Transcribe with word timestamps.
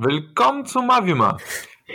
Willkommen 0.00 0.64
zu 0.64 0.80
Mavima, 0.80 1.38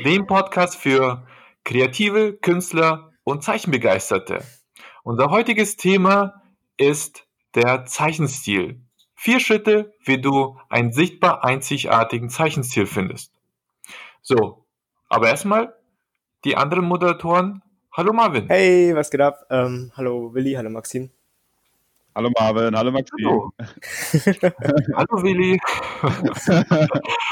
dem 0.03 0.27
Podcast 0.27 0.75
für 0.75 1.25
kreative 1.63 2.33
Künstler 2.33 3.13
und 3.23 3.45
Zeichenbegeisterte. 3.45 4.43
Unser 5.03 5.29
heutiges 5.29 5.77
Thema 5.77 6.41
ist 6.75 7.25
der 7.55 7.85
Zeichenstil. 7.85 8.81
Vier 9.15 9.39
Schritte, 9.39 9.93
wie 10.03 10.19
du 10.19 10.59
einen 10.67 10.91
sichtbar 10.91 11.45
einzigartigen 11.45 12.29
Zeichenstil 12.29 12.87
findest. 12.87 13.31
So, 14.21 14.65
aber 15.07 15.29
erstmal 15.29 15.73
die 16.43 16.57
anderen 16.57 16.83
Moderatoren. 16.83 17.61
Hallo 17.93 18.11
Marvin. 18.11 18.49
Hey, 18.49 18.93
was 18.93 19.11
geht 19.11 19.21
ab? 19.21 19.45
Ähm, 19.49 19.93
hallo 19.95 20.33
Willi, 20.33 20.55
hallo 20.55 20.69
Maxim. 20.69 21.09
Hallo 22.13 22.29
Marvin, 22.37 22.75
hallo 22.77 22.91
Maxim. 22.91 23.25
Hallo, 23.25 23.53
hallo 24.93 25.23
Willi. 25.23 25.57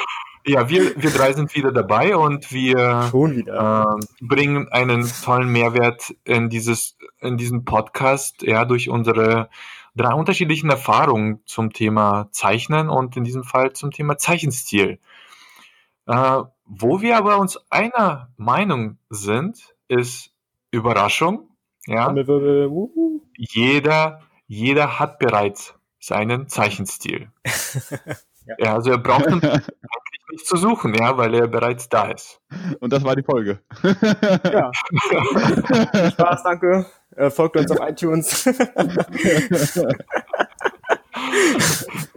ja, 0.46 0.70
wir, 0.70 1.02
wir 1.02 1.10
drei 1.12 1.34
sind 1.34 1.56
wieder 1.56 1.72
dabei 1.72 2.16
und 2.16 2.52
wir 2.52 3.08
Schon 3.12 3.36
wieder. 3.38 3.98
äh, 4.00 4.06
bringen 4.26 4.70
einen 4.70 5.10
tollen 5.24 5.50
Mehrwert 5.50 6.14
in 6.24 6.50
dieses 6.50 6.98
in 7.20 7.38
diesen 7.38 7.66
Podcast, 7.66 8.42
ja, 8.42 8.66
durch 8.66 8.90
unsere 8.90 9.50
drei 9.96 10.14
unterschiedlichen 10.14 10.70
Erfahrungen 10.70 11.42
zum 11.46 11.74
Thema 11.74 12.30
Zeichnen 12.32 12.90
und 12.90 13.18
in 13.18 13.24
diesem 13.24 13.44
Fall 13.44 13.74
zum 13.74 13.92
Thema 13.92 14.18
Zeichenstil. 14.18 15.00
Äh, 16.08 16.42
wo 16.66 17.02
wir 17.02 17.18
aber 17.18 17.38
uns 17.38 17.60
einer 17.70 18.30
Meinung 18.38 18.98
sind, 19.10 19.76
ist 19.88 20.32
Überraschung. 20.72 21.50
Ja, 21.86 22.14
jeder, 23.38 24.22
jeder 24.48 25.00
hat 25.00 25.20
bereits 25.20 25.76
seinen 26.00 26.48
Zeichenstil. 26.48 27.32
Ja. 28.46 28.56
ja. 28.60 28.76
also 28.76 28.92
er 28.92 28.98
braucht 28.98 29.28
eigentlich 29.28 29.52
nicht 30.32 30.46
zu 30.46 30.58
suchen, 30.58 30.94
ja, 30.94 31.18
weil 31.18 31.34
er 31.34 31.48
bereits 31.48 31.90
da 31.90 32.12
ist. 32.12 32.42
Und 32.80 32.94
das 32.94 33.04
war 33.04 33.16
die 33.16 33.24
Folge. 33.24 33.60
Ja. 33.84 34.72
Viel 35.08 36.12
Spaß, 36.12 36.44
danke. 36.44 36.86
Äh, 37.16 37.30
folgt 37.30 37.58
uns 37.58 37.72
auf 37.72 37.80
iTunes. 37.88 38.46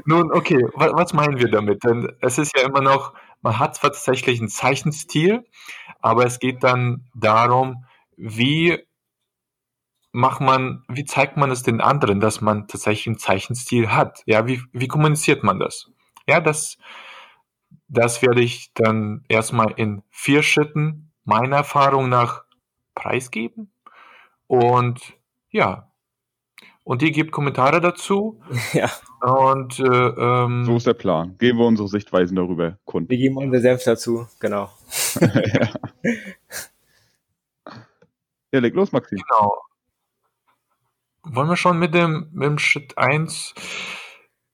Nun, 0.07 0.33
okay, 0.33 0.65
wa 0.75 0.93
was 0.95 1.13
meinen 1.13 1.39
wir 1.39 1.51
damit? 1.51 1.83
Denn 1.85 2.13
es 2.21 2.39
ist 2.39 2.57
ja 2.57 2.65
immer 2.65 2.81
noch, 2.81 3.15
man 3.43 3.59
hat 3.59 3.75
zwar 3.77 3.91
tatsächlich 3.93 4.39
einen 4.39 4.49
Zeichenstil, 4.49 5.45
aber 6.01 6.25
es 6.27 6.39
geht 6.39 6.63
dann 6.63 7.09
darum, 7.15 7.85
wie 8.17 8.79
macht 10.13 10.41
man, 10.41 10.85
wie 10.89 11.05
zeigt 11.05 11.37
man 11.37 11.51
es 11.51 11.63
den 11.63 11.81
anderen, 11.81 12.21
dass 12.21 12.41
man 12.41 12.69
tatsächlich 12.69 13.09
einen 13.09 13.19
Zeichenstil 13.19 13.91
hat? 13.91 14.23
Ja, 14.27 14.47
wie, 14.47 14.63
wie 14.73 14.89
kommuniziert 14.89 15.43
man 15.43 15.59
das? 15.59 15.91
Ja, 16.29 16.41
das, 16.41 16.79
das 17.95 18.23
werde 18.23 18.43
ich 18.43 18.73
dann 18.75 19.25
erstmal 19.29 19.73
in 19.77 20.03
vier 20.11 20.43
Schritten 20.43 21.13
meiner 21.25 21.57
Erfahrung 21.57 22.09
nach 22.09 22.45
preisgeben. 22.95 23.73
Und 24.47 25.15
ja, 25.51 25.91
und 26.85 27.03
ihr 27.03 27.13
gebt 27.13 27.33
Kommentare 27.33 27.81
dazu. 27.81 28.43
ja, 28.73 28.91
Und 29.21 29.81
äh, 29.81 29.85
ähm, 29.85 30.65
So 30.67 30.77
ist 30.77 30.87
der 30.87 30.95
Plan. 30.95 31.37
Geben 31.39 31.59
wir 31.59 31.67
unsere 31.67 31.89
Sichtweisen 31.89 32.37
darüber 32.37 32.79
kund. 32.85 33.09
wir 33.09 33.17
geben 33.17 33.39
unser 33.39 33.61
Senf 33.61 33.85
dazu, 33.85 34.27
genau. 34.39 34.71
ja. 35.21 35.73
ja, 38.53 38.61
leg 38.61 38.75
los, 38.75 38.93
Maxim. 38.93 39.19
genau. 39.19 39.63
Wollen 41.23 41.49
wir 41.49 41.57
schon 41.57 41.79
mit 41.79 41.95
dem, 41.95 42.29
mit 42.33 42.49
dem 42.49 42.59
Schritt 42.59 42.99
1? 42.99 43.55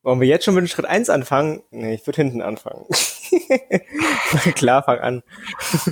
Wollen 0.03 0.21
wir 0.21 0.29
jetzt 0.29 0.45
schon 0.45 0.55
mit 0.55 0.63
dem 0.63 0.69
Schritt 0.69 0.87
1 0.87 1.11
anfangen? 1.11 1.63
Nee, 1.71 1.95
ich 1.95 2.07
würde 2.07 2.23
hinten 2.23 2.41
anfangen. 2.41 2.87
Klar, 4.55 4.83
fang 4.83 4.99
an. 4.99 5.23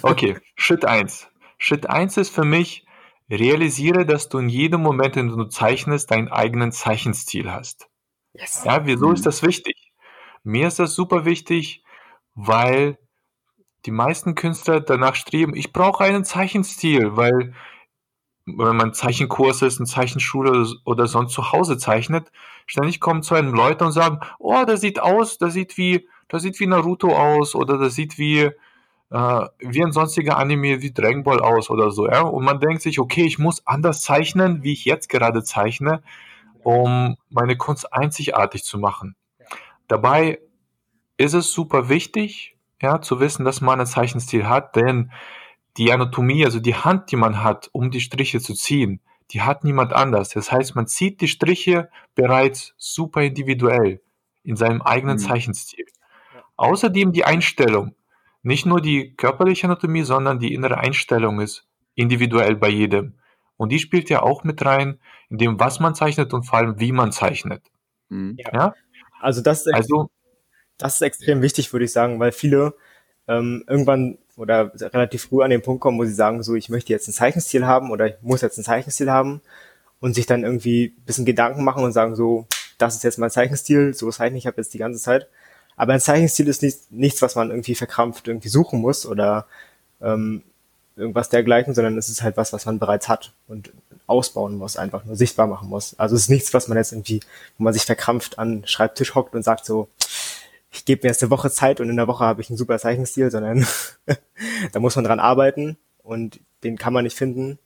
Okay, 0.02 0.38
Schritt 0.56 0.84
1. 0.84 1.28
Schritt 1.58 1.88
1 1.88 2.16
ist 2.16 2.34
für 2.34 2.44
mich, 2.44 2.86
realisiere, 3.30 4.06
dass 4.06 4.28
du 4.28 4.38
in 4.38 4.48
jedem 4.48 4.80
Moment, 4.80 5.16
in 5.16 5.28
dem 5.28 5.36
du 5.36 5.44
zeichnest, 5.44 6.10
deinen 6.10 6.28
eigenen 6.28 6.72
Zeichenstil 6.72 7.52
hast. 7.52 7.88
Yes. 8.32 8.62
Ja, 8.64 8.86
wieso 8.86 9.12
ist 9.12 9.26
das 9.26 9.42
wichtig? 9.42 9.92
Mir 10.42 10.68
ist 10.68 10.78
das 10.78 10.94
super 10.94 11.24
wichtig, 11.24 11.82
weil 12.34 12.96
die 13.84 13.90
meisten 13.90 14.34
Künstler 14.34 14.80
danach 14.80 15.14
streben, 15.14 15.54
ich 15.54 15.72
brauche 15.72 16.04
einen 16.04 16.24
Zeichenstil, 16.24 17.16
weil 17.16 17.54
wenn 18.56 18.76
man 18.76 18.94
Zeichenkurs 18.94 19.62
ist, 19.62 19.78
eine 19.78 19.86
Zeichenschule 19.86 20.66
oder- 20.84 21.06
sonst 21.06 21.32
zu 21.32 21.52
Hause 21.52 21.78
zeichnet, 21.78 22.30
ständig 22.66 23.00
kommen 23.00 23.22
zu 23.22 23.34
einem 23.34 23.54
Leute 23.54 23.84
und 23.84 23.92
sagen, 23.92 24.20
oh, 24.38 24.64
das 24.66 24.80
sieht 24.80 25.00
aus, 25.00 25.38
das 25.38 25.52
sieht 25.52 25.76
wie, 25.76 26.08
das 26.28 26.42
sieht 26.42 26.58
wie 26.60 26.66
Naruto 26.66 27.14
aus 27.14 27.54
oder 27.54 27.78
das 27.78 27.94
sieht 27.94 28.18
wie, 28.18 28.50
äh, 29.10 29.46
wie 29.58 29.84
ein 29.84 29.92
sonstiger 29.92 30.36
Anime 30.36 30.82
wie 30.82 30.92
Dragon 30.92 31.24
Ball 31.24 31.40
aus 31.40 31.70
oder 31.70 31.90
so, 31.90 32.06
ja. 32.06 32.22
Und 32.22 32.44
man 32.44 32.60
denkt 32.60 32.82
sich, 32.82 32.98
okay, 32.98 33.24
ich 33.24 33.38
muss 33.38 33.66
anders 33.66 34.02
zeichnen, 34.02 34.62
wie 34.62 34.72
ich 34.72 34.84
jetzt 34.84 35.08
gerade 35.08 35.42
zeichne, 35.42 36.02
um 36.62 37.16
meine 37.30 37.56
Kunst 37.56 37.92
einzigartig 37.92 38.64
zu 38.64 38.78
machen. 38.78 39.16
Dabei 39.88 40.40
ist 41.16 41.34
es 41.34 41.52
super 41.52 41.88
wichtig, 41.88 42.56
ja, 42.80 43.00
zu 43.00 43.20
wissen, 43.20 43.44
dass 43.44 43.60
man 43.60 43.80
einen 43.80 43.86
Zeichenstil 43.86 44.48
hat, 44.48 44.76
denn 44.76 45.10
die 45.78 45.92
Anatomie, 45.92 46.44
also 46.44 46.60
die 46.60 46.74
Hand, 46.74 47.10
die 47.12 47.16
man 47.16 47.42
hat, 47.42 47.70
um 47.72 47.90
die 47.90 48.00
Striche 48.00 48.40
zu 48.40 48.54
ziehen, 48.54 49.00
die 49.30 49.42
hat 49.42 49.64
niemand 49.64 49.92
anders. 49.92 50.30
Das 50.30 50.50
heißt, 50.50 50.74
man 50.74 50.86
zieht 50.86 51.20
die 51.20 51.28
Striche 51.28 51.88
bereits 52.14 52.74
super 52.76 53.22
individuell 53.22 54.00
in 54.42 54.56
seinem 54.56 54.82
eigenen 54.82 55.16
Mhm. 55.16 55.20
Zeichenstil. 55.20 55.86
Außerdem 56.56 57.12
die 57.12 57.24
Einstellung. 57.24 57.94
Nicht 58.42 58.66
nur 58.66 58.80
die 58.80 59.14
körperliche 59.16 59.66
Anatomie, 59.66 60.02
sondern 60.02 60.38
die 60.38 60.54
innere 60.54 60.78
Einstellung 60.78 61.40
ist 61.40 61.66
individuell 61.94 62.56
bei 62.56 62.68
jedem. 62.68 63.14
Und 63.56 63.70
die 63.70 63.78
spielt 63.78 64.08
ja 64.08 64.22
auch 64.22 64.44
mit 64.44 64.64
rein, 64.64 64.98
in 65.28 65.38
dem, 65.38 65.60
was 65.60 65.80
man 65.80 65.94
zeichnet 65.94 66.32
und 66.32 66.44
vor 66.44 66.58
allem, 66.58 66.80
wie 66.80 66.92
man 66.92 67.12
zeichnet. 67.12 67.62
Mhm. 68.08 68.36
Ja, 68.38 68.74
Also 69.20 69.42
das 69.42 69.66
ist, 69.66 69.74
also, 69.74 70.10
das 70.78 70.94
ist 70.94 71.02
extrem 71.02 71.42
wichtig, 71.42 71.72
würde 71.72 71.84
ich 71.84 71.92
sagen, 71.92 72.18
weil 72.20 72.32
viele 72.32 72.74
ähm, 73.26 73.64
irgendwann 73.68 74.18
oder 74.38 74.72
relativ 74.80 75.24
früh 75.24 75.42
an 75.42 75.50
den 75.50 75.62
Punkt 75.62 75.80
kommen, 75.80 75.98
wo 75.98 76.04
sie 76.04 76.14
sagen, 76.14 76.42
so, 76.42 76.54
ich 76.54 76.68
möchte 76.68 76.92
jetzt 76.92 77.08
einen 77.08 77.14
Zeichenstil 77.14 77.66
haben 77.66 77.90
oder 77.90 78.06
ich 78.06 78.14
muss 78.22 78.40
jetzt 78.40 78.56
einen 78.56 78.64
Zeichenstil 78.64 79.10
haben 79.10 79.40
und 80.00 80.14
sich 80.14 80.26
dann 80.26 80.44
irgendwie 80.44 80.94
ein 80.96 81.04
bisschen 81.04 81.24
Gedanken 81.24 81.64
machen 81.64 81.82
und 81.82 81.92
sagen, 81.92 82.14
so, 82.14 82.46
das 82.78 82.94
ist 82.94 83.04
jetzt 83.04 83.18
mein 83.18 83.30
Zeichenstil, 83.30 83.94
so 83.94 84.10
zeichne 84.10 84.38
ich 84.38 84.46
habe 84.46 84.56
jetzt 84.58 84.72
die 84.72 84.78
ganze 84.78 85.00
Zeit. 85.00 85.28
Aber 85.76 85.92
ein 85.92 86.00
Zeichenstil 86.00 86.48
ist 86.48 86.62
nicht, 86.62 86.90
nichts, 86.90 87.20
was 87.20 87.34
man 87.34 87.50
irgendwie 87.50 87.74
verkrampft 87.74 88.28
irgendwie 88.28 88.48
suchen 88.48 88.80
muss 88.80 89.06
oder 89.06 89.46
ähm, 90.00 90.42
irgendwas 90.96 91.28
dergleichen, 91.28 91.74
sondern 91.74 91.98
es 91.98 92.08
ist 92.08 92.22
halt 92.22 92.36
was, 92.36 92.52
was 92.52 92.66
man 92.66 92.78
bereits 92.78 93.08
hat 93.08 93.32
und 93.48 93.72
ausbauen 94.06 94.56
muss, 94.56 94.76
einfach 94.76 95.04
nur 95.04 95.16
sichtbar 95.16 95.46
machen 95.46 95.68
muss. 95.68 95.98
Also 95.98 96.16
es 96.16 96.22
ist 96.22 96.30
nichts, 96.30 96.54
was 96.54 96.68
man 96.68 96.78
jetzt 96.78 96.92
irgendwie, 96.92 97.20
wo 97.58 97.64
man 97.64 97.72
sich 97.72 97.84
verkrampft 97.84 98.38
an 98.38 98.62
Schreibtisch 98.66 99.14
hockt 99.14 99.34
und 99.34 99.42
sagt 99.42 99.66
so, 99.66 99.88
ich 100.70 100.84
gebe 100.84 101.00
mir 101.02 101.10
jetzt 101.10 101.22
eine 101.22 101.30
Woche 101.30 101.50
Zeit 101.50 101.80
und 101.80 101.88
in 101.88 101.96
der 101.96 102.08
Woche 102.08 102.24
habe 102.24 102.40
ich 102.40 102.50
einen 102.50 102.58
super 102.58 102.78
Zeichenstil, 102.78 103.30
sondern 103.30 103.66
da 104.72 104.80
muss 104.80 104.96
man 104.96 105.04
dran 105.04 105.20
arbeiten 105.20 105.78
und 106.02 106.40
den 106.62 106.76
kann 106.76 106.92
man 106.92 107.04
nicht 107.04 107.16
finden, 107.16 107.58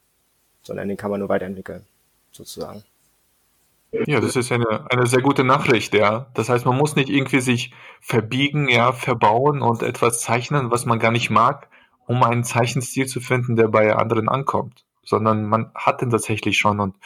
sondern 0.62 0.88
den 0.88 0.96
kann 0.96 1.10
man 1.10 1.20
nur 1.20 1.28
weiterentwickeln, 1.28 1.86
sozusagen. 2.30 2.84
Ja, 4.06 4.20
das 4.20 4.36
ist 4.36 4.50
eine, 4.50 4.90
eine 4.90 5.06
sehr 5.06 5.20
gute 5.20 5.44
Nachricht, 5.44 5.92
ja. 5.92 6.30
Das 6.32 6.48
heißt, 6.48 6.64
man 6.64 6.78
muss 6.78 6.96
nicht 6.96 7.10
irgendwie 7.10 7.40
sich 7.40 7.74
verbiegen, 8.00 8.68
ja, 8.68 8.92
verbauen 8.92 9.60
und 9.60 9.82
etwas 9.82 10.20
zeichnen, 10.20 10.70
was 10.70 10.86
man 10.86 10.98
gar 10.98 11.10
nicht 11.10 11.28
mag, 11.28 11.68
um 12.06 12.22
einen 12.22 12.42
Zeichenstil 12.42 13.06
zu 13.06 13.20
finden, 13.20 13.54
der 13.54 13.68
bei 13.68 13.94
anderen 13.94 14.30
ankommt, 14.30 14.86
sondern 15.04 15.44
man 15.44 15.70
hat 15.74 16.00
den 16.00 16.10
tatsächlich 16.10 16.56
schon 16.56 16.80
und 16.80 16.96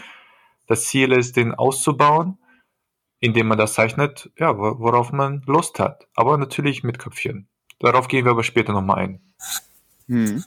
das 0.69 0.84
Ziel 0.84 1.13
ist, 1.13 1.37
den 1.37 1.55
auszubauen, 1.55 2.39
indem 3.21 3.47
man 3.49 3.59
das 3.59 3.75
zeichnet, 3.75 4.31
ja, 4.38 4.56
wo- 4.59 4.78
worauf 4.78 5.12
man 5.12 5.43
Lust 5.47 5.78
hat. 5.78 6.06
Aber 6.15 6.37
natürlich 6.38 6.84
mit 6.84 6.99
Köpfchen. 6.99 7.49
Darauf 7.81 8.09
gehen 8.09 8.24
wir 8.24 8.33
aber 8.33 8.42
später 8.45 8.72
nochmal 8.72 8.98
ein. 8.98 9.21
Mhm. 10.07 10.45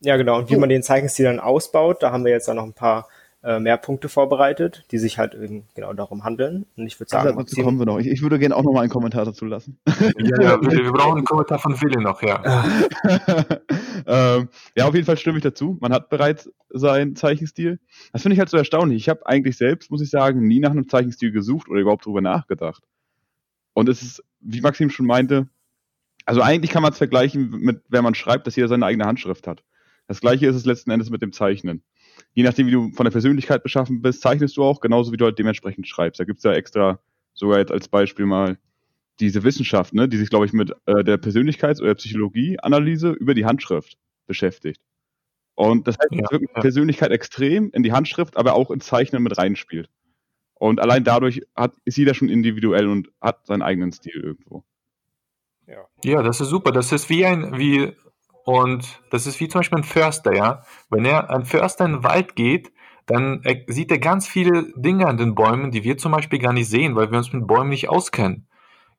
Ja, 0.00 0.16
genau. 0.16 0.38
Und 0.38 0.50
wie 0.50 0.56
man 0.56 0.68
den 0.68 0.82
Zeichenstil 0.82 1.26
dann 1.26 1.38
ausbaut, 1.40 2.02
da 2.02 2.10
haben 2.10 2.24
wir 2.24 2.32
jetzt 2.32 2.48
dann 2.48 2.56
noch 2.56 2.64
ein 2.64 2.72
paar 2.72 3.06
äh, 3.44 3.58
mehr 3.60 3.76
Punkte 3.76 4.08
vorbereitet, 4.08 4.84
die 4.90 4.98
sich 4.98 5.18
halt 5.18 5.34
eben 5.34 5.64
genau 5.74 5.92
darum 5.92 6.24
handeln. 6.24 6.66
Und 6.76 6.86
ich 6.86 6.98
würde 6.98 7.10
sagen, 7.10 7.26
Dazu 7.28 7.36
Maxim, 7.38 7.64
kommen 7.64 7.78
wir 7.78 7.86
noch. 7.86 7.98
Ich, 7.98 8.06
ich 8.08 8.22
würde 8.22 8.38
gerne 8.38 8.56
auch 8.56 8.62
noch 8.62 8.72
mal 8.72 8.80
einen 8.82 8.90
Kommentar 8.90 9.24
dazu 9.24 9.44
lassen. 9.44 9.78
Ja, 9.86 10.42
ja, 10.42 10.60
wir, 10.62 10.70
wir 10.84 10.92
brauchen 10.92 11.18
einen 11.18 11.24
Kommentar 11.26 11.58
von 11.60 11.80
Willi 11.80 12.00
noch, 12.02 12.20
ja. 12.22 12.42
ähm, 14.06 14.48
ja, 14.76 14.86
auf 14.86 14.94
jeden 14.94 15.06
Fall 15.06 15.16
stimme 15.16 15.38
ich 15.38 15.44
dazu. 15.44 15.78
Man 15.80 15.92
hat 15.92 16.08
bereits 16.08 16.50
seinen 16.70 17.16
Zeichenstil. 17.16 17.80
Das 18.12 18.22
finde 18.22 18.34
ich 18.34 18.38
halt 18.38 18.48
so 18.48 18.56
erstaunlich. 18.56 18.98
Ich 18.98 19.08
habe 19.08 19.26
eigentlich 19.26 19.56
selbst, 19.56 19.90
muss 19.90 20.02
ich 20.02 20.10
sagen, 20.10 20.46
nie 20.46 20.60
nach 20.60 20.70
einem 20.70 20.88
Zeichenstil 20.88 21.32
gesucht 21.32 21.68
oder 21.68 21.80
überhaupt 21.80 22.06
drüber 22.06 22.20
nachgedacht. 22.20 22.84
Und 23.74 23.88
es 23.88 24.02
ist, 24.02 24.22
wie 24.40 24.60
Maxim 24.60 24.90
schon 24.90 25.06
meinte, 25.06 25.48
also 26.24 26.40
eigentlich 26.40 26.70
kann 26.70 26.82
man 26.82 26.92
es 26.92 26.98
vergleichen 26.98 27.50
mit, 27.50 27.82
wenn 27.88 28.04
man 28.04 28.14
schreibt, 28.14 28.46
dass 28.46 28.56
jeder 28.56 28.68
seine 28.68 28.86
eigene 28.86 29.06
Handschrift 29.06 29.46
hat. 29.46 29.64
Das 30.06 30.20
gleiche 30.20 30.46
ist 30.46 30.56
es 30.56 30.64
letzten 30.64 30.90
Endes 30.90 31.10
mit 31.10 31.22
dem 31.22 31.32
Zeichnen. 31.32 31.82
Je 32.34 32.42
nachdem, 32.42 32.66
wie 32.66 32.72
du 32.72 32.90
von 32.92 33.04
der 33.04 33.10
Persönlichkeit 33.12 33.62
beschaffen 33.62 34.02
bist, 34.02 34.20
zeichnest 34.20 34.56
du 34.56 34.64
auch, 34.64 34.80
genauso 34.80 35.12
wie 35.12 35.16
du 35.16 35.24
halt 35.24 35.38
dementsprechend 35.38 35.88
schreibst. 35.88 36.20
Da 36.20 36.24
gibt's 36.24 36.44
ja 36.44 36.52
extra, 36.52 37.00
sogar 37.34 37.58
jetzt 37.58 37.72
als 37.72 37.88
Beispiel 37.88 38.26
mal, 38.26 38.58
diese 39.22 39.44
Wissenschaft, 39.44 39.94
ne, 39.94 40.08
die 40.08 40.16
sich, 40.16 40.30
glaube 40.30 40.46
ich, 40.46 40.52
mit 40.52 40.72
äh, 40.86 41.04
der 41.04 41.16
Persönlichkeits- 41.16 41.80
oder 41.80 41.94
Psychologieanalyse 41.94 43.10
über 43.10 43.34
die 43.34 43.46
Handschrift 43.46 43.96
beschäftigt. 44.26 44.80
Und 45.54 45.86
das 45.86 45.96
heißt, 45.98 46.12
Ja, 46.12 46.26
ja. 46.30 46.60
Persönlichkeit 46.60 47.10
extrem 47.10 47.70
in 47.72 47.82
die 47.82 47.92
Handschrift, 47.92 48.36
aber 48.36 48.54
auch 48.54 48.70
ins 48.70 48.86
Zeichnen 48.86 49.22
mit 49.22 49.38
reinspielt. 49.38 49.88
Und 50.54 50.80
allein 50.80 51.04
dadurch 51.04 51.42
hat, 51.54 51.74
ist 51.84 51.96
jeder 51.96 52.14
schon 52.14 52.28
individuell 52.28 52.86
und 52.88 53.10
hat 53.20 53.46
seinen 53.46 53.62
eigenen 53.62 53.92
Stil 53.92 54.20
irgendwo. 54.22 54.64
Ja, 56.04 56.22
das 56.22 56.40
ist 56.40 56.48
super. 56.48 56.72
Das 56.72 56.92
ist 56.92 57.08
wie 57.08 57.24
ein, 57.24 57.58
wie, 57.58 57.92
und 58.44 59.00
das 59.10 59.26
ist 59.26 59.40
wie 59.40 59.48
zum 59.48 59.60
Beispiel 59.60 59.78
ein 59.78 59.84
Förster, 59.84 60.34
ja. 60.34 60.62
Wenn 60.90 61.04
er, 61.04 61.30
ein 61.30 61.44
Förster 61.44 61.84
in 61.84 61.92
den 61.92 62.04
Wald 62.04 62.34
geht, 62.34 62.72
dann 63.06 63.40
er, 63.44 63.62
sieht 63.66 63.90
er 63.90 63.98
ganz 63.98 64.26
viele 64.26 64.72
Dinge 64.76 65.06
an 65.06 65.16
den 65.16 65.34
Bäumen, 65.34 65.70
die 65.70 65.84
wir 65.84 65.96
zum 65.96 66.12
Beispiel 66.12 66.38
gar 66.38 66.52
nicht 66.52 66.68
sehen, 66.68 66.96
weil 66.96 67.10
wir 67.10 67.18
uns 67.18 67.32
mit 67.32 67.46
Bäumen 67.46 67.70
nicht 67.70 67.88
auskennen. 67.88 68.46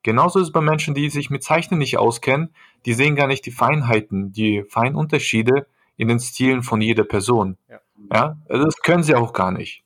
Genauso 0.04 0.38
ist 0.38 0.48
es 0.48 0.52
bei 0.52 0.60
Menschen, 0.60 0.94
die 0.94 1.08
sich 1.08 1.30
mit 1.30 1.42
Zeichnen 1.42 1.78
nicht 1.78 1.96
auskennen, 1.96 2.54
die 2.84 2.92
sehen 2.92 3.16
gar 3.16 3.26
nicht 3.26 3.46
die 3.46 3.50
Feinheiten, 3.50 4.32
die 4.32 4.62
feinen 4.68 4.96
Unterschiede 4.96 5.66
in 5.96 6.08
den 6.08 6.20
Stilen 6.20 6.62
von 6.62 6.80
jeder 6.82 7.04
Person. 7.04 7.56
Ja. 7.68 7.80
Ja, 8.12 8.36
also 8.48 8.64
das 8.64 8.76
können 8.82 9.02
sie 9.02 9.14
auch 9.14 9.32
gar 9.32 9.50
nicht. 9.50 9.82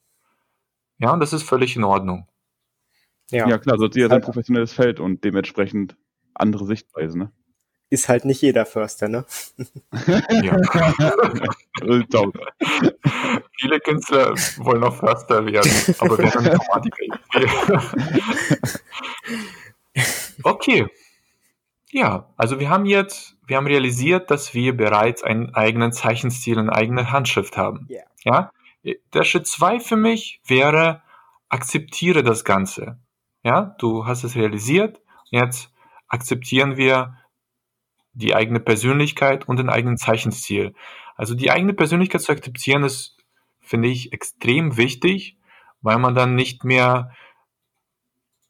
Ja, 0.99 1.12
und 1.12 1.20
das 1.20 1.32
ist 1.32 1.44
völlig 1.44 1.76
in 1.76 1.85
Ordnung. 1.85 2.26
Ja, 3.31 3.59
klar, 3.59 3.79
so 3.79 3.85
hat 3.85 3.94
jeder 3.94 4.09
sein 4.09 4.17
Halt- 4.17 4.25
professionelles 4.25 4.73
Feld 4.73 4.99
und 4.99 5.23
dementsprechend 5.23 5.97
andere 6.35 6.67
Sichtweise, 6.67 7.17
ne? 7.17 7.31
Ist 7.91 8.09
halt 8.09 8.25
nicht 8.25 8.43
jeder 8.43 8.67
Förster, 8.67 9.09
ne? 9.09 9.25
Ja. 10.43 10.56
Viele 13.59 13.81
Künstler 13.81 14.35
wollen 14.59 14.85
auch 14.85 14.97
Förster 14.97 15.47
werden, 15.47 15.71
aber 15.99 16.19
werden 16.19 16.47
Informatiker. 16.47 17.06
okay. 20.43 20.87
Ja, 21.91 22.33
also 22.37 22.61
wir 22.61 22.69
haben 22.69 22.85
jetzt, 22.85 23.37
wir 23.47 23.56
haben 23.56 23.67
realisiert, 23.67 24.31
dass 24.31 24.53
wir 24.53 24.77
bereits 24.77 25.23
einen 25.23 25.55
eigenen 25.55 25.93
Zeichenstil, 25.93 26.59
eine 26.59 26.73
eigene 26.73 27.11
Handschrift 27.11 27.56
haben. 27.56 27.87
Ja. 27.89 28.03
Ja. 28.25 28.53
Der 29.12 29.25
Schritt 29.25 29.47
zwei 29.47 29.81
für 29.81 29.97
mich 29.97 30.41
wäre, 30.47 31.03
akzeptiere 31.49 32.23
das 32.23 32.45
Ganze. 32.45 32.99
Ja, 33.43 33.75
du 33.79 34.06
hast 34.06 34.25
es 34.25 34.37
realisiert. 34.37 35.00
Jetzt 35.31 35.73
akzeptieren 36.09 36.77
wir 36.77 37.17
die 38.12 38.35
eigene 38.35 38.61
Persönlichkeit 38.61 39.49
und 39.49 39.59
den 39.59 39.69
eigenen 39.69 39.97
Zeichenstil. 39.97 40.75
Also 41.17 41.35
die 41.35 41.50
eigene 41.50 41.73
Persönlichkeit 41.73 42.21
zu 42.21 42.33
akzeptieren 42.33 42.83
ist, 42.83 43.17
finde 43.61 43.89
ich, 43.89 44.12
extrem 44.12 44.77
wichtig, 44.77 45.37
weil 45.81 45.99
man 45.99 46.15
dann 46.15 46.35
nicht 46.35 46.65
mehr 46.65 47.12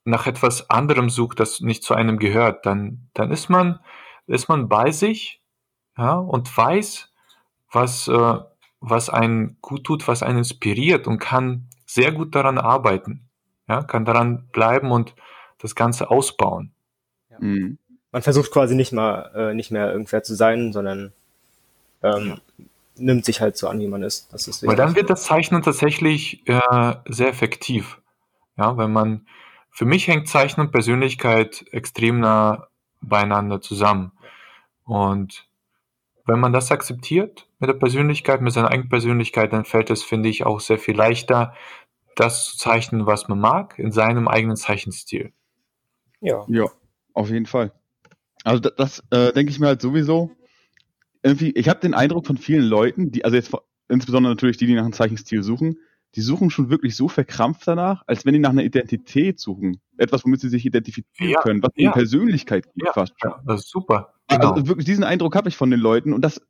nach 0.08 0.26
etwas 0.26 0.70
anderem 0.70 1.10
sucht, 1.10 1.40
das 1.40 1.60
nicht 1.60 1.82
zu 1.82 1.94
einem 1.94 2.19
gehört. 2.19 2.66
Dann, 2.66 3.08
dann 3.14 3.31
ist 3.31 3.49
man, 3.49 3.81
ist 4.26 4.49
man 4.49 4.69
bei 4.69 4.90
sich, 4.90 5.40
ja, 5.96 6.14
und 6.14 6.55
weiß, 6.56 7.12
was, 7.70 8.08
äh, 8.08 8.38
was 8.81 9.10
einen 9.10 9.58
gut 9.60 9.84
tut, 9.84 10.08
was 10.08 10.22
einen 10.22 10.38
inspiriert 10.38 11.06
und 11.06 11.19
kann 11.19 11.69
sehr 11.87 12.12
gut 12.12 12.34
daran 12.34 12.58
arbeiten. 12.58 13.28
Ja, 13.69 13.82
kann 13.82 14.05
daran 14.05 14.49
bleiben 14.52 14.90
und 14.93 15.14
das 15.58 15.75
Ganze 15.75 16.11
ausbauen. 16.11 16.72
Mhm. 17.38 17.78
Man 18.11 18.22
versucht 18.22 18.50
quasi 18.50 18.75
nicht 18.75 18.93
mal, 18.93 19.31
äh, 19.34 19.54
nicht 19.54 19.70
mehr 19.70 19.93
irgendwer 19.93 20.22
zu 20.22 20.34
sein, 20.34 20.72
sondern 20.72 21.12
ähm, 22.02 22.40
nimmt 22.96 23.26
sich 23.26 23.43
halt 23.43 23.58
so 23.58 23.69
an, 23.69 23.81
wie 23.81 23.88
man 23.88 24.02
ist. 24.02 24.32
Das 24.32 24.49
ist 24.49 24.66
Weil 24.66 24.76
dann 24.76 24.96
wird 24.96 25.11
das 25.11 25.25
Zeichnen 25.25 25.62
tatsächlich 25.62 26.46
äh, 26.49 26.94
sehr 27.06 27.28
effektiv. 27.28 28.00
Ja, 28.56 28.76
wenn 28.78 28.93
man, 28.93 29.26
für 29.78 29.84
mich 29.84 30.08
hängt 30.08 30.26
Zeichnen 30.26 30.66
und 30.66 30.72
Persönlichkeit 30.72 31.64
extrem 31.70 32.19
nah 32.19 32.66
beieinander 33.00 33.60
zusammen. 33.60 34.10
Und 34.82 35.48
wenn 36.26 36.40
man 36.40 36.52
das 36.52 36.72
akzeptiert 36.72 37.46
mit 37.60 37.69
der 37.69 37.75
Persönlichkeit, 37.75 38.40
mit 38.40 38.52
seiner 38.52 38.72
eigenen 38.72 38.88
Persönlichkeit, 38.88 39.52
dann 39.52 39.64
fällt 39.64 39.90
es, 39.90 40.02
finde 40.02 40.30
ich, 40.30 40.44
auch 40.44 40.58
sehr 40.58 40.80
viel 40.80 40.96
leichter, 40.96 41.54
das 42.16 42.46
zu 42.46 42.58
zeichnen, 42.58 43.06
was 43.06 43.28
man 43.28 43.38
mag, 43.38 43.78
in 43.78 43.92
seinem 43.92 44.26
eigenen 44.26 44.56
Zeichenstil. 44.56 45.32
ja. 46.20 46.44
Ja, 46.48 46.64
auf 47.14 47.30
jeden 47.30 47.46
Fall. 47.46 47.70
Also 48.42 48.58
das, 48.58 48.75
das 48.75 49.04
äh, 49.12 49.32
denke 49.32 49.52
ich 49.52 49.60
mir 49.60 49.69
halt 49.69 49.80
sowieso. 49.80 50.32
Irgendwie, 51.22 51.52
ich 51.52 51.69
habe 51.69 51.78
den 51.78 51.94
Eindruck 51.94 52.26
von 52.26 52.36
vielen 52.36 52.64
Leuten, 52.64 53.12
die, 53.12 53.25
also 53.25 53.36
jetzt 53.36 53.52
insbesondere 53.88 54.32
natürlich 54.32 54.56
die, 54.56 54.66
die 54.66 54.75
nach 54.75 54.82
einem 54.82 54.92
Zeichenstil 54.92 55.44
suchen, 55.44 55.78
die 56.14 56.20
suchen 56.22 56.50
schon 56.50 56.70
wirklich 56.70 56.96
so 56.96 57.08
verkrampft 57.08 57.66
danach, 57.66 58.02
als 58.06 58.25
wenn 58.25 58.32
die 58.32 58.38
nach 58.38 58.50
einer 58.50 58.64
Identität 58.64 59.38
suchen. 59.38 59.81
Etwas, 59.99 60.25
womit 60.25 60.40
sie 60.40 60.49
sich 60.49 60.64
identifizieren 60.64 61.32
Ja, 61.32 61.40
können, 61.40 61.62
was 61.62 61.70
ja. 61.76 61.84
ihnen 61.84 61.93
Persönlichkeit 61.93 62.64
gibt 62.75 62.87
Ja, 62.87 62.93
fast 62.93 63.14
schon. 63.20 63.31
ja 63.31 63.43
das 63.46 63.60
ist 63.62 63.70
super. 63.70 64.14
Genau. 64.28 64.52
Also 64.52 64.69
wirklich 64.69 64.87
diesen 64.87 65.05
Eindruck 65.05 65.34
habe 65.37 65.49
ich 65.49 65.56
von 65.56 65.70
den 65.70 65.81
Leuten 65.81 66.12
und 66.12 66.22
das 66.22 66.40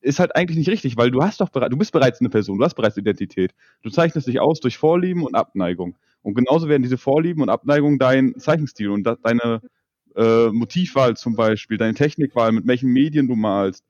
ist 0.00 0.18
halt 0.18 0.34
eigentlich 0.34 0.56
nicht 0.56 0.70
richtig, 0.70 0.96
weil 0.96 1.10
du 1.10 1.22
hast 1.22 1.40
doch 1.40 1.50
bereits, 1.50 1.70
du 1.70 1.76
bist 1.76 1.92
bereits 1.92 2.20
eine 2.20 2.30
Person, 2.30 2.58
du 2.58 2.64
hast 2.64 2.74
bereits 2.74 2.96
Identität. 2.96 3.52
Du 3.82 3.90
zeichnest 3.90 4.26
dich 4.26 4.40
aus 4.40 4.60
durch 4.60 4.78
Vorlieben 4.78 5.22
und 5.24 5.34
Abneigung. 5.34 5.96
Und 6.22 6.34
genauso 6.34 6.68
werden 6.68 6.82
diese 6.82 6.98
Vorlieben 6.98 7.42
und 7.42 7.50
Abneigungen 7.50 7.98
dein 7.98 8.34
Zeichenstil 8.38 8.90
und 8.90 9.04
deine 9.04 9.60
äh, 10.16 10.48
Motivwahl 10.48 11.16
zum 11.16 11.36
Beispiel, 11.36 11.76
deine 11.76 11.94
Technikwahl, 11.94 12.52
mit 12.52 12.66
welchen 12.66 12.90
Medien 12.90 13.28
du 13.28 13.36
malst, 13.36 13.84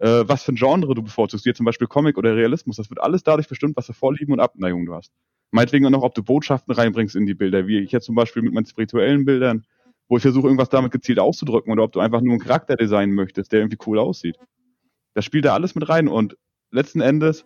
äh, 0.00 0.24
was 0.26 0.42
für 0.44 0.52
ein 0.52 0.56
Genre 0.56 0.94
du 0.94 1.02
bevorzugst, 1.02 1.44
wie 1.44 1.52
zum 1.52 1.66
Beispiel 1.66 1.86
Comic 1.86 2.16
oder 2.16 2.34
Realismus, 2.34 2.76
das 2.76 2.88
wird 2.90 3.00
alles 3.00 3.22
dadurch 3.22 3.48
bestimmt, 3.48 3.76
was 3.76 3.86
für 3.86 3.92
Vorlieben 3.92 4.32
und 4.32 4.40
Abneigungen 4.40 4.86
du 4.86 4.94
hast. 4.94 5.12
Meinetwegen 5.50 5.86
auch 5.86 5.90
noch, 5.90 6.02
ob 6.02 6.14
du 6.14 6.22
Botschaften 6.22 6.72
reinbringst 6.74 7.16
in 7.16 7.26
die 7.26 7.34
Bilder, 7.34 7.66
wie 7.66 7.78
ich 7.78 7.92
jetzt 7.92 8.06
zum 8.06 8.14
Beispiel 8.14 8.42
mit 8.42 8.54
meinen 8.54 8.66
spirituellen 8.66 9.24
Bildern, 9.26 9.66
wo 10.08 10.16
ich 10.16 10.22
versuche, 10.22 10.46
irgendwas 10.46 10.70
damit 10.70 10.90
gezielt 10.90 11.18
auszudrücken, 11.18 11.70
oder 11.70 11.84
ob 11.84 11.92
du 11.92 12.00
einfach 12.00 12.22
nur 12.22 12.32
einen 12.32 12.40
Charakter 12.40 12.76
designen 12.76 13.14
möchtest, 13.14 13.52
der 13.52 13.60
irgendwie 13.60 13.78
cool 13.86 13.98
aussieht. 13.98 14.36
Das 15.14 15.24
spielt 15.24 15.44
da 15.44 15.54
alles 15.54 15.74
mit 15.74 15.88
rein 15.88 16.08
und 16.08 16.36
letzten 16.70 17.00
Endes, 17.00 17.44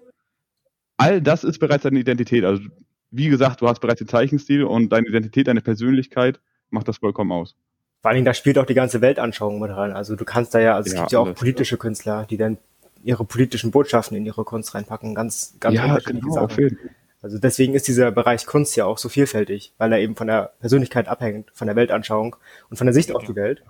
all 0.96 1.20
das 1.20 1.42
ist 1.42 1.58
bereits 1.58 1.82
deine 1.82 1.98
Identität. 1.98 2.44
Also, 2.44 2.62
wie 3.10 3.28
gesagt, 3.28 3.62
du 3.62 3.68
hast 3.68 3.80
bereits 3.80 3.98
den 3.98 4.08
Zeichenstil 4.08 4.64
und 4.64 4.90
deine 4.90 5.08
Identität, 5.08 5.48
deine 5.48 5.60
Persönlichkeit 5.60 6.40
macht 6.70 6.86
das 6.86 6.98
vollkommen 6.98 7.32
aus. 7.32 7.56
Vor 8.04 8.10
allen 8.10 8.16
Dingen, 8.16 8.26
da 8.26 8.34
spielt 8.34 8.58
auch 8.58 8.66
die 8.66 8.74
ganze 8.74 9.00
Weltanschauung 9.00 9.60
mit 9.60 9.70
rein. 9.70 9.92
Also 9.92 10.14
du 10.14 10.26
kannst 10.26 10.54
da 10.54 10.58
ja, 10.58 10.74
also 10.74 10.88
es 10.88 10.92
Ja, 10.92 11.00
gibt 11.00 11.12
ja 11.12 11.20
auch 11.20 11.34
politische 11.34 11.78
Künstler, 11.78 12.26
die 12.28 12.36
dann 12.36 12.58
ihre 13.02 13.24
politischen 13.24 13.70
Botschaften 13.70 14.14
in 14.14 14.26
ihre 14.26 14.44
Kunst 14.44 14.74
reinpacken. 14.74 15.14
Ganz, 15.14 15.54
ganz 15.58 15.74
unterschiedliche 15.86 16.20
genau, 16.28 16.46
Sachen. 16.46 16.78
Also 17.22 17.38
deswegen 17.38 17.72
ist 17.72 17.88
dieser 17.88 18.10
Bereich 18.12 18.44
Kunst 18.44 18.76
ja 18.76 18.84
auch 18.84 18.98
so 18.98 19.08
vielfältig, 19.08 19.72
weil 19.78 19.90
er 19.90 20.00
eben 20.00 20.16
von 20.16 20.26
der 20.26 20.52
Persönlichkeit 20.60 21.08
abhängt, 21.08 21.50
von 21.54 21.66
der 21.66 21.76
Weltanschauung 21.76 22.36
und 22.68 22.76
von 22.76 22.86
der 22.86 22.92
Sicht 22.92 23.14
auf 23.14 23.24
die 23.24 23.36
Welt. 23.36 23.62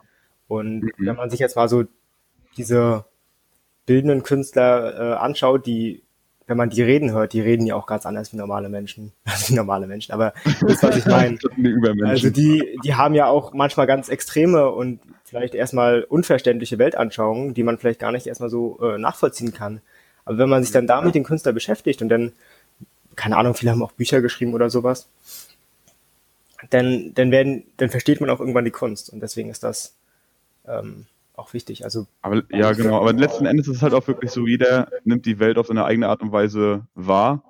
Und 0.49 0.81
Mhm. 0.81 0.91
wenn 0.99 1.15
man 1.15 1.31
sich 1.31 1.39
jetzt 1.39 1.55
mal 1.55 1.69
so 1.69 1.85
diese 2.57 3.05
bildenden 3.87 4.25
Künstler 4.25 5.13
äh, 5.13 5.15
anschaut, 5.15 5.65
die, 5.65 6.03
wenn 6.47 6.57
man 6.57 6.71
die 6.71 6.83
reden 6.83 7.13
hört, 7.13 7.33
die 7.33 7.41
reden 7.41 7.67
ja 7.67 7.75
auch 7.75 7.87
ganz 7.87 8.05
anders 8.07 8.33
wie 8.33 8.37
normale 8.37 8.69
Menschen. 8.69 9.13
Also 9.25 9.49
wie 9.49 9.55
normale 9.55 9.87
Menschen, 9.87 10.13
aber 10.13 10.33
das, 10.61 10.83
was 10.83 10.97
ich 10.97 11.07
meine. 11.07 11.39
Also 12.05 12.31
die, 12.31 12.79
die 12.85 12.95
haben 12.95 13.15
ja 13.15 13.27
auch 13.27 13.53
manchmal 13.53 13.87
ganz 13.87 14.09
extreme 14.09 14.71
und 14.71 15.01
vielleicht 15.25 15.55
erstmal 15.55 16.03
unverständliche 16.03 16.79
Weltanschauungen, 16.79 17.55
die 17.55 17.63
man 17.63 17.79
vielleicht 17.79 18.01
gar 18.01 18.13
nicht 18.13 18.27
erstmal 18.27 18.51
so 18.51 18.79
äh, 18.83 18.99
nachvollziehen 18.99 19.53
kann. 19.53 19.81
Aber 20.25 20.39
wenn 20.39 20.49
man 20.49 20.63
sich 20.63 20.73
dann 20.73 20.87
da 20.87 21.01
mit 21.01 21.15
dem 21.15 21.25
Künstler 21.25 21.53
beschäftigt 21.53 22.03
und 22.03 22.09
dann, 22.09 22.33
keine 23.17 23.37
Ahnung, 23.37 23.55
viele 23.55 23.73
haben 23.73 23.83
auch 23.83 23.93
Bücher 23.93 24.21
geschrieben 24.21 24.55
oder 24.55 24.71
sowas, 24.71 25.09
dann, 26.71 27.13
dann 27.15 27.31
werden, 27.31 27.65
dann 27.77 27.91
versteht 27.91 28.21
man 28.21 28.31
auch 28.31 28.41
irgendwann 28.41 28.65
die 28.65 28.71
Kunst 28.71 29.11
und 29.11 29.21
deswegen 29.21 29.51
ist 29.51 29.65
das 29.65 29.95
ähm, 30.67 31.07
auch 31.37 31.53
wichtig. 31.53 31.85
Also 31.85 32.07
Aber, 32.23 32.43
ja, 32.51 32.73
genau. 32.73 33.01
Aber 33.01 33.13
letzten 33.13 33.47
Endes 33.47 33.69
ist 33.69 33.77
es 33.77 33.83
halt 33.83 33.95
auch 33.95 34.07
wirklich 34.07 34.31
so, 34.31 34.47
jeder 34.47 34.89
nimmt 35.05 35.27
die 35.27 35.39
Welt 35.39 35.59
auf 35.59 35.67
seine 35.67 35.85
eigene 35.85 36.09
Art 36.09 36.23
und 36.23 36.33
Weise 36.33 36.87
wahr. 36.95 37.43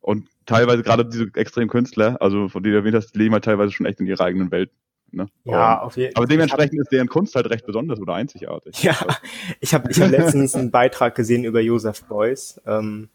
Und 0.00 0.28
teilweise 0.46 0.82
gerade 0.82 1.04
diese 1.04 1.30
extremen 1.34 1.68
Künstler, 1.68 2.16
also 2.20 2.48
von 2.48 2.62
denen 2.62 2.72
du 2.72 2.78
erwähnt 2.80 2.96
hast, 2.96 3.12
die 3.14 3.18
leben 3.18 3.34
halt 3.34 3.44
teilweise 3.44 3.70
schon 3.72 3.86
echt 3.86 4.00
in 4.00 4.06
ihrer 4.06 4.24
eigenen 4.24 4.50
Welt. 4.50 4.70
Ne? 5.12 5.26
ja, 5.44 5.74
Und- 5.74 5.86
auf 5.86 5.96
jeden 5.96 6.14
aber 6.16 6.26
dementsprechend 6.26 6.80
ist 6.80 6.92
deren 6.92 7.08
Kunst 7.08 7.34
halt 7.34 7.50
recht 7.50 7.66
besonders 7.66 8.00
oder 8.00 8.14
einzigartig. 8.14 8.82
Ja, 8.82 8.94
ich 9.60 9.74
habe 9.74 9.90
ich 9.90 10.00
hab 10.00 10.10
letztens 10.10 10.54
einen 10.54 10.70
Beitrag 10.70 11.14
gesehen 11.16 11.44
über 11.44 11.60
Joseph 11.60 12.04
Beuys. 12.04 12.60
Ähm, 12.66 13.08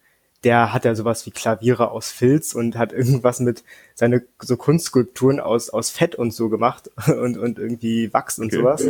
der 0.43 0.74
hat 0.74 0.86
ja 0.86 0.93
sowas 0.93 1.25
wie 1.25 1.31
Klaviere 1.31 1.89
aus 1.91 2.12
Filz 2.12 2.53
und 2.53 2.77
hat 2.77 2.91
irgendwas 2.93 3.39
mit 3.39 3.63
seine 3.95 4.24
so 4.41 4.57
Kunstskulpturen 4.57 5.39
aus 5.39 5.69
aus 5.69 5.89
Fett 5.89 6.15
und 6.15 6.31
so 6.34 6.50
gemacht 6.50 6.91
und 7.07 7.38
und 7.38 7.57
irgendwie 7.60 8.13
Wachs 8.13 8.39
und 8.39 8.48
Okay. 8.48 8.57
sowas. 8.57 8.86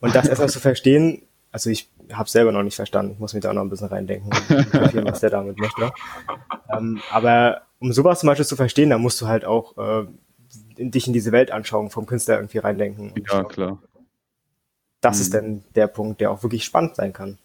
Und 0.00 0.14
das 0.14 0.28
erstmal 0.28 0.48
zu 0.50 0.60
verstehen, 0.60 1.22
also 1.52 1.70
ich 1.70 1.88
habe 2.12 2.28
selber 2.28 2.52
noch 2.52 2.62
nicht 2.62 2.76
verstanden, 2.76 3.12
ich 3.14 3.18
muss 3.18 3.32
mich 3.34 3.42
da 3.42 3.50
auch 3.50 3.54
noch 3.54 3.62
ein 3.62 3.70
bisschen 3.70 3.88
reindenken, 3.88 4.30
was 4.32 5.20
der 5.20 5.30
damit 5.30 5.58
möchte. 5.58 5.90
Ähm, 6.70 7.00
aber 7.10 7.62
um 7.78 7.92
sowas 7.92 8.20
zum 8.20 8.26
Beispiel 8.28 8.46
zu 8.46 8.56
verstehen, 8.56 8.90
da 8.90 8.98
musst 8.98 9.20
du 9.20 9.26
halt 9.26 9.44
auch 9.44 9.76
äh, 9.78 10.06
in 10.76 10.90
dich 10.90 11.06
in 11.06 11.12
diese 11.12 11.32
Weltanschauung 11.32 11.90
vom 11.90 12.06
Künstler 12.06 12.36
irgendwie 12.36 12.58
reindenken. 12.58 13.12
Und 13.12 13.28
Ja, 13.30 13.44
klar. 13.44 13.78
das 15.00 15.16
Mhm. 15.16 15.22
ist 15.22 15.34
dann 15.34 15.64
der 15.74 15.86
Punkt, 15.86 16.20
der 16.20 16.30
auch 16.30 16.42
wirklich 16.42 16.64
spannend 16.64 16.96
sein 16.96 17.12
kann. 17.12 17.38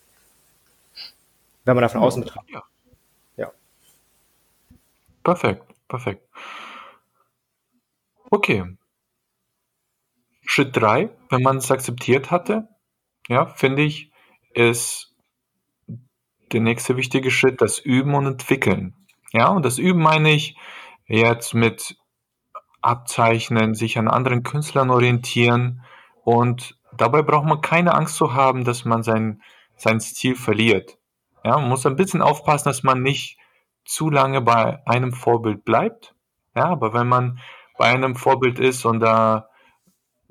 Wenn 1.64 1.76
man 1.76 1.82
da 1.84 1.90
von 1.90 2.02
außen 2.02 2.24
betrachtet. 2.24 2.54
Ja. 2.54 2.64
Ja. 3.38 3.52
Perfekt, 5.24 5.64
perfekt. 5.88 6.22
Okay. 8.30 8.64
Schritt 10.52 10.76
drei, 10.76 11.10
wenn 11.30 11.44
man 11.44 11.56
es 11.58 11.72
akzeptiert 11.72 12.30
hatte, 12.30 12.68
ja, 13.30 13.46
finde 13.46 13.84
ich, 13.84 14.12
ist 14.54 15.16
der 16.52 16.60
nächste 16.60 16.98
wichtige 16.98 17.32
Schritt 17.32 17.62
das 17.62 17.80
Üben 17.80 18.16
und 18.16 18.26
Entwickeln. 18.26 18.94
Ja, 19.32 19.48
und 19.48 19.64
das 19.64 19.78
Üben 19.78 20.02
meine 20.02 20.32
ich 20.32 20.58
jetzt 21.06 21.54
mit 21.54 21.96
Abzeichnen, 22.82 23.76
sich 23.76 23.98
an 23.98 24.10
anderen 24.10 24.44
Künstlern 24.44 24.90
orientieren 24.90 25.86
und 26.26 26.78
dabei 26.98 27.22
braucht 27.22 27.46
man 27.46 27.62
keine 27.62 27.94
Angst 27.94 28.18
zu 28.18 28.34
haben, 28.34 28.66
dass 28.66 28.84
man 28.84 29.04
sein, 29.04 29.42
sein 29.78 30.02
Stil 30.02 30.36
verliert. 30.36 30.98
Ja, 31.46 31.60
man 31.60 31.70
muss 31.70 31.86
ein 31.86 31.96
bisschen 31.96 32.22
aufpassen, 32.22 32.68
dass 32.68 32.84
man 32.84 33.02
nicht 33.02 33.38
zu 33.86 34.10
lange 34.10 34.42
bei 34.42 34.86
einem 34.86 35.14
Vorbild 35.14 35.64
bleibt. 35.64 36.14
Ja, 36.56 36.66
aber 36.66 36.94
wenn 36.94 37.08
man 37.08 37.40
bei 37.78 37.86
einem 37.86 38.18
Vorbild 38.18 38.60
ist 38.60 38.84
und 38.84 39.00
da, 39.00 39.48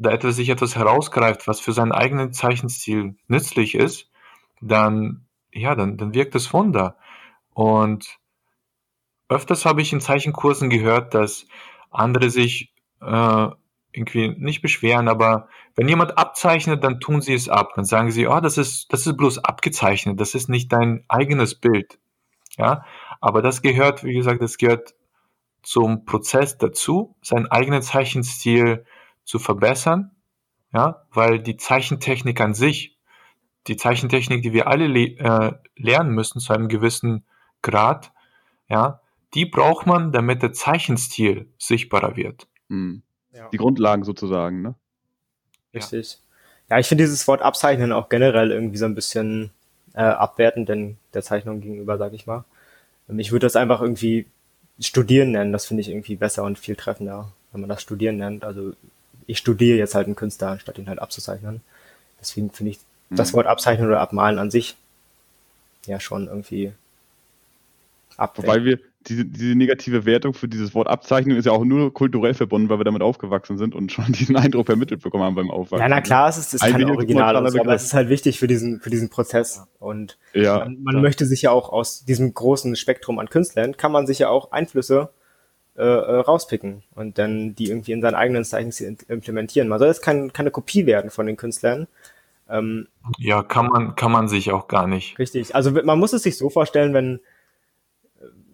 da 0.00 0.11
etwas, 0.11 0.37
sich 0.37 0.49
etwas 0.49 0.76
herausgreift, 0.76 1.47
was 1.47 1.61
für 1.61 1.73
seinen 1.73 1.92
eigenen 1.92 2.33
Zeichenstil 2.33 3.16
nützlich 3.28 3.75
ist, 3.75 4.11
dann, 4.61 5.26
ja, 5.52 5.75
dann, 5.75 5.99
dann 5.99 6.14
wirkt 6.14 6.35
es 6.35 6.52
Wunder. 6.52 6.97
Und 7.52 8.19
öfters 9.28 9.66
habe 9.66 9.83
ich 9.83 9.92
in 9.92 10.00
Zeichenkursen 10.00 10.71
gehört, 10.71 11.14
dass 11.14 11.47
andere 11.90 12.30
sich 12.30 12.73
äh, 13.02 13.49
irgendwie 13.92 14.28
nicht 14.38 14.62
beschweren, 14.62 15.09
aber 15.09 15.49
wenn 15.76 15.88
jemand 15.88 16.16
abzeichnet, 16.16 16.83
dann 16.83 17.00
tun 17.00 17.21
sie 17.21 17.35
es 17.35 17.49
ab. 17.49 17.73
Dann 17.76 17.85
sagen 17.85 18.11
sie, 18.11 18.26
oh, 18.26 18.40
das 18.40 18.59
ist, 18.59 18.92
das 18.92 19.07
ist 19.07 19.16
bloß 19.16 19.38
abgezeichnet, 19.38 20.21
das 20.21 20.35
ist 20.35 20.49
nicht 20.49 20.73
dein 20.73 21.04
eigenes 21.09 21.54
Bild. 21.54 21.99
Ja, 22.57 22.85
aber 23.21 23.42
das 23.42 23.62
gehört, 23.62 24.04
wie 24.04 24.14
gesagt, 24.14 24.42
das 24.42 24.59
gehört 24.59 24.95
zum 25.62 26.04
Prozess 26.04 26.59
dazu, 26.59 27.16
seinen 27.23 27.47
eigenen 27.47 27.83
Zeichenstil 27.83 28.85
zu 29.25 29.39
verbessern, 29.39 30.11
ja, 30.73 31.05
weil 31.12 31.41
die 31.41 31.57
Zeichentechnik 31.57 32.41
an 32.41 32.55
sich, 32.55 32.99
die 33.67 33.77
Zeichentechnik, 33.77 34.43
die 34.43 34.53
wir 34.53 34.67
alle 34.67 34.87
le 34.87 35.19
äh, 35.19 35.53
lernen 35.77 36.15
müssen 36.15 36.41
zu 36.41 36.53
einem 36.53 36.69
gewissen 36.69 37.25
Grad, 37.62 38.12
ja, 38.69 39.00
die 39.35 39.47
braucht 39.47 39.87
man, 39.87 40.12
damit 40.12 40.43
der 40.43 40.53
Zeichenstil 40.53 41.49
sichtbarer 41.59 42.17
wird. 42.17 42.47
Mhm. 42.69 43.03
Ja. 43.33 43.49
Die 43.49 43.59
Grundlagen 43.59 44.05
sozusagen, 44.05 44.62
ne? 44.62 44.75
Richtig. 45.73 46.19
Ja, 46.69 46.79
ich 46.79 46.87
finde 46.87 47.05
dieses 47.05 47.27
Wort 47.29 47.43
abzeichnen 47.43 47.93
auch 47.93 48.09
generell 48.09 48.50
irgendwie 48.50 48.77
so 48.77 48.87
ein 48.87 48.95
bisschen 48.95 49.50
äh, 49.95 50.03
abwertend, 50.03 50.69
denn 50.69 50.97
der 51.15 51.23
Zeichnung 51.23 51.61
gegenüber, 51.61 51.99
sag 51.99 52.12
ich 52.12 52.27
mal. 52.27 52.45
Ähm, 53.09 53.19
ich 53.19 53.33
würde 53.33 53.47
das 53.47 53.57
einfach 53.57 53.81
irgendwie 53.81 54.27
studieren 54.81 55.33
nennen, 55.33 55.53
das 55.53 55.67
finde 55.67 55.83
ich 55.83 55.91
irgendwie 55.91 56.17
besser 56.17 56.45
und 56.45 56.59
viel 56.59 56.77
treffender, 56.77 57.33
wenn 57.53 57.61
man 57.61 57.69
das 57.69 57.83
studieren 57.83 58.17
nennt. 58.17 58.45
Also 58.45 58.73
ich 59.31 59.39
studiere 59.39 59.79
jetzt 59.79 59.95
halt 59.95 60.07
einen 60.07 60.17
Künstler, 60.17 60.49
anstatt 60.49 60.79
ihn 60.79 60.89
halt 60.89 60.99
abzuzeichnen. 60.99 61.61
Deswegen 62.21 62.51
finde 62.51 62.73
ich 62.73 62.79
mhm. 63.09 63.17
das 63.17 63.33
Wort 63.33 63.47
abzeichnen 63.47 63.87
oder 63.87 64.01
abmalen 64.01 64.39
an 64.39 64.51
sich 64.51 64.77
ja 65.87 66.01
schon 66.01 66.27
irgendwie 66.27 66.73
abwertend. 68.17 68.49
Wobei 68.49 68.65
wir, 68.65 68.79
diese, 69.07 69.25
diese 69.25 69.55
negative 69.55 70.05
Wertung 70.05 70.35
für 70.35 70.49
dieses 70.49 70.75
Wort 70.75 70.89
Abzeichnung 70.89 71.39
ist 71.39 71.47
ja 71.47 71.53
auch 71.53 71.65
nur 71.65 71.95
kulturell 71.95 72.35
verbunden, 72.35 72.69
weil 72.69 72.79
wir 72.79 72.85
damit 72.85 73.01
aufgewachsen 73.03 73.57
sind 73.57 73.75
und 73.75 73.93
schon 73.93 74.05
diesen 74.13 74.37
Eindruck 74.37 74.67
vermittelt 74.67 75.03
bekommen 75.03 75.25
haben 75.25 75.37
beim 75.37 75.51
Aufwachsen. 75.51 75.83
Ja, 75.83 75.89
na 75.89 76.01
klar, 76.01 76.29
es 76.29 76.37
ist, 76.37 76.49
es 76.49 76.55
ist 76.55 76.61
kein 76.61 76.91
Original, 76.91 77.51
so, 77.51 77.61
aber 77.61 77.75
es 77.75 77.85
ist 77.85 77.95
halt 77.95 78.09
wichtig 78.09 78.39
für 78.39 78.47
diesen, 78.47 78.81
für 78.81 78.91
diesen 78.91 79.09
Prozess. 79.09 79.63
Und 79.79 80.19
ja, 80.35 80.59
man, 80.59 80.83
man 80.83 81.03
möchte 81.03 81.25
sich 81.25 81.43
ja 81.43 81.51
auch 81.51 81.71
aus 81.71 82.05
diesem 82.05 82.35
großen 82.35 82.77
Spektrum 82.77 83.19
an 83.19 83.31
Künstlern, 83.31 83.77
kann 83.77 83.93
man 83.93 84.07
sich 84.07 84.19
ja 84.19 84.29
auch 84.29 84.53
Einflüsse 84.53 85.11
äh, 85.81 86.17
äh 86.17 86.21
rauspicken 86.21 86.83
und 86.95 87.19
dann 87.19 87.55
die 87.55 87.69
irgendwie 87.69 87.93
in 87.93 88.03
seinen 88.03 88.15
eigenen 88.15 88.45
Zeichen 88.45 88.99
implementieren. 89.09 89.69
Man 89.69 89.79
soll 89.79 89.89
jetzt 89.89 90.03
kein, 90.03 90.33
keine 90.33 90.51
Kopie 90.51 90.87
werden 90.87 91.11
von 91.11 91.27
den 91.27 91.37
Künstlern. 91.37 91.87
Ähm, 92.49 92.89
ja, 93.19 93.43
kann 93.43 93.67
man, 93.67 93.95
kann 93.95 94.13
man 94.13 94.29
sich 94.29 94.53
auch 94.53 94.69
gar 94.69 94.87
nicht. 94.87 95.19
Richtig. 95.19 95.55
Also 95.55 95.71
man 95.71 95.99
muss 95.99 96.13
es 96.13 96.23
sich 96.23 96.37
so 96.37 96.51
vorstellen, 96.51 96.95
wenn 96.95 97.21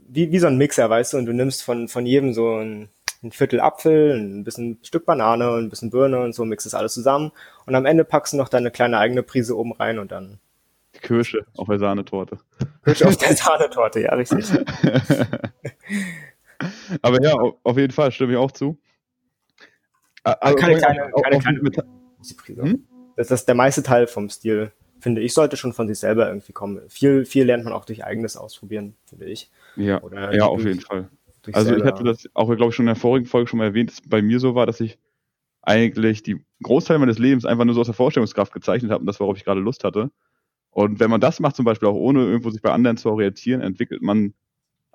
wie, 0.09 0.31
wie 0.33 0.39
so 0.39 0.47
ein 0.47 0.57
Mixer, 0.57 0.89
weißt 0.89 1.13
du, 1.13 1.19
und 1.19 1.27
du 1.27 1.33
nimmst 1.33 1.63
von, 1.63 1.89
von 1.89 2.07
jedem 2.07 2.33
so 2.33 2.57
ein, 2.57 2.89
ein 3.23 3.33
Viertel 3.33 3.61
Apfel, 3.61 4.17
ein 4.17 4.45
bisschen 4.45 4.79
Stück 4.83 5.07
Banane, 5.07 5.51
ein 5.57 5.69
bisschen 5.69 5.91
Birne 5.91 6.21
und 6.21 6.35
so, 6.35 6.45
mixt 6.45 6.67
das 6.67 6.75
alles 6.75 6.95
zusammen 6.95 7.33
und 7.67 7.75
am 7.75 7.87
Ende 7.87 8.05
packst 8.05 8.33
du 8.33 8.37
noch 8.37 8.49
deine 8.49 8.71
kleine 8.71 8.99
eigene 8.99 9.23
Prise 9.23 9.57
oben 9.57 9.73
rein 9.73 9.99
und 9.99 10.13
dann. 10.13 10.39
Kirsche 11.03 11.45
auf 11.57 11.69
der 11.69 11.79
Sahnetorte. 11.79 12.39
Kirsche 12.85 13.09
auf 13.09 13.17
der 13.17 13.37
Sahnetorte, 13.37 14.01
ja, 14.01 14.15
richtig. 14.15 14.47
Aber 17.03 17.23
ja, 17.23 17.35
auf 17.63 17.77
jeden 17.77 17.93
Fall 17.93 18.13
stimme 18.13 18.33
ich 18.33 18.39
auch 18.39 18.53
zu. 18.53 18.79
Also 20.23 20.57
keine 20.57 20.77
kleine, 20.77 21.11
keine 21.23 21.39
kleine 21.39 21.61
Prise. 22.37 22.63
Hm? 22.63 22.87
Das 23.17 23.31
ist 23.31 23.47
der 23.47 23.55
meiste 23.55 23.83
Teil 23.83 24.07
vom 24.07 24.29
Stil, 24.29 24.73
finde 25.01 25.21
ich, 25.21 25.33
sollte 25.33 25.57
schon 25.57 25.73
von 25.73 25.87
sich 25.89 25.99
selber 25.99 26.29
irgendwie 26.29 26.53
kommen. 26.53 26.81
Viel, 26.89 27.25
viel 27.25 27.45
lernt 27.45 27.65
man 27.65 27.73
auch 27.73 27.85
durch 27.85 28.05
eigenes 28.05 28.37
Ausprobieren, 28.37 28.95
finde 29.05 29.27
ich. 29.27 29.51
Ja, 29.77 30.03
Oder 30.03 30.35
ja 30.35 30.47
auf 30.47 30.65
jeden 30.65 30.81
Fall. 30.81 31.09
Also 31.53 31.69
selber. 31.69 31.85
ich 31.85 31.93
hatte 31.93 32.05
das 32.05 32.29
auch, 32.35 32.47
glaube 32.47 32.71
ich, 32.71 32.75
schon 32.75 32.85
in 32.85 32.89
der 32.89 32.97
vorigen 32.97 33.27
Folge 33.27 33.49
schon 33.49 33.59
mal 33.59 33.67
erwähnt, 33.67 33.91
dass 33.91 34.01
es 34.01 34.09
bei 34.09 34.21
mir 34.21 34.41
so 34.41 34.55
war, 34.55 34.67
dass 34.67 34.81
ich 34.81 34.99
eigentlich 35.63 36.23
die 36.23 36.45
Großteil 36.63 36.99
meines 36.99 37.19
Lebens 37.19 37.45
einfach 37.45 37.65
nur 37.65 37.75
so 37.75 37.81
aus 37.81 37.87
der 37.87 37.95
Vorstellungskraft 37.95 38.53
gezeichnet 38.53 38.91
habe 38.91 39.01
und 39.01 39.07
das, 39.07 39.21
worauf 39.21 39.37
ich 39.37 39.45
gerade 39.45 39.61
Lust 39.61 39.85
hatte. 39.85 40.11
Und 40.71 41.01
wenn 41.01 41.11
man 41.11 41.21
das 41.21 41.41
macht, 41.41 41.57
zum 41.57 41.65
Beispiel 41.65 41.89
auch 41.89 41.95
ohne 41.95 42.25
irgendwo 42.25 42.51
sich 42.51 42.63
bei 42.63 42.71
anderen 42.71 42.97
zu 42.97 43.11
orientieren, 43.11 43.61
entwickelt 43.61 44.03
man, 44.03 44.35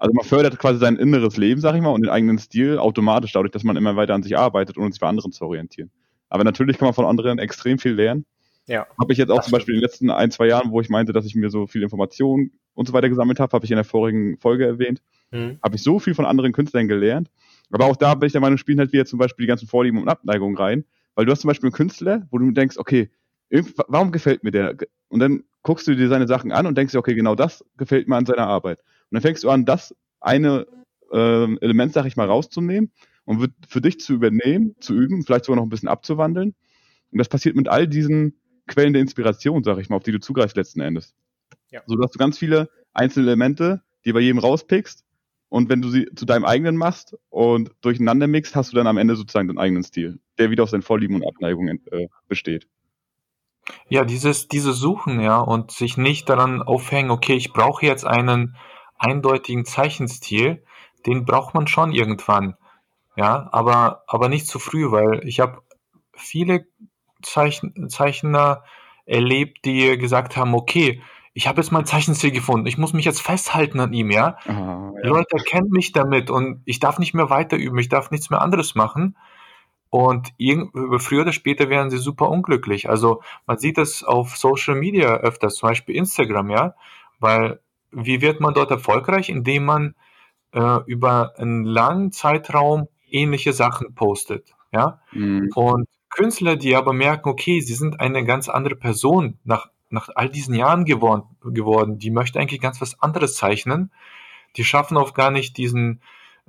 also 0.02 0.14
man 0.16 0.26
fördert 0.26 0.58
quasi 0.58 0.80
sein 0.80 0.96
inneres 0.96 1.38
Leben, 1.38 1.62
sag 1.62 1.76
ich 1.76 1.82
mal, 1.82 1.92
und 1.92 2.02
den 2.02 2.10
eigenen 2.10 2.40
Stil 2.40 2.80
automatisch 2.80 3.34
dadurch, 3.34 3.52
dass 3.52 3.64
man 3.64 3.78
immer 3.78 3.96
weiter 3.96 4.16
an 4.16 4.24
sich 4.24 4.36
arbeitet, 4.36 4.76
ohne 4.80 4.92
sich 4.92 5.00
bei 5.00 5.08
anderen 5.08 5.32
zu 5.32 5.46
orientieren. 5.46 5.92
Aber 6.28 6.44
natürlich 6.44 6.80
kann 6.80 6.88
man 6.88 6.96
von 6.96 7.06
anderen 7.06 7.38
extrem 7.38 7.78
viel 7.78 7.92
lernen. 7.94 8.26
Ja. 8.66 8.88
Habe 9.00 9.14
ich 9.14 9.20
jetzt 9.20 9.30
auch 9.30 9.44
zum 9.44 9.52
Beispiel 9.52 9.76
in 9.76 9.80
den 9.80 9.84
letzten 9.84 10.10
ein, 10.10 10.32
zwei 10.32 10.48
Jahren, 10.48 10.72
wo 10.72 10.82
ich 10.82 10.90
meinte, 10.90 11.14
dass 11.14 11.26
ich 11.28 11.36
mir 11.36 11.52
so 11.52 11.68
viel 11.68 11.84
Informationen 11.84 12.50
und 12.74 12.88
so 12.88 12.94
weiter 12.94 13.10
gesammelt 13.10 13.40
habe, 13.40 13.54
habe 13.54 13.64
ich 13.64 13.70
in 13.70 13.76
der 13.76 13.84
vorigen 13.84 14.40
Folge 14.40 14.66
erwähnt, 14.66 15.04
mhm. 15.30 15.60
habe 15.62 15.76
ich 15.76 15.84
so 15.84 16.00
viel 16.00 16.16
von 16.16 16.26
anderen 16.26 16.52
Künstlern 16.52 16.88
gelernt. 16.88 17.30
Aber 17.70 17.86
auch 17.86 17.96
da 17.96 18.16
bin 18.16 18.26
ich 18.26 18.32
der 18.32 18.42
Meinung, 18.42 18.58
spielen 18.58 18.80
halt 18.80 18.94
wieder 18.94 19.06
zum 19.06 19.20
Beispiel 19.20 19.44
die 19.44 19.50
ganzen 19.50 19.68
Vorlieben 19.68 20.02
und 20.02 20.10
Abneigungen 20.10 20.58
rein. 20.58 20.84
Weil 21.14 21.26
du 21.26 21.32
hast 21.32 21.42
zum 21.42 21.50
Beispiel 21.50 21.68
einen 21.68 21.74
Künstler, 21.74 22.28
wo 22.32 22.40
du 22.40 22.50
denkst, 22.50 22.80
okay, 22.80 23.12
warum 23.88 24.12
gefällt 24.12 24.44
mir 24.44 24.52
der? 24.52 24.76
Und 25.10 25.20
dann 25.20 25.44
guckst 25.62 25.88
du 25.88 25.96
dir 25.96 26.08
seine 26.08 26.28
Sachen 26.28 26.52
an 26.52 26.66
und 26.66 26.76
denkst 26.76 26.94
dir, 26.94 27.00
okay, 27.00 27.14
genau 27.14 27.36
das 27.36 27.64
gefällt 27.78 28.08
mir 28.08 28.16
an 28.16 28.26
seiner 28.26 28.48
Arbeit. 28.48 28.80
Und 29.12 29.16
dann 29.16 29.22
fängst 29.22 29.44
du 29.44 29.50
an, 29.50 29.66
das 29.66 29.96
eine 30.20 30.68
äh, 31.12 31.56
Element, 31.58 31.94
sag 31.94 32.06
ich 32.06 32.16
mal, 32.16 32.28
rauszunehmen 32.28 32.92
und 33.26 33.54
für 33.68 33.82
dich 33.82 34.00
zu 34.00 34.14
übernehmen, 34.14 34.76
zu 34.80 34.94
üben, 34.94 35.24
vielleicht 35.24 35.46
sogar 35.46 35.58
noch 35.58 35.66
ein 35.66 35.70
bisschen 35.70 35.90
abzuwandeln. 35.90 36.56
Und 37.12 37.18
das 37.18 37.28
passiert 37.28 37.56
mit 37.56 37.68
all 37.68 37.88
diesen 37.88 38.40
Quellen 38.68 38.94
der 38.94 39.02
Inspiration, 39.02 39.64
sag 39.64 39.78
ich 39.80 39.90
mal, 39.90 39.98
auf 39.98 40.04
die 40.04 40.14
du 40.14 40.20
zugreifst 40.20 40.56
letzten 40.56 40.80
Endes. 40.80 41.14
Ja. 41.70 41.82
So 41.86 41.96
dass 41.96 42.12
du 42.12 42.20
ganz 42.20 42.38
viele 42.38 42.70
einzelne 42.94 43.28
Elemente, 43.28 43.82
die 44.06 44.14
bei 44.14 44.22
jedem 44.22 44.40
rauspickst 44.40 45.04
und 45.52 45.68
wenn 45.68 45.82
du 45.82 45.90
sie 45.90 46.08
zu 46.16 46.26
deinem 46.26 46.46
eigenen 46.46 46.78
machst 46.78 47.18
und 47.30 47.72
durcheinander 47.82 48.28
mixt, 48.28 48.56
hast 48.56 48.72
du 48.72 48.78
dann 48.78 48.88
am 48.88 48.98
Ende 48.98 49.18
sozusagen 49.18 49.50
deinen 49.50 49.58
eigenen 49.58 49.84
Stil, 49.84 50.20
der 50.38 50.50
wieder 50.50 50.64
aus 50.64 50.72
deinen 50.72 50.82
Vorlieben 50.82 51.16
und 51.16 51.28
Abneigungen 51.28 51.86
äh, 51.92 52.08
besteht. 52.30 52.70
Ja, 53.90 54.06
dieses, 54.06 54.48
diese 54.48 54.72
Suchen, 54.72 55.20
ja, 55.20 55.40
und 55.40 55.72
sich 55.72 55.98
nicht 55.98 56.30
daran 56.30 56.62
aufhängen, 56.62 57.12
okay, 57.12 57.34
ich 57.34 57.52
brauche 57.52 57.86
jetzt 57.86 58.06
einen 58.06 58.56
eindeutigen 59.02 59.66
Zeichenstil, 59.66 60.64
den 61.06 61.26
braucht 61.26 61.54
man 61.54 61.68
schon 61.68 61.92
irgendwann. 61.92 62.56
Ja, 63.16 63.50
aber, 63.52 64.04
aber 64.08 64.30
nicht 64.30 64.48
zu 64.48 64.60
früh, 64.60 64.92
weil 64.92 65.28
ich 65.28 65.40
habe 65.40 65.62
viele 66.14 66.66
Zeichen, 67.22 67.90
Zeichner 67.90 68.64
erlebt, 69.06 69.66
die 69.66 69.98
gesagt 69.98 70.38
haben, 70.38 70.54
okay, 70.54 71.02
ich 71.34 71.48
habe 71.48 71.62
jetzt 71.62 71.72
mein 71.72 71.86
Zeichenstil 71.86 72.32
gefunden, 72.32 72.68
ich 72.68 72.78
muss 72.78 72.94
mich 72.94 73.06
jetzt 73.06 73.22
festhalten 73.22 73.80
an 73.80 73.94
ihm, 73.94 74.12
ja? 74.12 74.38
Aha, 74.46 74.94
ja. 75.02 75.10
Leute 75.10 75.38
erkennen 75.38 75.70
mich 75.72 75.92
damit 75.92 76.30
und 76.30 76.62
ich 76.66 76.80
darf 76.80 77.00
nicht 77.00 77.14
mehr 77.14 77.30
weiter 77.30 77.58
üben, 77.58 77.78
ich 77.80 77.90
darf 77.90 78.12
nichts 78.12 78.30
mehr 78.30 78.42
anderes 78.42 78.76
machen. 78.76 79.18
Und 79.90 80.34
früher 81.00 81.24
oder 81.24 81.34
später 81.34 81.70
werden 81.70 81.90
sie 81.90 81.98
super 81.98 82.30
unglücklich. 82.30 82.90
Also 82.90 83.22
man 83.46 83.58
sieht 83.58 83.78
das 83.78 84.04
auf 84.04 84.38
Social 84.38 84.76
Media 84.76 85.18
öfters, 85.18 85.56
zum 85.56 85.68
Beispiel 85.68 85.96
Instagram, 85.98 86.50
ja, 86.50 86.76
weil 87.20 87.60
wie 87.92 88.22
wird 88.22 88.40
man 88.40 88.54
dort 88.54 88.72
erfolgreich, 88.72 89.30
indem 89.30 89.66
man 89.66 89.96
äh, 90.54 90.80
über 90.86 91.34
einen 91.38 91.64
langen 91.64 92.12
Zeitraum 92.12 92.88
ähnliche 93.10 93.54
Sachen 93.54 93.94
postet, 93.94 94.54
ja. 94.72 95.02
Mhm. 95.12 95.50
Und 95.56 95.88
Künstler, 96.10 96.58
die 96.58 96.76
aber 96.76 96.94
merken, 96.94 97.30
okay, 97.30 97.62
sie 97.62 97.74
sind 97.74 98.00
eine 98.00 98.26
ganz 98.26 98.50
andere 98.50 98.76
Person 98.76 99.40
nach, 99.44 99.70
nach 99.90 100.10
all 100.14 100.30
diesen 100.30 100.54
Jahren 100.54 100.86
geworden, 100.86 101.24
geworden, 101.42 102.00
die 102.00 102.12
möchte 102.12 102.40
eigentlich 102.40 102.62
ganz 102.62 102.82
was 102.82 103.02
anderes 103.02 103.36
zeichnen, 103.36 103.92
die 104.58 104.64
schaffen 104.64 104.98
auch 104.98 105.14
gar 105.14 105.32
nicht 105.32 105.58
diesen, 105.58 106.02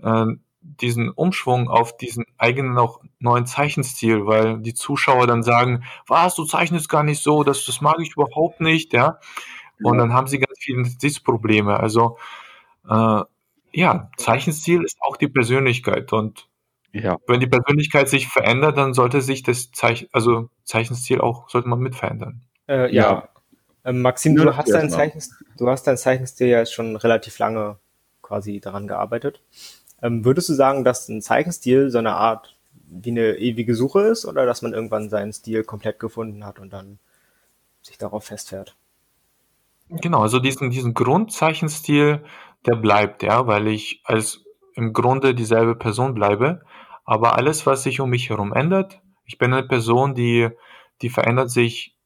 äh, 0.02 0.26
diesen 0.60 1.10
Umschwung 1.10 1.68
auf 1.68 1.96
diesen 1.96 2.24
eigenen 2.38 2.76
auch 2.78 3.00
neuen 3.18 3.46
Zeichenstil, 3.46 4.26
weil 4.26 4.58
die 4.58 4.74
Zuschauer 4.74 5.26
dann 5.26 5.42
sagen, 5.42 5.84
was, 6.06 6.34
du 6.34 6.44
zeichnest 6.44 6.88
gar 6.88 7.04
nicht 7.04 7.22
so, 7.22 7.44
das, 7.44 7.64
das 7.64 7.80
mag 7.80 7.96
ich 8.00 8.12
überhaupt 8.12 8.60
nicht, 8.60 8.92
ja. 8.92 9.18
Und 9.82 9.98
dann 9.98 10.12
haben 10.12 10.26
sie 10.26 10.38
ganz 10.38 10.58
viele 10.58 10.84
Sitzprobleme. 10.84 11.78
Also 11.78 12.18
äh, 12.88 13.22
ja, 13.72 14.10
Zeichenstil 14.16 14.84
ist 14.84 14.98
auch 15.00 15.16
die 15.16 15.28
Persönlichkeit 15.28 16.12
und 16.12 16.48
ja. 16.92 17.18
wenn 17.26 17.40
die 17.40 17.46
Persönlichkeit 17.46 18.08
sich 18.08 18.28
verändert, 18.28 18.76
dann 18.76 18.92
sollte 18.92 19.22
sich 19.22 19.42
das 19.42 19.72
Zeichen, 19.72 20.08
also 20.12 20.50
Zeichenstil 20.64 21.20
auch, 21.20 21.48
sollte 21.48 21.68
man 21.68 21.78
mit 21.78 21.96
verändern. 21.96 22.42
Äh, 22.68 22.94
ja. 22.94 23.12
ja. 23.12 23.28
Ähm, 23.84 24.02
Maxim, 24.02 24.36
du 24.36 24.56
hast, 24.56 24.70
dein 24.70 24.90
Zeichenstil, 24.90 25.46
du 25.56 25.68
hast 25.68 25.86
dein 25.86 25.96
Zeichenstil 25.96 26.48
ja 26.48 26.66
schon 26.66 26.96
relativ 26.96 27.38
lange 27.38 27.78
quasi 28.20 28.60
daran 28.60 28.86
gearbeitet. 28.86 29.40
Ähm, 30.02 30.24
würdest 30.24 30.48
du 30.48 30.54
sagen, 30.54 30.84
dass 30.84 31.08
ein 31.08 31.22
Zeichenstil 31.22 31.90
so 31.90 31.98
eine 31.98 32.14
Art 32.14 32.56
wie 32.88 33.10
eine 33.10 33.36
ewige 33.38 33.74
Suche 33.74 34.02
ist 34.02 34.26
oder 34.26 34.44
dass 34.46 34.62
man 34.62 34.74
irgendwann 34.74 35.08
seinen 35.08 35.32
Stil 35.32 35.64
komplett 35.64 35.98
gefunden 35.98 36.44
hat 36.44 36.58
und 36.58 36.72
dann 36.72 36.98
sich 37.80 37.98
darauf 37.98 38.24
festfährt? 38.24 38.76
Genau, 40.00 40.22
also 40.22 40.38
diesen, 40.38 40.70
diesen 40.70 40.94
Grundzeichenstil, 40.94 42.24
der 42.66 42.76
bleibt, 42.76 43.22
ja, 43.22 43.46
weil 43.46 43.68
ich 43.68 44.00
als 44.04 44.44
im 44.74 44.92
Grunde 44.92 45.34
dieselbe 45.34 45.74
Person 45.74 46.14
bleibe. 46.14 46.62
Aber 47.04 47.36
alles, 47.36 47.66
was 47.66 47.82
sich 47.82 48.00
um 48.00 48.10
mich 48.10 48.30
herum 48.30 48.52
ändert, 48.52 49.00
ich 49.24 49.38
bin 49.38 49.52
eine 49.52 49.66
Person, 49.66 50.14
die, 50.14 50.48
die 51.02 51.10
verändert 51.10 51.50
sich, 51.50 51.96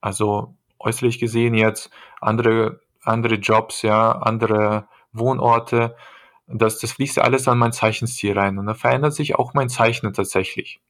also 0.00 0.56
äußerlich 0.78 1.18
gesehen 1.18 1.54
jetzt 1.54 1.90
andere, 2.20 2.80
andere 3.02 3.36
Jobs, 3.36 3.82
ja, 3.82 4.12
andere 4.12 4.88
Wohnorte, 5.12 5.94
das, 6.46 6.78
das 6.78 6.92
fließt 6.92 7.18
ja 7.18 7.22
alles 7.22 7.46
an 7.46 7.58
mein 7.58 7.72
Zeichenstil 7.72 8.36
rein 8.36 8.58
und 8.58 8.66
da 8.66 8.74
verändert 8.74 9.14
sich 9.14 9.36
auch 9.36 9.54
mein 9.54 9.68
Zeichnen 9.68 10.12
tatsächlich. 10.12 10.80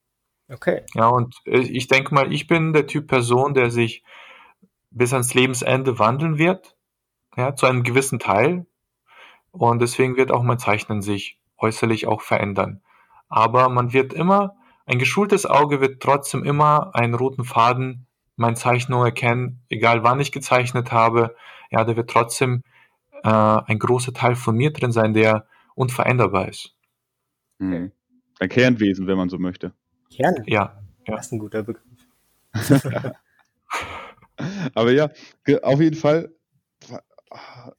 Okay. 0.49 0.83
Ja, 0.95 1.09
und 1.09 1.37
ich 1.45 1.87
denke 1.87 2.15
mal, 2.15 2.33
ich 2.33 2.47
bin 2.47 2.73
der 2.73 2.87
Typ 2.87 3.09
Person, 3.09 3.55
der 3.55 3.71
sich 3.71 4.03
bis 4.91 5.13
ans 5.13 5.35
Lebensende 5.35 5.99
wandeln 5.99 6.39
wird, 6.39 6.77
ja, 7.37 7.55
zu 7.55 7.67
einem 7.67 7.83
gewissen 7.83 8.19
Teil. 8.19 8.67
Und 9.53 9.81
deswegen 9.81 10.17
wird 10.17 10.31
auch 10.31 10.43
mein 10.43 10.59
Zeichnen 10.59 11.03
sich 11.03 11.39
äußerlich 11.59 12.07
auch 12.07 12.21
verändern. 12.21 12.83
Aber 13.29 13.69
man 13.69 13.93
wird 13.93 14.13
immer, 14.13 14.57
ein 14.87 14.99
geschultes 14.99 15.47
Auge 15.47 15.81
wird 15.81 16.03
trotzdem 16.03 16.45
immer 16.45 16.95
einen 16.95 17.15
roten 17.15 17.45
Faden 17.45 18.07
meine 18.37 18.57
Zeichnung 18.57 19.05
erkennen, 19.05 19.61
egal 19.69 20.03
wann 20.03 20.19
ich 20.19 20.33
gezeichnet 20.33 20.93
habe. 20.93 21.37
Ja, 21.71 21.85
da 21.85 21.95
wird 21.95 22.11
trotzdem 22.11 22.63
äh, 23.23 23.29
ein 23.29 23.79
großer 23.79 24.15
Teil 24.15 24.35
von 24.35 24.57
mir 24.57 24.73
drin 24.73 24.93
sein, 24.93 25.13
der 25.13 25.47
unveränderbar 25.75 26.49
ist. 26.49 26.75
Mhm. 27.59 27.93
Ein 28.41 28.49
Kernwesen, 28.49 29.07
wenn 29.07 29.19
man 29.19 29.29
so 29.29 29.39
möchte. 29.39 29.73
Kernwesen? 30.11 30.51
Ja, 30.51 30.75
ja. 31.07 31.17
Das 31.17 31.27
ist 31.27 31.33
ein 31.33 31.39
guter 31.39 31.63
Begriff. 31.63 31.85
Aber 34.75 34.93
ja, 34.93 35.11
auf 35.63 35.81
jeden 35.81 35.97
Fall, 35.97 36.31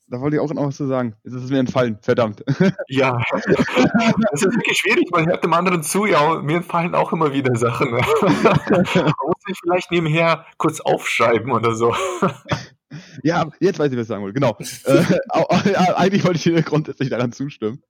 da 0.07 0.21
wollte 0.21 0.37
ich 0.37 0.41
auch 0.41 0.53
noch 0.53 0.67
was 0.67 0.77
zu 0.77 0.87
sagen. 0.87 1.15
Jetzt 1.23 1.33
ist 1.33 1.43
es 1.43 1.49
mir 1.49 1.59
entfallen, 1.59 1.97
verdammt. 2.01 2.43
Ja, 2.87 3.21
das 3.31 4.41
ist 4.43 4.55
wirklich 4.55 4.77
schwierig, 4.77 5.09
man 5.11 5.27
hört 5.27 5.43
dem 5.43 5.53
anderen 5.53 5.83
zu, 5.83 6.05
ja, 6.05 6.41
mir 6.41 6.57
entfallen 6.57 6.95
auch 6.95 7.11
immer 7.11 7.33
wieder 7.33 7.55
Sachen. 7.55 7.91
Man 7.91 8.01
muss 8.01 9.43
ich 9.47 9.59
vielleicht 9.61 9.91
nebenher 9.91 10.45
kurz 10.57 10.79
aufschreiben 10.79 11.51
oder 11.51 11.75
so. 11.75 11.93
Ja, 13.23 13.49
jetzt 13.59 13.79
weiß 13.79 13.91
ich, 13.91 13.97
was 13.97 14.03
ich 14.03 14.07
sagen 14.07 14.23
wollte. 14.23 14.39
Genau. 14.39 14.57
äh, 14.59 15.93
eigentlich 15.95 16.23
wollte 16.25 16.37
ich 16.37 16.43
dir 16.43 16.61
grundsätzlich 16.61 17.09
daran 17.09 17.31
zustimmen, 17.31 17.81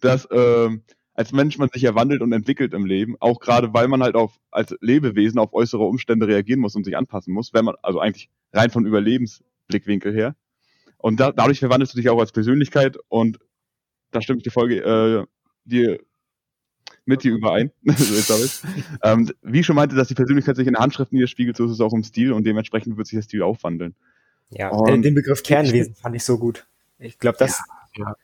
dass 0.00 0.28
ähm, 0.30 0.82
als 1.14 1.32
Mensch 1.32 1.58
man 1.58 1.68
sich 1.68 1.82
ja 1.82 1.94
wandelt 1.94 2.22
und 2.22 2.32
entwickelt 2.32 2.72
im 2.72 2.86
Leben, 2.86 3.16
auch 3.20 3.40
gerade 3.40 3.74
weil 3.74 3.88
man 3.88 4.02
halt 4.02 4.14
auf 4.14 4.38
als 4.50 4.74
Lebewesen 4.80 5.38
auf 5.38 5.52
äußere 5.52 5.84
Umstände 5.84 6.26
reagieren 6.26 6.60
muss 6.60 6.76
und 6.76 6.84
sich 6.84 6.96
anpassen 6.96 7.34
muss, 7.34 7.52
wenn 7.52 7.64
man 7.64 7.74
also 7.82 8.00
eigentlich 8.00 8.30
rein 8.52 8.70
von 8.70 8.86
Überlebensblickwinkel 8.86 10.14
her. 10.14 10.36
Und 10.98 11.18
da, 11.18 11.32
dadurch 11.32 11.58
verwandelst 11.58 11.94
du 11.94 11.98
dich 11.98 12.08
auch 12.08 12.20
als 12.20 12.32
Persönlichkeit 12.32 12.96
und 13.08 13.38
da 14.10 14.20
stimmt 14.20 14.44
die 14.44 14.50
Folge 14.50 14.76
äh, 14.82 15.26
dir 15.64 16.00
mit 17.04 17.24
dir 17.24 17.32
überein. 17.32 17.70
ähm, 19.02 19.30
wie 19.42 19.60
ich 19.60 19.66
schon 19.66 19.76
meinte, 19.76 19.96
dass 19.96 20.08
die 20.08 20.14
Persönlichkeit 20.14 20.56
sich 20.56 20.66
in 20.66 20.74
der 20.74 20.82
Handschrift 20.82 21.12
niederspiegelt, 21.12 21.56
so 21.56 21.64
ist 21.64 21.72
es 21.72 21.80
auch 21.80 21.92
im 21.92 22.02
Stil 22.02 22.32
und 22.32 22.44
dementsprechend 22.44 22.96
wird 22.96 23.06
sich 23.06 23.16
der 23.16 23.22
Stil 23.22 23.42
aufwandeln. 23.42 23.94
Ja, 24.50 24.70
und 24.70 25.02
den 25.02 25.14
Begriff 25.14 25.42
Kernwesen 25.42 25.94
fand 25.94 26.16
ich 26.16 26.24
so 26.24 26.38
gut. 26.38 26.66
Ich 26.98 27.18
glaube, 27.18 27.38
das, 27.38 27.62
ja, 27.96 28.04
ja. 28.04 28.16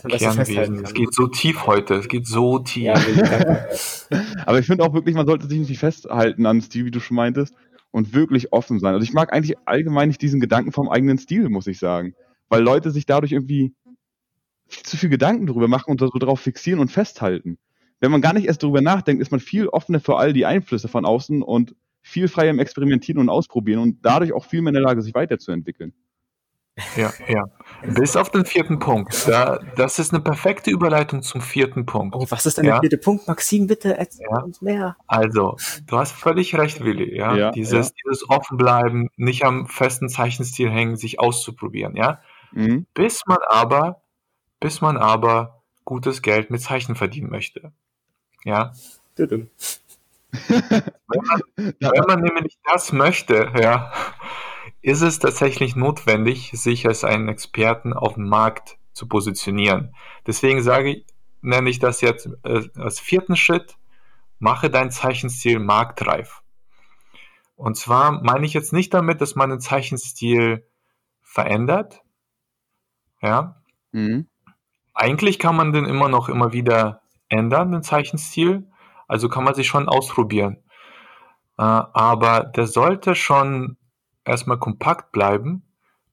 Kernwesen. 0.00 0.84
Es 0.84 0.94
geht 0.94 1.14
so 1.14 1.26
tief 1.26 1.66
heute. 1.66 1.94
Es 1.94 2.08
geht 2.08 2.26
so 2.26 2.58
tief. 2.58 2.84
Ja, 2.84 2.94
Aber 4.46 4.58
ich 4.58 4.66
finde 4.66 4.84
auch 4.84 4.94
wirklich, 4.94 5.14
man 5.14 5.26
sollte 5.26 5.46
sich 5.46 5.58
nicht 5.68 5.78
festhalten 5.78 6.46
an 6.46 6.60
Stil, 6.60 6.86
wie 6.86 6.90
du 6.90 7.00
schon 7.00 7.16
meintest, 7.16 7.54
und 7.90 8.14
wirklich 8.14 8.52
offen 8.52 8.80
sein. 8.80 8.94
Also 8.94 9.04
ich 9.04 9.12
mag 9.12 9.32
eigentlich 9.32 9.56
allgemein 9.66 10.08
nicht 10.08 10.22
diesen 10.22 10.40
Gedanken 10.40 10.72
vom 10.72 10.88
eigenen 10.88 11.18
Stil, 11.18 11.48
muss 11.48 11.66
ich 11.66 11.78
sagen. 11.78 12.14
Weil 12.48 12.62
Leute 12.62 12.90
sich 12.90 13.06
dadurch 13.06 13.32
irgendwie 13.32 13.74
viel 14.66 14.84
zu 14.84 14.96
viel 14.96 15.10
Gedanken 15.10 15.46
darüber 15.46 15.68
machen 15.68 15.90
und 15.90 16.00
so 16.00 16.08
drauf 16.08 16.40
fixieren 16.40 16.80
und 16.80 16.90
festhalten. 16.90 17.58
Wenn 18.00 18.10
man 18.10 18.20
gar 18.20 18.32
nicht 18.32 18.46
erst 18.46 18.62
darüber 18.62 18.80
nachdenkt, 18.80 19.22
ist 19.22 19.30
man 19.30 19.40
viel 19.40 19.68
offener 19.68 20.00
für 20.00 20.16
all 20.16 20.32
die 20.32 20.46
Einflüsse 20.46 20.88
von 20.88 21.04
außen 21.04 21.42
und 21.42 21.76
viel 22.00 22.26
freier 22.26 22.50
im 22.50 22.58
Experimentieren 22.58 23.20
und 23.20 23.28
Ausprobieren 23.28 23.80
und 23.80 23.98
dadurch 24.02 24.32
auch 24.32 24.44
viel 24.44 24.60
mehr 24.60 24.70
in 24.70 24.74
der 24.74 24.82
Lage, 24.82 25.02
sich 25.02 25.14
weiterzuentwickeln. 25.14 25.92
Ja, 26.96 27.12
ja. 27.28 27.44
Bis 27.86 28.16
auf 28.16 28.30
den 28.30 28.44
vierten 28.44 28.78
Punkt. 28.78 29.28
Da, 29.28 29.58
das 29.76 29.98
ist 29.98 30.12
eine 30.12 30.22
perfekte 30.22 30.70
Überleitung 30.70 31.22
zum 31.22 31.40
vierten 31.40 31.86
Punkt. 31.86 32.14
Oh, 32.14 32.26
was 32.28 32.46
ist 32.46 32.58
denn 32.58 32.64
ja? 32.64 32.72
der 32.72 32.80
vierte 32.80 32.98
Punkt? 32.98 33.26
Maxim, 33.26 33.66
bitte 33.66 33.96
erzähl 33.98 34.26
ja. 34.30 34.40
uns 34.40 34.62
mehr. 34.62 34.96
Also, 35.06 35.56
du 35.86 35.98
hast 35.98 36.12
völlig 36.12 36.56
recht, 36.56 36.84
Willi. 36.84 37.16
Ja? 37.16 37.34
ja 37.36 37.50
dieses, 37.50 37.88
ja. 37.88 37.94
dieses 38.04 38.28
Offenbleiben, 38.30 39.10
nicht 39.16 39.44
am 39.44 39.66
festen 39.66 40.08
Zeichenstil 40.08 40.70
hängen, 40.70 40.96
sich 40.96 41.18
auszuprobieren. 41.20 41.96
Ja. 41.96 42.20
Mhm. 42.52 42.86
Bis 42.94 43.22
man 43.26 43.38
aber, 43.48 44.02
bis 44.60 44.80
man 44.80 44.96
aber 44.96 45.62
gutes 45.84 46.22
Geld 46.22 46.50
mit 46.50 46.60
Zeichen 46.60 46.94
verdienen 46.94 47.30
möchte. 47.30 47.72
Ja. 48.44 48.72
wenn, 49.16 49.48
man, 51.08 51.42
wenn 51.56 52.04
man 52.06 52.20
nämlich 52.20 52.56
das 52.70 52.92
möchte, 52.92 53.52
ja, 53.60 53.92
ist 54.82 55.00
es 55.00 55.20
tatsächlich 55.20 55.76
notwendig, 55.76 56.50
sich 56.54 56.86
als 56.86 57.04
einen 57.04 57.28
Experten 57.28 57.92
auf 57.92 58.14
dem 58.14 58.28
Markt 58.28 58.78
zu 58.92 59.08
positionieren. 59.08 59.94
Deswegen 60.26 60.62
sage 60.62 60.90
ich, 60.90 61.06
nenne 61.40 61.70
ich 61.70 61.78
das 61.78 62.00
jetzt 62.00 62.28
äh, 62.42 62.68
als 62.76 63.00
vierten 63.00 63.36
Schritt, 63.36 63.76
mache 64.38 64.70
dein 64.70 64.90
Zeichenstil 64.90 65.60
marktreif. 65.60 66.42
Und 67.54 67.76
zwar 67.76 68.22
meine 68.22 68.44
ich 68.44 68.54
jetzt 68.54 68.72
nicht 68.72 68.92
damit, 68.92 69.20
dass 69.20 69.36
man 69.36 69.50
den 69.50 69.60
Zeichenstil 69.60 70.66
verändert. 71.20 72.02
Ja. 73.20 73.62
Mhm. 73.92 74.28
Eigentlich 74.94 75.38
kann 75.38 75.56
man 75.56 75.72
den 75.72 75.84
immer 75.84 76.08
noch 76.08 76.28
immer 76.28 76.52
wieder 76.52 77.02
ändern, 77.28 77.70
den 77.70 77.82
Zeichenstil. 77.82 78.68
Also 79.06 79.28
kann 79.28 79.44
man 79.44 79.54
sich 79.54 79.68
schon 79.68 79.88
ausprobieren. 79.88 80.56
Äh, 81.56 81.62
aber 81.62 82.44
der 82.44 82.66
sollte 82.66 83.14
schon 83.14 83.76
erstmal 84.24 84.58
kompakt 84.58 85.12
bleiben 85.12 85.62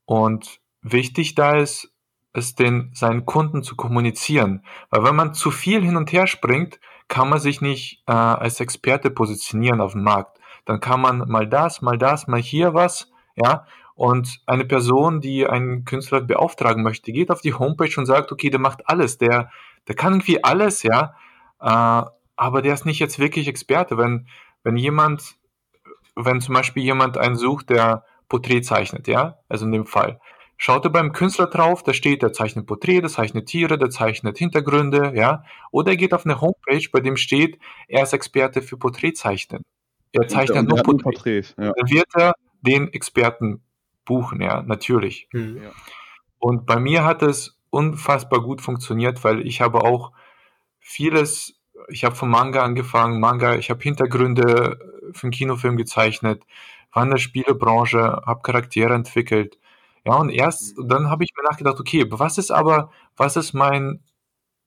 und 0.05 0.59
wichtig 0.81 1.35
da 1.35 1.57
ist, 1.57 1.93
es 2.33 2.55
den 2.55 2.91
seinen 2.93 3.25
Kunden 3.25 3.63
zu 3.63 3.75
kommunizieren. 3.75 4.63
Weil 4.89 5.03
wenn 5.03 5.15
man 5.15 5.33
zu 5.33 5.51
viel 5.51 5.83
hin 5.83 5.97
und 5.97 6.11
her 6.11 6.27
springt, 6.27 6.79
kann 7.07 7.29
man 7.29 7.39
sich 7.39 7.61
nicht 7.61 8.03
äh, 8.07 8.11
als 8.11 8.59
Experte 8.59 9.09
positionieren 9.09 9.81
auf 9.81 9.93
dem 9.93 10.03
Markt. 10.03 10.39
Dann 10.65 10.79
kann 10.79 11.01
man 11.01 11.27
mal 11.27 11.47
das, 11.47 11.81
mal 11.81 11.97
das, 11.97 12.27
mal 12.27 12.39
hier 12.39 12.73
was, 12.73 13.11
ja. 13.35 13.65
Und 13.95 14.39
eine 14.45 14.63
Person, 14.63 15.19
die 15.19 15.45
einen 15.45 15.83
Künstler 15.83 16.21
beauftragen 16.21 16.83
möchte, 16.83 17.11
geht 17.11 17.31
auf 17.31 17.41
die 17.41 17.53
Homepage 17.53 17.93
und 17.97 18.05
sagt, 18.05 18.31
okay, 18.31 18.49
der 18.49 18.59
macht 18.59 18.87
alles, 18.87 19.17
der, 19.17 19.51
der 19.87 19.95
kann 19.95 20.13
irgendwie 20.13 20.43
alles, 20.43 20.83
ja. 20.83 21.15
Äh, 21.59 22.09
aber 22.35 22.61
der 22.61 22.73
ist 22.73 22.85
nicht 22.85 22.99
jetzt 22.99 23.19
wirklich 23.19 23.47
Experte. 23.47 23.97
Wenn, 23.97 24.27
wenn 24.63 24.77
jemand 24.77 25.35
wenn 26.15 26.41
zum 26.41 26.55
Beispiel 26.55 26.83
jemand 26.83 27.17
einen 27.17 27.35
sucht, 27.35 27.69
der 27.69 28.05
Porträt 28.27 28.61
zeichnet, 28.61 29.07
ja, 29.07 29.39
also 29.47 29.65
in 29.65 29.71
dem 29.71 29.85
Fall, 29.85 30.19
schaut 30.57 30.85
er 30.85 30.91
beim 30.91 31.13
Künstler 31.13 31.47
drauf, 31.47 31.83
da 31.83 31.93
steht, 31.93 32.21
der 32.21 32.33
zeichnet 32.33 32.67
Porträt, 32.67 33.01
der 33.01 33.09
zeichnet 33.09 33.47
Tiere, 33.47 33.77
der 33.77 33.89
zeichnet 33.89 34.37
Hintergründe, 34.37 35.13
ja, 35.15 35.43
oder 35.71 35.91
er 35.91 35.97
geht 35.97 36.13
auf 36.13 36.25
eine 36.25 36.41
Homepage, 36.41 36.87
bei 36.91 36.99
dem 36.99 37.17
steht, 37.17 37.59
er 37.87 38.03
ist 38.03 38.13
Experte 38.13 38.61
für 38.61 38.77
Porträtzeichnen. 38.77 39.63
Er 40.11 40.27
zeichnet 40.27 40.55
ja, 40.57 40.63
nur 40.63 40.83
Porträt. 40.83 41.03
Porträts, 41.03 41.55
ja. 41.57 41.71
Dann 41.71 41.89
wird 41.89 42.07
er 42.15 42.33
den 42.61 42.91
Experten 42.93 43.61
buchen, 44.05 44.41
ja, 44.41 44.61
natürlich. 44.63 45.27
Mhm. 45.31 45.61
Und 46.39 46.65
bei 46.65 46.79
mir 46.79 47.03
hat 47.03 47.21
es 47.21 47.59
unfassbar 47.69 48.41
gut 48.41 48.61
funktioniert, 48.61 49.23
weil 49.23 49.45
ich 49.45 49.61
habe 49.61 49.83
auch 49.83 50.13
vieles 50.79 51.59
ich 51.87 52.03
habe 52.03 52.15
vom 52.15 52.29
Manga 52.29 52.63
angefangen, 52.63 53.19
Manga, 53.19 53.55
ich 53.55 53.69
habe 53.69 53.81
Hintergründe 53.81 54.79
für 55.13 55.23
einen 55.23 55.31
Kinofilm 55.31 55.77
gezeichnet, 55.77 56.43
war 56.93 57.03
in 57.03 57.11
der 57.11 57.17
Spielebranche, 57.17 58.21
habe 58.25 58.41
Charaktere 58.41 58.93
entwickelt. 58.93 59.57
Ja, 60.05 60.15
und 60.15 60.29
erst 60.29 60.75
dann 60.81 61.09
habe 61.09 61.23
ich 61.23 61.31
mir 61.37 61.43
nachgedacht, 61.43 61.79
okay, 61.79 62.05
was 62.09 62.37
ist 62.37 62.51
aber, 62.51 62.91
was 63.17 63.35
ist 63.35 63.53
mein, 63.53 64.01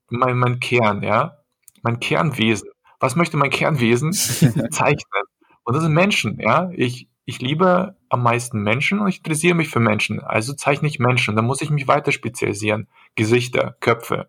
mein, 0.09 0.39
mein 0.39 0.61
Kern, 0.61 1.03
ja? 1.03 1.39
Mein 1.83 2.01
Kernwesen. 2.01 2.69
Was 3.01 3.17
möchte 3.17 3.37
mein 3.37 3.51
Kernwesen 3.51 4.13
zeichnen? 4.71 5.23
Und 5.65 5.75
das 5.75 5.83
sind 5.83 5.95
Menschen, 5.95 6.39
ja. 6.41 6.71
Ich, 6.75 7.09
ich 7.25 7.41
liebe 7.41 7.97
am 8.09 8.23
meisten 8.23 8.63
Menschen 8.63 9.01
und 9.01 9.09
ich 9.09 9.19
interessiere 9.19 9.55
mich 9.55 9.69
für 9.69 9.81
Menschen. 9.81 10.21
Also 10.21 10.55
zeichne 10.55 10.89
ich 10.89 10.99
Menschen. 10.99 11.35
Da 11.35 11.43
muss 11.43 11.63
ich 11.63 11.71
mich 11.71 11.89
weiter 11.89 12.13
spezialisieren. 12.13 12.89
Gesichter, 13.15 13.77
Köpfe. 13.81 14.29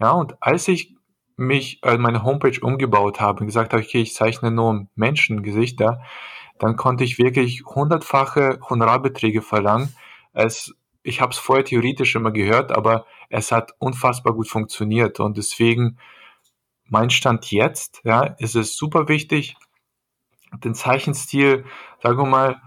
Ja, 0.00 0.10
und 0.12 0.36
als 0.40 0.68
ich 0.68 0.96
mich 1.46 1.82
äh, 1.82 1.98
meine 1.98 2.22
Homepage 2.24 2.58
umgebaut 2.60 3.20
habe 3.20 3.40
und 3.40 3.46
gesagt 3.46 3.72
habe, 3.72 3.82
okay, 3.82 4.02
ich 4.02 4.14
zeichne 4.14 4.50
nur 4.50 4.86
Menschengesichter, 4.94 6.02
dann 6.58 6.76
konnte 6.76 7.04
ich 7.04 7.18
wirklich 7.18 7.64
hundertfache 7.64 8.58
Honorarbeträge 8.68 9.42
verlangen. 9.42 9.94
Es, 10.32 10.74
ich 11.02 11.20
habe 11.20 11.32
es 11.32 11.38
vorher 11.38 11.64
theoretisch 11.64 12.14
immer 12.14 12.30
gehört, 12.30 12.72
aber 12.72 13.06
es 13.30 13.52
hat 13.52 13.74
unfassbar 13.78 14.34
gut 14.34 14.48
funktioniert 14.48 15.20
und 15.20 15.36
deswegen 15.36 15.98
mein 16.84 17.10
Stand 17.10 17.50
jetzt, 17.50 18.00
ja, 18.04 18.22
ist 18.38 18.54
es 18.54 18.76
super 18.76 19.08
wichtig, 19.08 19.56
den 20.62 20.74
Zeichenstil, 20.74 21.64
sagen 22.02 22.18
wir 22.18 22.26
mal, 22.26 22.62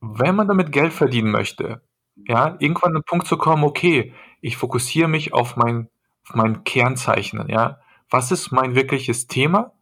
wenn 0.00 0.36
man 0.36 0.48
damit 0.48 0.72
Geld 0.72 0.92
verdienen 0.92 1.30
möchte, 1.30 1.82
ja, 2.14 2.56
irgendwann 2.60 2.90
an 2.90 3.00
den 3.00 3.04
Punkt 3.04 3.26
zu 3.26 3.36
kommen, 3.36 3.64
okay, 3.64 4.14
ich 4.40 4.56
fokussiere 4.56 5.08
mich 5.08 5.34
auf 5.34 5.56
mein, 5.56 5.88
auf 6.28 6.34
mein 6.36 6.64
Kernzeichnen, 6.64 7.48
ja. 7.48 7.80
Was 8.10 8.30
ist 8.30 8.52
mein 8.52 8.74
wirkliches 8.74 9.26
Thema? 9.26 9.72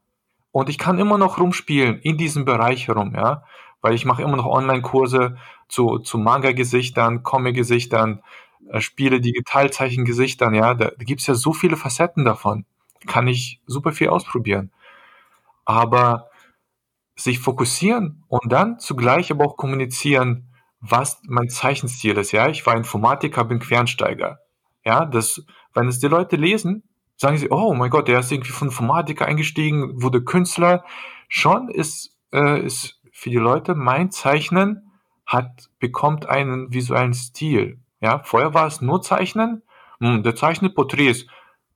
Und 0.52 0.68
ich 0.68 0.78
kann 0.78 0.98
immer 0.98 1.18
noch 1.18 1.38
rumspielen 1.38 1.98
in 2.00 2.16
diesem 2.16 2.44
Bereich 2.44 2.88
herum, 2.88 3.14
ja. 3.14 3.44
Weil 3.80 3.94
ich 3.94 4.04
mache 4.04 4.22
immer 4.22 4.37
noch 4.37 4.46
Online-Kurse 4.46 5.37
zu, 5.68 5.98
zu 5.98 6.16
Manga-Gesichtern, 6.16 7.22
Comic-Gesichtern, 7.22 8.22
äh, 8.70 8.80
Spiele, 8.80 9.20
Digitalzeichen-Gesichtern, 9.20 10.54
ja. 10.54 10.74
Da, 10.74 10.92
da 10.96 11.04
gibt's 11.04 11.26
ja 11.26 11.34
so 11.34 11.52
viele 11.52 11.76
Facetten 11.76 12.24
davon. 12.24 12.64
Kann 13.06 13.28
ich 13.28 13.60
super 13.66 13.92
viel 13.92 14.08
ausprobieren. 14.08 14.70
Aber 15.64 16.30
sich 17.16 17.38
fokussieren 17.38 18.24
und 18.28 18.52
dann 18.52 18.78
zugleich 18.78 19.30
aber 19.30 19.44
auch 19.44 19.56
kommunizieren, 19.56 20.48
was 20.80 21.20
mein 21.26 21.48
Zeichenstil 21.48 22.16
ist. 22.18 22.32
Ja, 22.32 22.48
ich 22.48 22.64
war 22.66 22.76
Informatiker, 22.76 23.44
bin 23.44 23.58
Quernsteiger. 23.58 24.40
Ja, 24.84 25.04
das, 25.06 25.44
wenn 25.72 25.88
es 25.88 25.98
die 25.98 26.08
Leute 26.08 26.37
lesen, 26.37 26.82
sagen 27.16 27.38
sie, 27.38 27.50
oh 27.50 27.74
mein 27.74 27.90
Gott, 27.90 28.09
der 28.09 28.20
ist 28.20 28.33
irgendwie 28.33 28.53
von 28.53 28.68
Informatiker 28.68 29.27
eingestiegen, 29.27 30.03
wurde 30.03 30.22
Künstler. 30.22 30.85
Schon 31.29 31.68
ist, 31.68 32.16
äh, 32.33 32.61
ist 32.61 33.00
für 33.12 33.31
die 33.31 33.37
Leute 33.37 33.74
mein 33.74 34.11
Zeichnen 34.11 34.92
hat, 35.27 35.70
bekommt 35.79 36.27
einen 36.27 36.72
visuellen 36.72 37.14
Stil. 37.14 37.81
Ja, 38.00 38.20
vorher 38.24 38.53
war 38.53 38.66
es 38.66 38.81
nur 38.81 39.00
Zeichnen. 39.03 39.62
Hm, 40.00 40.22
der 40.22 40.35
zeichnet 40.35 40.74
Porträts. 40.74 41.27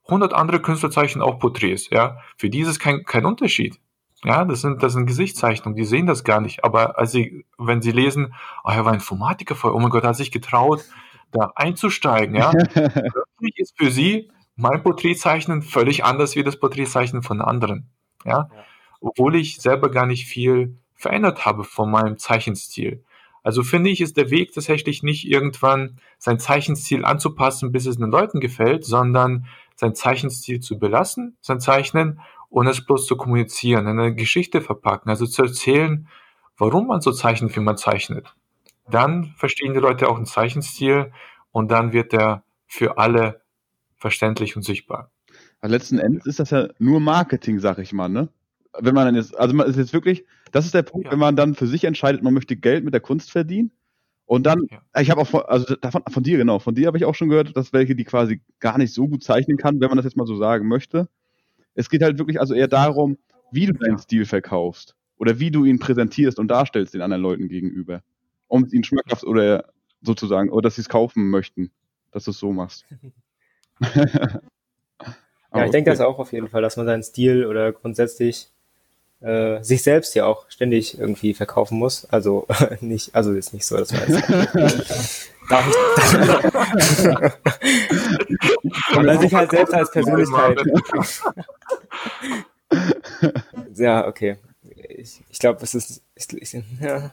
100 0.06 0.32
andere 0.34 0.60
Künstler 0.60 0.90
zeichnen 0.90 1.22
auch 1.22 1.38
Porträts. 1.38 1.90
Ja, 1.90 2.18
für 2.36 2.50
die 2.50 2.60
ist 2.60 2.68
es 2.68 2.78
kein, 2.78 3.04
kein 3.04 3.24
Unterschied. 3.24 3.78
Ja, 4.24 4.44
das 4.44 4.62
sind, 4.62 4.82
das 4.82 4.94
sind 4.94 5.06
Gesichtszeichnungen, 5.06 5.76
die 5.76 5.84
sehen 5.84 6.06
das 6.06 6.24
gar 6.24 6.40
nicht. 6.40 6.64
Aber 6.64 6.98
als 6.98 7.12
sie, 7.12 7.44
wenn 7.56 7.82
sie 7.82 7.92
lesen, 7.92 8.34
oh, 8.64 8.70
er 8.70 8.84
war 8.84 8.92
Informatiker 8.92 9.54
vorher, 9.54 9.76
oh 9.76 9.80
mein 9.80 9.90
Gott, 9.90 10.02
er 10.02 10.08
hat 10.08 10.16
sich 10.16 10.32
getraut, 10.32 10.84
da 11.30 11.52
einzusteigen, 11.54 12.34
ja. 12.34 12.50
Plötzlich 12.72 13.58
ist 13.58 13.78
für 13.78 13.90
sie 13.90 14.30
mein 14.58 14.82
Porträtzeichnen 14.82 15.62
völlig 15.62 16.04
anders 16.04 16.34
wie 16.34 16.42
das 16.42 16.58
Porträtzeichnen 16.58 17.22
von 17.22 17.40
anderen. 17.40 17.88
Ja? 18.24 18.50
ja. 18.52 18.64
Obwohl 19.00 19.36
ich 19.36 19.60
selber 19.60 19.90
gar 19.90 20.04
nicht 20.04 20.26
viel 20.26 20.76
verändert 20.96 21.46
habe 21.46 21.62
von 21.62 21.90
meinem 21.90 22.18
Zeichenstil. 22.18 23.04
Also 23.44 23.62
finde 23.62 23.88
ich, 23.88 24.00
ist 24.00 24.16
der 24.16 24.30
Weg 24.30 24.52
tatsächlich 24.52 25.04
nicht 25.04 25.26
irgendwann 25.26 26.00
sein 26.18 26.40
Zeichenstil 26.40 27.04
anzupassen, 27.04 27.70
bis 27.70 27.86
es 27.86 27.98
den 27.98 28.10
Leuten 28.10 28.40
gefällt, 28.40 28.84
sondern 28.84 29.46
sein 29.76 29.94
Zeichenstil 29.94 30.58
zu 30.58 30.76
belassen, 30.76 31.36
sein 31.40 31.60
Zeichnen 31.60 32.20
und 32.50 32.66
es 32.66 32.84
bloß 32.84 33.06
zu 33.06 33.16
kommunizieren, 33.16 33.86
eine 33.86 34.12
Geschichte 34.12 34.60
verpacken, 34.60 35.08
also 35.08 35.24
zu 35.24 35.42
erzählen, 35.42 36.08
warum 36.56 36.88
man 36.88 37.00
so 37.00 37.12
zeichnet, 37.12 37.54
wie 37.54 37.60
man 37.60 37.76
zeichnet. 37.76 38.34
Dann 38.90 39.34
verstehen 39.36 39.72
die 39.72 39.80
Leute 39.80 40.08
auch 40.08 40.16
einen 40.16 40.26
Zeichenstil 40.26 41.12
und 41.52 41.70
dann 41.70 41.92
wird 41.92 42.12
er 42.12 42.42
für 42.66 42.98
alle 42.98 43.40
verständlich 43.98 44.56
und 44.56 44.62
sichtbar. 44.62 45.10
Aber 45.60 45.70
letzten 45.70 45.98
Endes 45.98 46.26
ist 46.26 46.38
das 46.38 46.50
ja 46.50 46.68
nur 46.78 47.00
Marketing, 47.00 47.58
sag 47.58 47.78
ich 47.78 47.92
mal, 47.92 48.08
ne? 48.08 48.28
Wenn 48.78 48.94
man 48.94 49.06
dann 49.06 49.14
jetzt, 49.16 49.36
also 49.36 49.54
man 49.54 49.66
ist 49.66 49.76
jetzt 49.76 49.92
wirklich, 49.92 50.24
das 50.52 50.64
ist 50.64 50.74
der 50.74 50.82
Punkt, 50.82 51.06
ja. 51.06 51.12
wenn 51.12 51.18
man 51.18 51.36
dann 51.36 51.54
für 51.54 51.66
sich 51.66 51.84
entscheidet, 51.84 52.22
man 52.22 52.34
möchte 52.34 52.56
Geld 52.56 52.84
mit 52.84 52.94
der 52.94 53.00
Kunst 53.00 53.30
verdienen. 53.30 53.72
Und 54.24 54.44
dann, 54.44 54.66
ja. 54.70 54.82
ich 55.00 55.10
habe 55.10 55.22
auch 55.22 55.26
von, 55.26 55.42
also 55.46 55.74
davon, 55.76 56.02
von 56.08 56.22
dir, 56.22 56.36
genau, 56.36 56.58
von 56.58 56.74
dir 56.74 56.86
habe 56.86 56.98
ich 56.98 57.04
auch 57.04 57.14
schon 57.14 57.30
gehört, 57.30 57.56
dass 57.56 57.72
welche, 57.72 57.96
die 57.96 58.04
quasi 58.04 58.42
gar 58.60 58.78
nicht 58.78 58.92
so 58.92 59.08
gut 59.08 59.24
zeichnen 59.24 59.56
kann, 59.56 59.80
wenn 59.80 59.88
man 59.88 59.96
das 59.96 60.04
jetzt 60.04 60.16
mal 60.16 60.26
so 60.26 60.36
sagen 60.36 60.68
möchte. 60.68 61.08
Es 61.74 61.88
geht 61.88 62.02
halt 62.02 62.18
wirklich 62.18 62.38
also 62.38 62.54
eher 62.54 62.68
darum, 62.68 63.16
wie 63.50 63.66
du 63.66 63.72
deinen 63.72 63.98
Stil 63.98 64.26
verkaufst 64.26 64.94
oder 65.16 65.40
wie 65.40 65.50
du 65.50 65.64
ihn 65.64 65.78
präsentierst 65.78 66.38
und 66.38 66.48
darstellst 66.48 66.94
den 66.94 67.00
anderen 67.00 67.22
Leuten 67.22 67.48
gegenüber, 67.48 68.02
um 68.48 68.66
ihn 68.70 68.84
schmackhaft 68.84 69.24
oder 69.24 69.64
sozusagen, 70.02 70.50
oder 70.50 70.62
dass 70.62 70.76
sie 70.76 70.82
es 70.82 70.88
kaufen 70.88 71.30
möchten, 71.30 71.70
dass 72.10 72.24
du 72.24 72.30
es 72.30 72.38
so 72.38 72.52
machst. 72.52 72.84
ja, 75.54 75.64
ich 75.64 75.70
denke 75.70 75.90
das 75.90 76.00
auch 76.00 76.18
auf 76.18 76.32
jeden 76.32 76.48
Fall, 76.48 76.62
dass 76.62 76.76
man 76.76 76.86
seinen 76.86 77.02
Stil 77.02 77.46
oder 77.46 77.72
grundsätzlich 77.72 78.48
äh, 79.20 79.62
sich 79.62 79.82
selbst 79.82 80.14
ja 80.14 80.26
auch 80.26 80.48
ständig 80.48 80.98
irgendwie 80.98 81.34
verkaufen 81.34 81.78
muss. 81.78 82.06
Also 82.06 82.46
nicht, 82.80 83.14
also 83.14 83.32
ist 83.32 83.52
nicht 83.52 83.66
so, 83.66 83.76
dass 83.76 83.92
man 83.92 84.02
jetzt 84.08 85.30
darf 85.48 85.66
ich. 85.68 85.76
Oder 88.96 89.18
sich 89.18 89.34
halt 89.34 89.50
selbst 89.50 89.74
als 89.74 89.90
Persönlichkeit. 89.90 90.60
ja, 93.74 94.06
okay. 94.06 94.36
Ich, 94.88 95.22
ich 95.28 95.38
glaube, 95.38 95.60
es 95.62 95.74
ist, 95.74 96.02
ist, 96.14 96.32
ist 96.32 96.56
ja. 96.80 97.12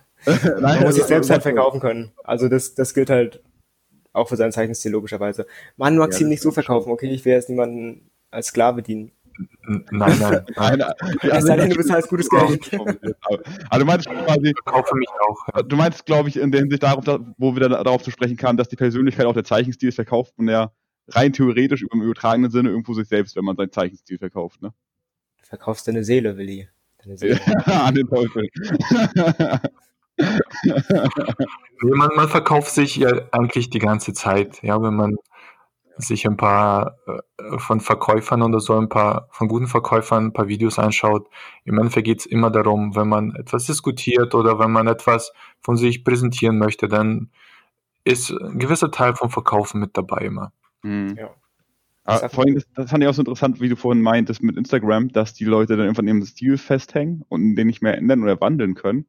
Man 0.60 0.84
muss 0.84 0.96
sich 0.96 1.06
selbst 1.06 1.30
halt 1.30 1.44
verkaufen 1.44 1.80
können. 1.80 2.12
Also 2.24 2.50
das, 2.50 2.76
das 2.76 2.94
gilt 2.94 3.10
halt 3.10 3.42
auch 4.16 4.30
für 4.30 4.38
seinen 4.38 4.52
Zeichenstil 4.52 4.92
logischerweise. 4.92 5.46
Man 5.78 5.98
mag 5.98 6.14
ja, 6.14 6.20
ihn 6.20 6.30
nicht 6.30 6.42
so 6.42 6.52
verkaufen, 6.52 6.92
okay, 6.92 7.10
ich 7.10 7.26
will 7.26 7.34
jetzt 7.34 7.50
niemanden 7.50 8.10
als 8.32 8.48
Sklave 8.48 8.82
dienen. 8.82 9.12
Nein, 9.92 10.18
nein, 10.18 10.46
nein. 10.56 10.84
Es 11.24 11.44
sei 11.44 11.58
denn, 11.58 11.70
du 11.70 11.76
bezahlst 11.76 12.08
gutes 12.08 12.30
Geld. 12.30 12.72
Also 13.70 13.80
du 13.80 13.86
meinst 13.86 14.08
quasi, 14.08 14.54
mich 14.94 15.10
auch. 15.20 15.62
Du 15.64 15.76
meinst, 15.76 16.06
glaube 16.06 16.30
ich, 16.30 16.38
in 16.38 16.52
der 16.52 16.62
Hinsicht 16.62 16.84
darauf, 16.84 17.04
wo 17.38 17.54
wir 17.54 17.68
dann 17.68 17.72
darauf 17.72 18.02
zu 18.02 18.12
sprechen 18.12 18.38
kamen, 18.38 18.58
dass 18.58 18.70
die 18.70 18.78
Persönlichkeit 18.78 19.26
auch 19.26 19.34
der 19.34 19.44
Zeichenstil 19.44 19.90
ist, 19.90 19.96
verkauft 19.96 20.34
man 20.38 20.48
ja 20.48 20.72
rein 21.10 21.34
theoretisch 21.34 21.84
im 21.92 22.02
übertragenen 22.02 22.50
Sinne 22.50 22.70
irgendwo 22.70 22.94
sich 22.94 23.08
selbst, 23.08 23.36
wenn 23.36 23.44
man 23.44 23.58
seinen 23.58 23.72
Zeichenstil 23.72 24.18
verkauft, 24.18 24.62
ne? 24.62 24.74
Du 25.42 25.46
verkaufst 25.46 25.88
deine 25.88 26.04
Seele, 26.04 26.38
Willi. 26.38 26.70
Deine 27.04 27.18
Seele. 27.18 27.40
An 27.66 27.94
den 27.94 28.08
Teufel. 28.08 28.48
Man, 31.82 32.10
man 32.16 32.30
verkauft 32.30 32.72
sich 32.72 32.96
ja 32.96 33.10
eigentlich 33.32 33.70
die 33.70 33.80
ganze 33.80 34.14
Zeit, 34.14 34.62
ja, 34.64 34.82
wenn 34.82 34.96
man 34.96 35.18
sich 35.98 36.28
ein 36.28 36.38
paar 36.38 36.98
äh, 37.08 37.58
von 37.58 37.80
Verkäufern 37.80 38.42
oder 38.42 38.60
so, 38.60 38.78
ein 38.78 38.90
paar 38.90 39.28
von 39.32 39.48
guten 39.48 39.68
Verkäufern 39.68 40.26
ein 40.26 40.34
paar 40.34 40.48
Videos 40.48 40.80
anschaut. 40.80 41.30
Im 41.64 41.78
Endeffekt 41.78 42.06
geht 42.06 42.20
es 42.20 42.26
immer 42.26 42.52
darum, 42.52 42.96
wenn 42.96 43.08
man 43.08 43.34
etwas 43.36 43.66
diskutiert 43.66 44.36
oder 44.36 44.60
wenn 44.60 44.72
man 44.72 44.88
etwas 44.88 45.32
von 45.62 45.78
sich 45.78 46.04
präsentieren 46.04 46.58
möchte, 46.58 46.88
dann 46.88 47.30
ist 48.04 48.32
ein 48.32 48.60
gewisser 48.60 48.92
Teil 48.92 49.16
vom 49.16 49.30
Verkaufen 49.30 49.80
mit 49.80 49.98
dabei 49.98 50.26
immer. 50.26 50.52
Mhm. 50.84 51.16
Ja. 51.18 51.30
Ah, 52.08 52.30
vorhin, 52.30 52.54
das, 52.54 52.66
das 52.76 52.92
fand 52.92 53.04
ich 53.04 53.10
auch 53.10 53.16
so 53.16 53.24
interessant, 53.24 53.60
wie 53.60 53.70
du 53.70 53.76
vorhin 53.76 54.04
meintest 54.04 54.44
mit 54.44 54.58
Instagram, 54.58 55.10
dass 55.10 55.34
die 55.34 55.46
Leute 55.46 55.76
dann 55.76 55.86
irgendwann 55.86 56.08
im 56.08 56.24
Stil 56.24 56.58
festhängen 56.58 57.26
und 57.30 57.56
den 57.56 57.66
nicht 57.66 57.82
mehr 57.82 57.98
ändern 57.98 58.22
oder 58.22 58.40
wandeln 58.40 58.76
können. 58.76 59.08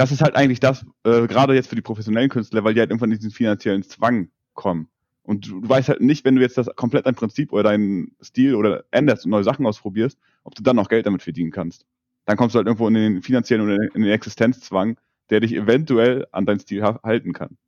Das 0.00 0.12
ist 0.12 0.22
halt 0.22 0.34
eigentlich 0.34 0.60
das, 0.60 0.86
äh, 1.04 1.26
gerade 1.26 1.54
jetzt 1.54 1.68
für 1.68 1.76
die 1.76 1.82
professionellen 1.82 2.30
Künstler, 2.30 2.64
weil 2.64 2.72
die 2.72 2.80
halt 2.80 2.88
irgendwann 2.88 3.12
in 3.12 3.18
diesen 3.18 3.32
finanziellen 3.32 3.82
Zwang 3.82 4.30
kommen. 4.54 4.88
Und 5.22 5.46
du, 5.46 5.60
du 5.60 5.68
weißt 5.68 5.90
halt 5.90 6.00
nicht, 6.00 6.24
wenn 6.24 6.36
du 6.36 6.40
jetzt 6.40 6.56
das 6.56 6.74
komplett 6.74 7.04
dein 7.04 7.14
Prinzip 7.14 7.52
oder 7.52 7.64
deinen 7.64 8.16
Stil 8.22 8.54
oder 8.54 8.84
änderst 8.92 9.26
und 9.26 9.30
neue 9.30 9.44
Sachen 9.44 9.66
ausprobierst, 9.66 10.18
ob 10.42 10.54
du 10.54 10.62
dann 10.62 10.76
noch 10.76 10.88
Geld 10.88 11.04
damit 11.04 11.22
verdienen 11.22 11.50
kannst. 11.50 11.84
Dann 12.24 12.38
kommst 12.38 12.54
du 12.54 12.56
halt 12.56 12.66
irgendwo 12.66 12.88
in 12.88 12.94
den 12.94 13.20
finanziellen 13.20 13.62
oder 13.62 13.76
in 13.94 14.00
den 14.00 14.10
Existenzzwang, 14.10 14.96
der 15.28 15.40
dich 15.40 15.54
eventuell 15.54 16.26
an 16.32 16.46
deinen 16.46 16.60
Stil 16.60 16.82
halten 16.82 17.34
kann. 17.34 17.58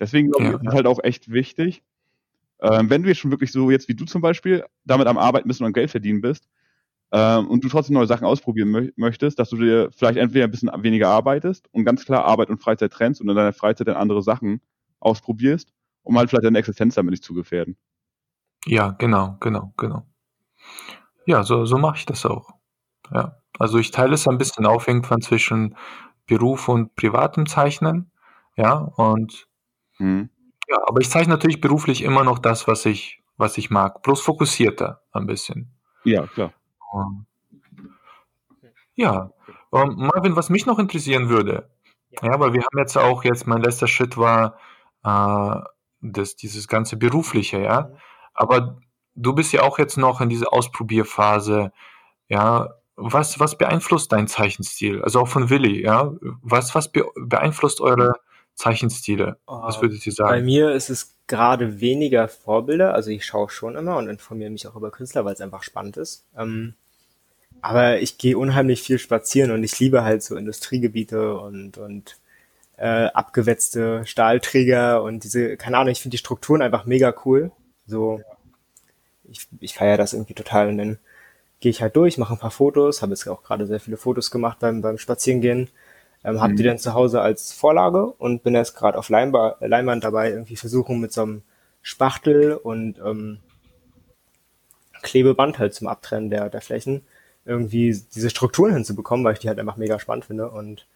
Deswegen 0.00 0.32
glaube 0.32 0.46
ich, 0.46 0.50
ja. 0.50 0.56
ist 0.56 0.66
es 0.66 0.74
halt 0.74 0.86
auch 0.88 0.98
echt 1.04 1.30
wichtig, 1.30 1.84
ähm, 2.62 2.90
wenn 2.90 3.04
du 3.04 3.10
jetzt 3.10 3.18
schon 3.18 3.30
wirklich 3.30 3.52
so 3.52 3.70
jetzt 3.70 3.88
wie 3.88 3.94
du 3.94 4.06
zum 4.06 4.22
Beispiel 4.22 4.64
damit 4.84 5.06
am 5.06 5.18
Arbeiten 5.18 5.46
bist 5.46 5.60
und 5.60 5.68
an 5.68 5.72
Geld 5.72 5.92
verdienen 5.92 6.20
bist 6.20 6.48
ähm, 7.12 7.48
und 7.48 7.64
du 7.64 7.68
trotzdem 7.68 7.94
neue 7.94 8.06
Sachen 8.06 8.26
ausprobieren 8.26 8.70
mö 8.70 8.90
möchtest, 8.96 9.38
dass 9.38 9.50
du 9.50 9.56
dir 9.56 9.90
vielleicht 9.92 10.18
entweder 10.18 10.44
ein 10.44 10.50
bisschen 10.50 10.70
weniger 10.82 11.08
arbeitest 11.08 11.68
und 11.72 11.84
ganz 11.84 12.04
klar 12.04 12.24
Arbeit 12.24 12.50
und 12.50 12.58
Freizeit 12.58 12.92
trennst 12.92 13.20
und 13.20 13.28
in 13.28 13.36
deiner 13.36 13.52
Freizeit 13.52 13.88
dann 13.88 13.96
andere 13.96 14.22
Sachen 14.22 14.60
ausprobierst 15.00 15.72
um 16.06 16.16
halt 16.16 16.30
vielleicht 16.30 16.44
deine 16.44 16.58
Existenz 16.58 16.94
damit 16.94 17.10
nicht 17.10 17.24
zu 17.24 17.34
gefährden. 17.34 17.76
Ja, 18.64 18.90
genau, 18.92 19.36
genau, 19.40 19.72
genau. 19.76 20.06
Ja, 21.26 21.42
so, 21.42 21.66
so 21.66 21.78
mache 21.78 21.98
ich 21.98 22.06
das 22.06 22.24
auch. 22.24 22.54
Ja. 23.12 23.40
Also 23.58 23.78
ich 23.78 23.90
teile 23.90 24.14
es 24.14 24.28
ein 24.28 24.38
bisschen 24.38 24.66
auf 24.66 24.86
irgendwann 24.86 25.20
zwischen 25.20 25.76
Beruf 26.26 26.68
und 26.68 26.94
privatem 26.94 27.46
Zeichnen. 27.46 28.10
Ja, 28.56 28.74
und 28.74 29.48
hm. 29.96 30.30
ja, 30.68 30.78
aber 30.86 31.00
ich 31.00 31.10
zeichne 31.10 31.32
natürlich 31.32 31.60
beruflich 31.60 32.02
immer 32.02 32.24
noch 32.24 32.38
das, 32.38 32.68
was 32.68 32.86
ich, 32.86 33.22
was 33.36 33.58
ich 33.58 33.70
mag. 33.70 34.02
Bloß 34.02 34.20
fokussierter 34.20 35.02
ein 35.12 35.26
bisschen. 35.26 35.74
Ja, 36.04 36.26
klar. 36.26 36.52
Um, 36.96 37.26
ja, 38.94 39.30
um, 39.70 39.96
Marvin, 39.96 40.36
was 40.36 40.48
mich 40.48 40.64
noch 40.64 40.78
interessieren 40.78 41.28
würde, 41.28 41.68
ja, 42.22 42.32
aber 42.32 42.54
wir 42.54 42.62
haben 42.62 42.78
jetzt 42.78 42.96
auch 42.96 43.24
jetzt, 43.24 43.46
mein 43.46 43.62
letzter 43.62 43.86
Schritt 43.86 44.16
war, 44.16 44.58
äh, 45.04 45.60
das, 46.00 46.36
dieses 46.36 46.68
ganze 46.68 46.96
Berufliche, 46.96 47.60
ja. 47.60 47.82
Mhm. 47.82 47.96
Aber 48.34 48.78
du 49.14 49.34
bist 49.34 49.52
ja 49.52 49.62
auch 49.62 49.78
jetzt 49.78 49.96
noch 49.96 50.20
in 50.20 50.28
dieser 50.28 50.52
Ausprobierphase. 50.52 51.72
Ja, 52.28 52.74
was, 52.96 53.38
was 53.40 53.58
beeinflusst 53.58 54.12
dein 54.12 54.28
Zeichenstil? 54.28 55.02
Also 55.02 55.20
auch 55.20 55.28
von 55.28 55.50
Willi, 55.50 55.82
ja? 55.82 56.12
Was, 56.42 56.74
was 56.74 56.90
beeinflusst 56.90 57.80
eure 57.80 58.14
Zeichenstile? 58.54 59.38
Was 59.46 59.82
würdet 59.82 60.04
ihr 60.06 60.12
sagen? 60.12 60.30
Bei 60.30 60.42
mir 60.42 60.72
ist 60.72 60.88
es 60.88 61.16
gerade 61.26 61.80
weniger 61.80 62.28
Vorbilder. 62.28 62.94
Also 62.94 63.10
ich 63.10 63.24
schaue 63.26 63.50
schon 63.50 63.76
immer 63.76 63.96
und 63.96 64.08
informiere 64.08 64.50
mich 64.50 64.66
auch 64.66 64.76
über 64.76 64.90
Künstler, 64.90 65.24
weil 65.24 65.34
es 65.34 65.40
einfach 65.40 65.62
spannend 65.62 65.96
ist. 65.98 66.24
Ähm, 66.36 66.74
aber 67.62 68.00
ich 68.00 68.18
gehe 68.18 68.38
unheimlich 68.38 68.82
viel 68.82 68.98
spazieren 68.98 69.50
und 69.50 69.64
ich 69.64 69.78
liebe 69.78 70.04
halt 70.04 70.22
so 70.22 70.36
Industriegebiete 70.36 71.38
und, 71.38 71.78
und 71.78 72.16
äh, 72.76 73.06
abgewetzte 73.06 74.04
Stahlträger 74.06 75.02
und 75.02 75.24
diese, 75.24 75.56
keine 75.56 75.78
Ahnung, 75.78 75.92
ich 75.92 76.00
finde 76.00 76.14
die 76.14 76.18
Strukturen 76.18 76.62
einfach 76.62 76.84
mega 76.84 77.14
cool. 77.24 77.50
So, 77.86 78.20
ich, 79.24 79.46
ich 79.60 79.74
feiere 79.74 79.96
das 79.96 80.12
irgendwie 80.12 80.34
total 80.34 80.68
und 80.68 80.78
dann 80.78 80.98
gehe 81.60 81.70
ich 81.70 81.82
halt 81.82 81.96
durch, 81.96 82.18
mache 82.18 82.34
ein 82.34 82.38
paar 82.38 82.50
Fotos, 82.50 83.02
habe 83.02 83.12
jetzt 83.12 83.26
auch 83.28 83.42
gerade 83.42 83.66
sehr 83.66 83.80
viele 83.80 83.96
Fotos 83.96 84.30
gemacht 84.30 84.58
beim, 84.60 84.82
beim 84.82 84.98
Spazierengehen, 84.98 85.70
ähm, 86.22 86.40
habe 86.40 86.52
mhm. 86.52 86.56
die 86.56 86.62
dann 86.64 86.78
zu 86.78 86.94
Hause 86.94 87.22
als 87.22 87.52
Vorlage 87.52 88.06
und 88.06 88.42
bin 88.42 88.54
jetzt 88.54 88.74
gerade 88.74 88.98
auf 88.98 89.08
Leinba 89.08 89.56
Leinwand 89.60 90.04
dabei, 90.04 90.30
irgendwie 90.30 90.56
versuchen 90.56 91.00
mit 91.00 91.12
so 91.12 91.22
einem 91.22 91.42
Spachtel 91.82 92.54
und 92.54 92.98
ähm, 92.98 93.38
Klebeband 95.02 95.58
halt 95.58 95.74
zum 95.74 95.86
Abtrennen 95.86 96.30
der, 96.30 96.50
der 96.50 96.60
Flächen 96.60 97.02
irgendwie 97.46 98.00
diese 98.14 98.30
Strukturen 98.30 98.72
hinzubekommen, 98.72 99.24
weil 99.24 99.34
ich 99.34 99.38
die 99.38 99.48
halt 99.48 99.58
einfach 99.58 99.76
mega 99.76 99.98
spannend 99.98 100.26
finde 100.26 100.50
und 100.50 100.86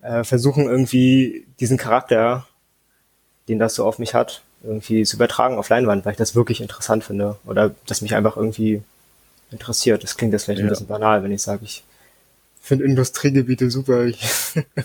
äh, 0.00 0.24
versuchen 0.24 0.64
irgendwie 0.64 1.46
diesen 1.60 1.76
Charakter, 1.76 2.46
den 3.48 3.58
das 3.58 3.74
so 3.74 3.84
auf 3.84 3.98
mich 3.98 4.14
hat, 4.14 4.42
irgendwie 4.62 5.04
zu 5.04 5.16
übertragen 5.16 5.58
auf 5.58 5.68
Leinwand, 5.68 6.04
weil 6.04 6.12
ich 6.12 6.18
das 6.18 6.34
wirklich 6.34 6.60
interessant 6.60 7.04
finde 7.04 7.36
oder 7.44 7.74
das 7.86 8.00
mich 8.00 8.14
einfach 8.14 8.36
irgendwie 8.36 8.82
interessiert. 9.50 10.02
Das 10.02 10.16
klingt 10.16 10.32
jetzt 10.32 10.44
vielleicht 10.44 10.60
ja. 10.60 10.66
ein 10.66 10.70
bisschen 10.70 10.86
banal, 10.86 11.22
wenn 11.22 11.32
ich 11.32 11.42
sage, 11.42 11.64
ich 11.64 11.84
finde 12.60 12.84
Industriegebiete 12.84 13.70
super. 13.70 14.06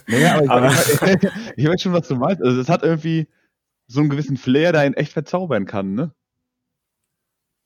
naja, 0.07 0.35
aber, 0.47 0.51
aber 0.51 0.67
ich, 0.71 1.23
ich, 1.23 1.31
ich 1.55 1.67
weiß 1.67 1.81
schon, 1.81 1.93
was 1.93 2.07
du 2.07 2.15
meinst. 2.15 2.41
Also 2.41 2.59
es 2.59 2.69
hat 2.69 2.83
irgendwie 2.83 3.27
so 3.87 3.99
einen 3.99 4.09
gewissen 4.09 4.37
Flair, 4.37 4.71
der 4.71 4.85
ihn 4.85 4.95
echt 4.95 5.13
verzaubern 5.13 5.65
kann, 5.65 5.93
ne? 5.93 6.11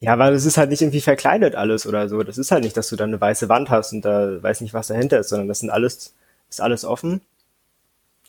Ja, 0.01 0.17
weil 0.17 0.33
es 0.33 0.45
ist 0.45 0.57
halt 0.57 0.71
nicht 0.71 0.81
irgendwie 0.81 0.99
verkleidet 0.99 1.53
alles 1.53 1.85
oder 1.85 2.09
so. 2.09 2.23
Das 2.23 2.39
ist 2.39 2.49
halt 2.49 2.63
nicht, 2.63 2.75
dass 2.75 2.89
du 2.89 2.95
da 2.95 3.03
eine 3.03 3.21
weiße 3.21 3.49
Wand 3.49 3.69
hast 3.69 3.93
und 3.93 4.03
da 4.03 4.41
weiß 4.41 4.61
nicht, 4.61 4.73
was 4.73 4.87
dahinter 4.87 5.19
ist, 5.19 5.29
sondern 5.29 5.47
das 5.47 5.59
sind 5.59 5.69
alles, 5.69 6.15
ist 6.49 6.59
alles 6.59 6.85
offen. 6.85 7.21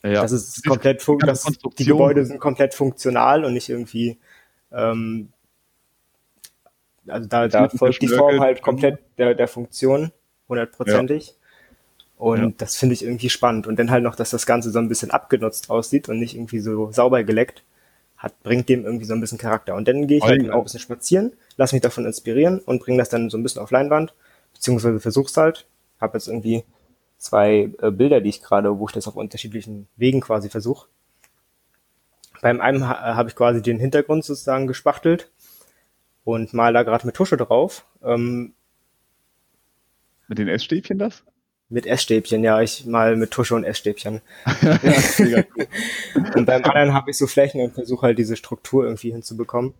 Ja, 0.02 0.20
das 0.20 0.32
ist 0.32 0.66
komplett, 0.66 1.02
das, 1.20 1.46
die 1.78 1.84
Gebäude 1.86 2.26
sind 2.26 2.40
komplett 2.40 2.74
funktional 2.74 3.44
und 3.44 3.54
nicht 3.54 3.70
irgendwie, 3.70 4.18
ähm, 4.70 5.30
also 7.06 7.26
da, 7.26 7.48
da 7.48 7.68
folgt 7.70 8.02
die 8.02 8.08
Form 8.08 8.40
halt 8.40 8.60
komplett 8.60 8.98
der, 9.16 9.34
der 9.34 9.48
Funktion, 9.48 10.12
hundertprozentig. 10.48 11.28
Ja. 11.28 11.34
Und 12.18 12.42
ja. 12.42 12.52
das 12.58 12.76
finde 12.76 12.92
ich 12.92 13.02
irgendwie 13.02 13.30
spannend. 13.30 13.66
Und 13.66 13.78
dann 13.78 13.90
halt 13.90 14.04
noch, 14.04 14.14
dass 14.14 14.30
das 14.30 14.44
Ganze 14.44 14.70
so 14.70 14.78
ein 14.78 14.88
bisschen 14.88 15.10
abgenutzt 15.10 15.70
aussieht 15.70 16.10
und 16.10 16.18
nicht 16.18 16.34
irgendwie 16.34 16.60
so 16.60 16.92
sauber 16.92 17.24
geleckt 17.24 17.62
hat, 18.22 18.40
bringt 18.44 18.68
dem 18.68 18.84
irgendwie 18.84 19.04
so 19.04 19.14
ein 19.14 19.20
bisschen 19.20 19.38
Charakter. 19.38 19.74
Und 19.74 19.88
dann 19.88 20.06
gehe 20.06 20.18
ich 20.18 20.24
halt 20.24 20.48
auch 20.50 20.58
ein 20.58 20.62
bisschen 20.62 20.80
spazieren, 20.80 21.32
lass 21.56 21.72
mich 21.72 21.82
davon 21.82 22.06
inspirieren 22.06 22.60
und 22.60 22.80
bringe 22.80 22.98
das 22.98 23.08
dann 23.08 23.28
so 23.30 23.36
ein 23.36 23.42
bisschen 23.42 23.60
auf 23.60 23.72
Leinwand, 23.72 24.14
beziehungsweise 24.54 25.00
versuch's 25.00 25.36
halt. 25.36 25.66
Habe 26.00 26.16
jetzt 26.16 26.28
irgendwie 26.28 26.64
zwei 27.18 27.70
äh, 27.80 27.90
Bilder, 27.90 28.20
die 28.20 28.28
ich 28.28 28.42
gerade, 28.42 28.78
wo 28.78 28.86
ich 28.86 28.92
das 28.92 29.08
auf 29.08 29.16
unterschiedlichen 29.16 29.88
Wegen 29.96 30.20
quasi 30.20 30.48
versuche. 30.48 30.86
Beim 32.40 32.60
einen 32.60 32.88
ha 32.88 33.14
habe 33.16 33.28
ich 33.28 33.36
quasi 33.36 33.60
den 33.60 33.78
Hintergrund 33.78 34.24
sozusagen 34.24 34.66
gespachtelt 34.66 35.30
und 36.24 36.54
mal 36.54 36.72
da 36.72 36.84
gerade 36.84 37.06
mit 37.06 37.16
Tusche 37.16 37.36
drauf. 37.36 37.84
Ähm, 38.02 38.54
mit 40.28 40.38
den 40.38 40.48
Essstäbchen 40.48 40.98
das? 40.98 41.24
Mit 41.72 41.86
Essstäbchen, 41.86 42.44
ja, 42.44 42.60
ich 42.60 42.84
mal 42.84 43.16
mit 43.16 43.30
Tusche 43.30 43.54
und 43.54 43.64
Essstäbchen. 43.64 44.20
und 46.34 46.44
beim 46.44 46.64
anderen 46.64 46.92
habe 46.92 47.10
ich 47.10 47.16
so 47.16 47.26
Flächen 47.26 47.62
und 47.62 47.72
versuche 47.72 48.06
halt 48.06 48.18
diese 48.18 48.36
Struktur 48.36 48.84
irgendwie 48.84 49.10
hinzubekommen. 49.10 49.72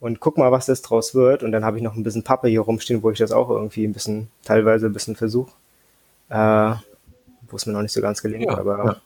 Und 0.00 0.18
guck 0.18 0.38
mal, 0.38 0.50
was 0.50 0.66
das 0.66 0.82
draus 0.82 1.14
wird. 1.14 1.42
Und 1.42 1.52
dann 1.52 1.64
habe 1.64 1.76
ich 1.76 1.82
noch 1.84 1.94
ein 1.94 2.02
bisschen 2.02 2.24
Pappe 2.24 2.48
hier 2.48 2.62
rumstehen, 2.62 3.02
wo 3.02 3.10
ich 3.10 3.18
das 3.18 3.32
auch 3.32 3.48
irgendwie 3.48 3.84
ein 3.84 3.92
bisschen, 3.92 4.28
teilweise 4.44 4.86
ein 4.86 4.92
bisschen 4.92 5.14
versuche. 5.14 5.52
Äh, 6.30 6.74
wo 7.48 7.56
es 7.56 7.66
mir 7.66 7.74
noch 7.74 7.82
nicht 7.82 7.92
so 7.92 8.00
ganz 8.00 8.22
gelingt, 8.22 8.46
ja, 8.46 8.58
aber. 8.58 8.84
Ja. 8.84 8.96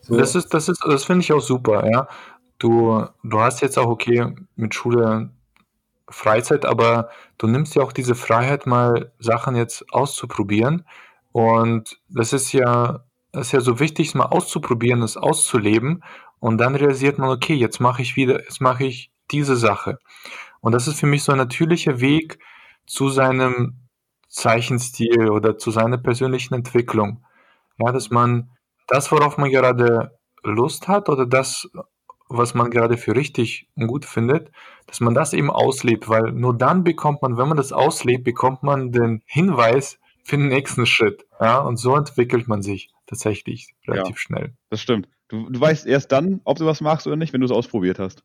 So. 0.00 0.16
Das 0.16 0.34
ist, 0.34 0.52
das 0.52 0.68
ist, 0.68 0.82
das 0.84 1.04
finde 1.04 1.20
ich 1.20 1.32
auch 1.32 1.40
super, 1.40 1.88
ja. 1.90 2.08
Du, 2.58 3.04
du 3.22 3.40
hast 3.40 3.60
jetzt 3.60 3.78
auch, 3.78 3.88
okay, 3.88 4.34
mit 4.56 4.74
Schule 4.74 5.30
Freizeit, 6.08 6.64
aber 6.64 7.10
du 7.38 7.46
nimmst 7.46 7.74
ja 7.74 7.82
auch 7.82 7.92
diese 7.92 8.14
Freiheit, 8.14 8.66
mal 8.66 9.12
Sachen 9.18 9.56
jetzt 9.56 9.92
auszuprobieren 9.92 10.84
und 11.36 12.00
das 12.08 12.32
ist 12.32 12.52
ja, 12.52 13.04
das 13.30 13.48
ist 13.48 13.52
ja 13.52 13.60
so 13.60 13.78
wichtig, 13.78 14.08
es 14.08 14.14
mal 14.14 14.24
auszuprobieren, 14.24 15.02
es 15.02 15.18
auszuleben. 15.18 16.02
Und 16.38 16.56
dann 16.56 16.74
realisiert 16.74 17.18
man, 17.18 17.28
okay, 17.28 17.52
jetzt 17.52 17.78
mache 17.78 18.00
ich 18.00 18.16
wieder, 18.16 18.42
jetzt 18.42 18.62
mache 18.62 18.86
ich 18.86 19.12
diese 19.30 19.54
Sache. 19.54 19.98
Und 20.62 20.72
das 20.72 20.88
ist 20.88 20.98
für 20.98 21.06
mich 21.06 21.24
so 21.24 21.32
ein 21.32 21.38
natürlicher 21.38 22.00
Weg 22.00 22.38
zu 22.86 23.10
seinem 23.10 23.80
Zeichenstil 24.30 25.28
oder 25.28 25.58
zu 25.58 25.70
seiner 25.70 25.98
persönlichen 25.98 26.54
Entwicklung. 26.54 27.22
Ja, 27.76 27.92
dass 27.92 28.08
man 28.08 28.48
das, 28.86 29.12
worauf 29.12 29.36
man 29.36 29.50
gerade 29.50 30.18
Lust 30.42 30.88
hat 30.88 31.10
oder 31.10 31.26
das, 31.26 31.68
was 32.30 32.54
man 32.54 32.70
gerade 32.70 32.96
für 32.96 33.14
richtig 33.14 33.68
und 33.76 33.88
gut 33.88 34.06
findet, 34.06 34.50
dass 34.86 35.00
man 35.00 35.12
das 35.12 35.34
eben 35.34 35.50
auslebt, 35.50 36.08
weil 36.08 36.32
nur 36.32 36.56
dann 36.56 36.82
bekommt 36.82 37.20
man, 37.20 37.36
wenn 37.36 37.48
man 37.48 37.58
das 37.58 37.74
auslebt, 37.74 38.24
bekommt 38.24 38.62
man 38.62 38.90
den 38.90 39.22
Hinweis, 39.26 39.98
für 40.26 40.36
den 40.36 40.48
nächsten 40.48 40.86
Schritt. 40.86 41.24
Ja, 41.40 41.58
und 41.58 41.76
so 41.76 41.94
entwickelt 41.94 42.48
man 42.48 42.60
sich 42.60 42.90
tatsächlich 43.06 43.76
relativ 43.86 44.16
ja, 44.16 44.20
schnell. 44.20 44.52
Das 44.70 44.80
stimmt. 44.80 45.08
Du, 45.28 45.48
du 45.48 45.60
weißt 45.60 45.86
erst 45.86 46.10
dann, 46.10 46.40
ob 46.42 46.58
du 46.58 46.66
was 46.66 46.80
machst 46.80 47.06
oder 47.06 47.14
nicht, 47.14 47.32
wenn 47.32 47.40
du 47.40 47.44
es 47.44 47.52
ausprobiert 47.52 48.00
hast. 48.00 48.24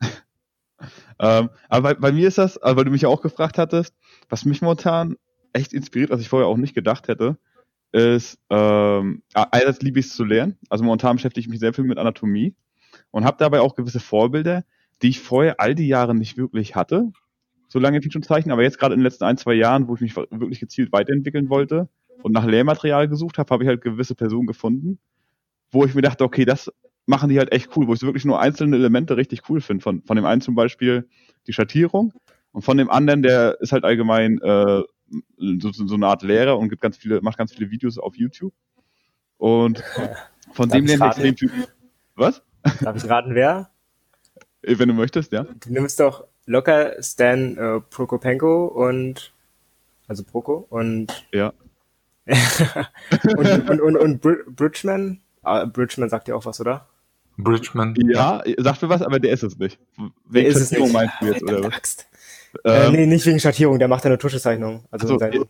ähm, 1.18 1.50
aber 1.68 1.82
bei, 1.82 1.94
bei, 1.94 2.12
mir 2.12 2.28
ist 2.28 2.38
das, 2.38 2.56
also 2.56 2.76
weil 2.76 2.84
du 2.84 2.92
mich 2.92 3.02
ja 3.02 3.08
auch 3.08 3.20
gefragt 3.20 3.58
hattest, 3.58 3.96
was 4.28 4.44
mich 4.44 4.62
momentan 4.62 5.16
echt 5.52 5.72
inspiriert, 5.72 6.10
was 6.10 6.20
ich 6.20 6.28
vorher 6.28 6.46
auch 6.46 6.56
nicht 6.56 6.74
gedacht 6.74 7.08
hätte, 7.08 7.36
ist, 7.90 8.38
ähm, 8.48 9.24
einerseits 9.34 9.82
liebe 9.82 9.98
ich 9.98 10.06
es 10.06 10.14
zu 10.14 10.24
lernen. 10.24 10.56
Also 10.68 10.84
momentan 10.84 11.16
beschäftige 11.16 11.44
ich 11.44 11.50
mich 11.50 11.58
sehr 11.58 11.74
viel 11.74 11.82
mit 11.82 11.98
Anatomie 11.98 12.54
und 13.10 13.24
habe 13.24 13.38
dabei 13.40 13.60
auch 13.60 13.74
gewisse 13.74 13.98
Vorbilder, 13.98 14.64
die 15.02 15.08
ich 15.08 15.18
vorher 15.18 15.58
all 15.58 15.74
die 15.74 15.88
Jahre 15.88 16.14
nicht 16.14 16.36
wirklich 16.36 16.76
hatte 16.76 17.10
so 17.70 17.78
lange 17.78 18.02
Fiction-Zeichen, 18.02 18.50
aber 18.50 18.62
jetzt 18.62 18.78
gerade 18.78 18.94
in 18.94 19.00
den 19.00 19.04
letzten 19.04 19.24
ein, 19.24 19.36
zwei 19.36 19.54
Jahren, 19.54 19.86
wo 19.86 19.94
ich 19.94 20.00
mich 20.00 20.16
wirklich 20.16 20.60
gezielt 20.60 20.92
weiterentwickeln 20.92 21.48
wollte 21.48 21.88
und 22.22 22.32
nach 22.32 22.44
Lehrmaterial 22.44 23.08
gesucht 23.08 23.38
habe, 23.38 23.52
habe 23.54 23.62
ich 23.62 23.68
halt 23.68 23.80
gewisse 23.80 24.16
Personen 24.16 24.48
gefunden, 24.48 24.98
wo 25.70 25.84
ich 25.84 25.94
mir 25.94 26.02
dachte, 26.02 26.24
okay, 26.24 26.44
das 26.44 26.72
machen 27.06 27.30
die 27.30 27.38
halt 27.38 27.52
echt 27.52 27.76
cool, 27.76 27.86
wo 27.86 27.94
ich 27.94 28.02
wirklich 28.02 28.24
nur 28.24 28.40
einzelne 28.40 28.76
Elemente 28.76 29.16
richtig 29.16 29.48
cool 29.48 29.60
finde. 29.60 29.82
Von, 29.82 30.02
von 30.02 30.16
dem 30.16 30.24
einen 30.24 30.40
zum 30.40 30.56
Beispiel 30.56 31.08
die 31.46 31.52
Schattierung 31.52 32.12
und 32.50 32.62
von 32.62 32.76
dem 32.76 32.90
anderen, 32.90 33.22
der 33.22 33.60
ist 33.60 33.72
halt 33.72 33.84
allgemein 33.84 34.40
äh, 34.42 34.82
so, 35.60 35.70
so 35.72 35.94
eine 35.94 36.08
Art 36.08 36.22
Lehrer 36.22 36.58
und 36.58 36.70
gibt 36.70 36.82
ganz 36.82 36.96
viele, 36.96 37.20
macht 37.22 37.38
ganz 37.38 37.52
viele 37.52 37.70
Videos 37.70 37.98
auf 37.98 38.16
YouTube. 38.16 38.52
Und 39.36 39.78
von 40.52 40.68
Darf 40.68 40.78
dem 40.78 40.86
lernen 40.86 41.02
extrem 41.02 41.36
viel. 41.36 41.52
Was? 42.16 42.42
Darf 42.80 42.96
ich 42.96 43.08
raten, 43.08 43.34
wer? 43.34 43.70
Wenn 44.62 44.88
du 44.88 44.94
möchtest, 44.94 45.32
ja. 45.32 45.44
Du 45.44 45.72
nimmst 45.72 46.00
doch 46.00 46.26
locker 46.50 47.02
Stan 47.02 47.56
äh, 47.56 47.80
Prokopenko 47.80 48.66
und 48.66 49.32
also 50.08 50.24
Proko 50.24 50.66
und 50.68 51.26
ja 51.32 51.52
und, 53.36 53.70
und, 53.70 53.80
und, 53.80 53.96
und 53.96 54.20
Br 54.20 54.36
Bridgman 54.48 55.20
ah, 55.42 55.64
Bridgman 55.64 56.08
sagt 56.08 56.28
ja 56.28 56.34
auch 56.34 56.44
was, 56.44 56.60
oder? 56.60 56.86
Bridgman. 57.36 57.94
Ja, 57.96 58.42
sagt 58.58 58.82
mir 58.82 58.88
was, 58.88 59.02
aber 59.02 59.18
der 59.18 59.32
ist 59.32 59.42
es 59.42 59.58
nicht. 59.58 59.78
Wegen 60.28 60.48
ist 60.48 60.58
Schattierung 60.58 60.88
es 60.88 60.92
nicht. 60.92 60.92
meinst 60.92 61.14
du 61.20 61.26
jetzt, 61.26 61.42
oder 61.42 61.64
was? 61.64 61.74
Axt. 61.74 62.06
Äh, 62.64 62.86
ähm, 62.86 62.92
nee, 62.92 63.06
nicht 63.06 63.24
wegen 63.26 63.38
Schattierung, 63.38 63.78
der 63.78 63.86
macht 63.88 64.04
eine 64.04 64.18
Tuschezeichnung. 64.18 64.84
Also 64.90 65.06
so, 65.06 65.18
äh, 65.20 65.40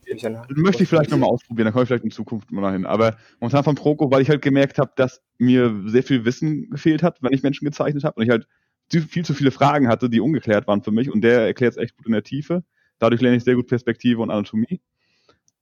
möchte 0.54 0.82
ich 0.82 0.88
vielleicht 0.88 1.10
nochmal 1.10 1.30
ausprobieren, 1.30 1.66
da 1.66 1.72
komme 1.72 1.84
ich 1.84 1.88
vielleicht 1.88 2.04
in 2.04 2.10
Zukunft 2.10 2.52
mal 2.52 2.72
hin. 2.72 2.84
Aber 2.84 3.16
momentan 3.40 3.64
von 3.64 3.74
Proko, 3.74 4.10
weil 4.10 4.20
ich 4.20 4.28
halt 4.28 4.42
gemerkt 4.42 4.78
habe, 4.78 4.92
dass 4.96 5.22
mir 5.38 5.74
sehr 5.86 6.02
viel 6.02 6.24
Wissen 6.26 6.68
gefehlt 6.70 7.02
hat, 7.02 7.22
wenn 7.22 7.32
ich 7.32 7.42
Menschen 7.42 7.64
gezeichnet 7.64 8.04
habe 8.04 8.16
und 8.16 8.24
ich 8.24 8.30
halt 8.30 8.46
viel 8.90 9.24
zu 9.24 9.34
viele 9.34 9.50
Fragen 9.50 9.88
hatte, 9.88 10.10
die 10.10 10.20
ungeklärt 10.20 10.66
waren 10.66 10.82
für 10.82 10.90
mich 10.90 11.10
und 11.10 11.22
der 11.22 11.46
erklärt 11.46 11.72
es 11.72 11.82
echt 11.82 11.96
gut 11.96 12.06
in 12.06 12.12
der 12.12 12.22
Tiefe. 12.22 12.64
Dadurch 12.98 13.20
lerne 13.20 13.36
ich 13.36 13.44
sehr 13.44 13.54
gut 13.54 13.68
Perspektive 13.68 14.20
und 14.20 14.30
Anatomie. 14.30 14.80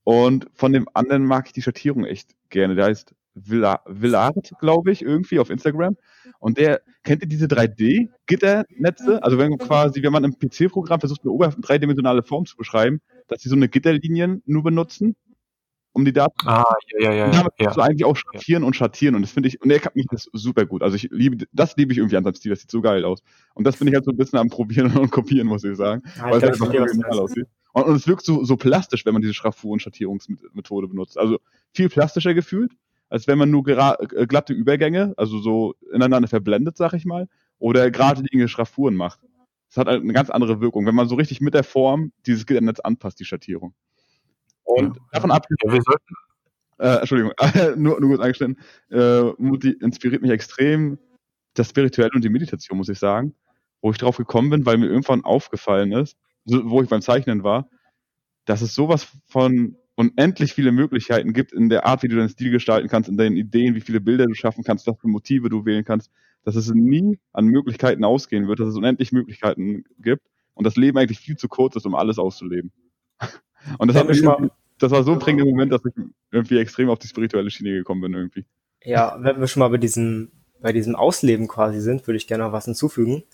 Und 0.03 0.49
von 0.55 0.73
dem 0.73 0.89
anderen 0.95 1.25
mag 1.25 1.47
ich 1.47 1.53
die 1.53 1.63
Schattierung 1.63 2.05
echt 2.05 2.31
gerne. 2.49 2.75
Der 2.75 2.87
heißt 2.87 3.15
Villard, 3.35 4.53
glaube 4.59 4.91
ich, 4.91 5.03
irgendwie 5.03 5.39
auf 5.39 5.51
Instagram. 5.51 5.97
Und 6.41 6.59
der, 6.59 6.81
kennt 7.05 7.23
ihr 7.23 7.29
diese 7.29 7.47
3D-Gitternetze? 7.47 9.23
Also 9.23 9.39
wenn 9.39 9.57
quasi, 9.59 10.03
wenn 10.03 10.13
man 10.13 10.25
im 10.25 10.39
PC-Programm 10.39 11.01
versucht, 11.01 11.21
eine 11.25 11.55
dreidimensionale 11.61 12.23
Form 12.23 12.47
zu 12.47 12.57
beschreiben, 12.57 13.01
dass 13.29 13.43
sie 13.43 13.49
so 13.49 13.57
eine 13.57 13.69
Gitterlinien 13.69 14.43
nur 14.47 14.63
benutzen 14.63 15.15
um 15.99 16.05
die 16.05 16.13
Daten. 16.13 16.47
Ah, 16.47 16.65
ja, 16.99 17.11
ja, 17.11 17.13
ja. 17.13 17.31
Damit 17.31 17.53
ja. 17.59 17.65
kannst 17.65 17.77
du 17.77 17.81
eigentlich 17.83 18.05
auch 18.05 18.17
schattieren 18.17 18.63
und 18.63 18.77
schattieren 18.77 19.17
und 19.17 19.23
das 19.23 19.33
finde 19.33 19.49
ich, 19.49 19.61
und 19.61 19.71
er 19.71 19.81
kann 19.81 19.93
mich 19.95 20.07
das 20.11 20.29
super 20.33 20.65
gut. 20.65 20.83
Also 20.83 20.97
ich 20.97 21.09
liebe, 21.11 21.45
das 21.53 21.77
liebe 21.77 21.93
ich 21.93 21.99
irgendwie 21.99 22.17
an 22.17 22.25
seinem 22.25 22.37
Stil, 22.37 22.51
das 22.51 22.61
sieht 22.61 22.71
so 22.71 22.81
geil 22.81 23.05
aus. 23.05 23.23
Und 23.55 23.67
das 23.67 23.77
bin 23.77 23.89
ich 23.89 23.95
halt 23.95 24.05
so 24.05 24.13
ein 24.13 24.17
bisschen 24.17 24.39
am 24.39 24.49
Probieren 24.49 24.97
und 24.97 25.11
Kopieren, 25.11 25.49
muss 25.49 25.65
ich 25.65 25.77
sagen. 25.77 26.03
Ja, 26.17 26.31
weil 26.31 26.43
es 26.43 26.61
ich 26.61 26.69
du 26.69 26.79
original 26.79 27.19
aussieht. 27.19 27.47
Und, 27.73 27.85
und 27.85 27.97
es 27.97 28.07
wirkt 28.07 28.25
so, 28.25 28.45
so 28.45 28.57
plastisch, 28.57 29.05
wenn 29.05 29.13
man 29.13 29.23
diese 29.23 29.35
Schraffur- 29.35 29.73
und 29.73 29.83
Schattierungsmethode 29.83 30.89
benutzt. 30.89 31.19
Also 31.19 31.39
viel 31.75 31.89
plastischer 31.89 32.33
gefühlt, 32.33 32.73
als 33.09 33.27
wenn 33.27 33.39
man 33.39 33.51
nur 33.51 33.67
äh, 33.67 34.27
glatte 34.27 34.53
Übergänge, 34.53 35.15
also 35.17 35.39
so 35.39 35.75
ineinander 35.93 36.29
verblendet, 36.29 36.77
sag 36.77 36.93
ich 36.95 37.05
mal, 37.05 37.29
oder 37.59 37.91
geradlinige 37.91 38.47
Schraffuren 38.49 38.95
macht. 38.95 39.21
Das 39.69 39.79
hat 39.79 39.89
halt 39.89 40.03
eine 40.03 40.13
ganz 40.13 40.31
andere 40.31 40.61
Wirkung, 40.61 40.87
wenn 40.87 40.95
man 40.95 41.09
so 41.09 41.17
richtig 41.17 41.41
mit 41.41 41.55
der 41.55 41.65
Form 41.65 42.13
dieses 42.25 42.47
Netz 42.49 42.81
anpasst, 42.81 43.21
die 43.21 43.25
Schattierung. 43.25 43.75
Und 44.69 44.97
Ja. 44.97 45.03
davon 45.13 45.31
ab, 45.31 45.47
ja, 45.65 45.73
wir 45.73 45.81
sollten, 45.83 46.15
äh, 46.79 46.99
Entschuldigung, 47.01 47.33
nur, 47.79 48.01
nur 48.01 48.11
kurz 48.11 48.21
angeschnitten, 48.21 48.59
äh, 48.91 49.23
Mutti 49.39 49.71
inspiriert 49.73 50.23
mich 50.23 50.31
extrem 50.31 50.99
das 51.55 51.71
Spirituelle 51.71 52.11
und 52.15 52.23
die 52.23 52.29
Meditation, 52.29 52.79
muss 52.79 52.89
ich 52.89 52.99
sagen, 52.99 53.35
wo 53.83 53.91
ich 53.91 53.99
drauf 53.99 54.19
gekommen 54.19 54.51
bin, 54.51 54.67
weil 54.67 54.79
mir 54.79 54.87
irgendwann 54.87 55.25
aufgefallen 55.25 55.93
ist, 55.93 56.17
wo 56.45 56.83
ich 56.83 56.89
beim 56.89 57.03
Zeichnen 57.03 57.43
war, 57.45 57.69
dass 58.45 58.63
es 58.63 58.75
sowas 58.75 59.09
von 59.29 59.77
unendlich 59.97 60.53
viele 60.53 60.73
Möglichkeiten 60.73 61.33
gibt 61.33 61.53
in 61.53 61.69
der 61.71 61.87
Art, 61.87 62.03
wie 62.03 62.09
du 62.09 62.17
deinen 62.17 62.29
Stil 62.29 62.51
gestalten 62.53 62.89
kannst, 62.89 63.09
in 63.09 63.17
deinen 63.17 63.37
Ideen, 63.37 63.75
wie 63.75 63.81
viele 63.81 64.01
Bilder 64.01 64.27
du 64.27 64.35
schaffen 64.35 64.65
kannst, 64.65 64.87
was 64.87 64.99
für 65.01 65.09
Motive 65.09 65.49
du 65.49 65.65
wählen 65.65 65.85
kannst, 65.85 66.11
dass 66.45 66.57
es 66.57 66.71
nie 66.73 67.19
an 67.33 67.47
Möglichkeiten 67.47 68.05
ausgehen 68.05 68.49
wird, 68.49 68.61
dass 68.61 68.69
es 68.69 68.77
unendlich 68.77 69.13
Möglichkeiten 69.13 69.85
gibt 69.99 70.23
und 70.55 70.67
das 70.67 70.77
Leben 70.77 70.99
eigentlich 70.99 71.21
viel 71.21 71.37
zu 71.37 71.49
kurz 71.49 71.77
ist, 71.77 71.87
um 71.87 71.95
alles 71.95 72.19
auszuleben. 72.19 72.73
Und 73.79 73.89
das, 73.89 73.97
hat 73.97 74.09
mich, 74.09 74.23
mal- 74.23 74.51
das 74.79 74.91
war 74.93 75.03
so 75.05 75.13
ein 75.13 75.19
prägender 75.19 75.45
Moment, 75.47 75.73
dass 75.73 75.83
ich 75.85 75.93
irgendwie 76.31 76.59
extrem 76.59 76.91
auf 76.91 76.99
die 76.99 77.09
spirituelle 77.09 77.51
Schiene 77.51 77.73
gekommen 77.73 78.01
bin 78.01 78.15
irgendwie. 78.15 78.45
Ja, 78.85 79.17
wenn 79.21 79.41
wir 79.41 79.47
schon 79.49 79.61
mal 79.61 79.69
bei 79.69 79.79
diesem, 79.79 80.31
bei 80.61 80.73
diesem 80.73 80.95
Ausleben 80.95 81.49
quasi 81.49 81.81
sind, 81.81 82.07
würde 82.07 82.17
ich 82.17 82.27
gerne 82.27 82.45
noch 82.45 82.53
was 82.53 82.65
hinzufügen. 82.67 83.25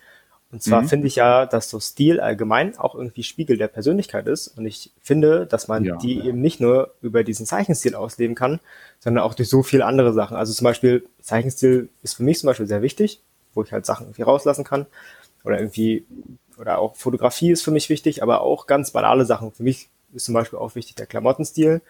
Und 0.53 0.63
zwar 0.63 0.83
Mhm. 0.83 0.89
finde 0.89 1.07
ich 1.09 1.17
ja, 1.17 1.47
dass 1.47 1.69
so 1.69 1.81
Stil 1.81 2.21
allgemein 2.21 2.79
auch 2.79 2.95
irgendwie 2.95 3.25
Spiegel 3.25 3.57
der 3.57 3.67
Persönlichkeit 3.67 4.29
ist. 4.29 4.49
Und 4.57 4.67
ich 4.67 4.93
finde, 5.01 5.47
dass 5.47 5.67
man 5.67 5.85
Ja. 5.85 5.97
die 5.97 6.21
eben 6.21 6.41
nicht 6.41 6.61
nur 6.61 6.95
über 7.03 7.25
diesen 7.25 7.45
Zeichenstil 7.45 7.95
ausleben 7.97 8.37
kann, 8.37 8.61
sondern 9.01 9.25
auch 9.25 9.35
durch 9.35 9.49
so 9.49 9.63
viele 9.65 9.85
andere 9.85 10.13
Sachen. 10.13 10.37
Also 10.37 10.53
zum 10.53 10.65
Beispiel, 10.65 11.07
Zeichenstil 11.21 11.89
ist 12.03 12.15
für 12.15 12.23
mich 12.23 12.39
zum 12.39 12.47
Beispiel 12.47 12.67
sehr 12.67 12.83
wichtig, 12.83 13.21
wo 13.53 13.63
ich 13.65 13.73
halt 13.73 13.85
Sachen 13.85 14.07
irgendwie 14.07 14.23
rauslassen 14.23 14.65
kann. 14.65 14.87
Oder 15.43 15.59
irgendwie, 15.59 16.07
oder 16.57 16.79
auch 16.79 16.95
Fotografie 16.95 17.51
ist 17.51 17.63
für 17.63 17.73
mich 17.73 17.89
wichtig, 17.89 18.23
aber 18.23 18.41
auch 18.43 18.67
ganz 18.69 18.93
banale 18.93 19.25
Sachen. 19.25 19.51
Für 19.51 19.65
mich 19.65 19.89
ist 20.15 20.25
zum 20.25 20.35
Beispiel 20.35 20.59
auch 20.59 20.75
wichtig 20.75 20.97
der 20.97 21.07
Klamottenstil. 21.07 21.83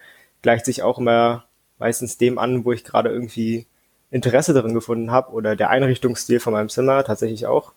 Gleicht 0.43 0.65
sich 0.65 0.83
auch 0.83 0.99
immer 0.99 1.45
meistens 1.79 2.19
dem 2.19 2.39
an, 2.39 2.65
wo 2.65 2.73
ich 2.73 2.85
gerade 2.85 3.11
irgendwie 3.11 3.67
Interesse 4.11 4.55
darin 4.55 4.75
gefunden 4.75 5.11
habe 5.11 5.33
oder 5.33 5.57
der 5.57 5.71
Einrichtungsstil 5.71 6.41
von 6.41 6.53
meinem 6.53 6.69
Zimmer 6.69 7.05
tatsächlich 7.05 7.47
auch. 7.47 7.73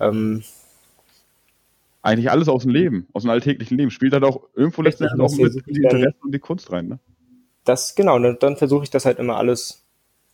Ähm, 0.00 0.42
Eigentlich 2.02 2.30
alles 2.30 2.48
aus 2.48 2.62
dem 2.62 2.70
Leben, 2.70 3.06
aus 3.14 3.22
dem 3.22 3.30
alltäglichen 3.30 3.78
Leben. 3.78 3.90
Spielt 3.90 4.12
halt 4.12 4.24
auch 4.24 4.42
irgendwo 4.54 4.82
letztendlich 4.82 5.20
auch 5.20 5.34
mit 5.36 5.66
die 5.66 5.82
Interessen 5.82 6.20
und 6.22 6.32
die 6.32 6.38
Kunst 6.38 6.70
rein, 6.70 6.88
ne? 6.88 6.98
das, 7.64 7.94
genau, 7.94 8.18
dann, 8.18 8.38
dann 8.38 8.56
versuche 8.56 8.84
ich 8.84 8.90
das 8.90 9.04
halt 9.06 9.18
immer 9.18 9.36
alles, 9.36 9.82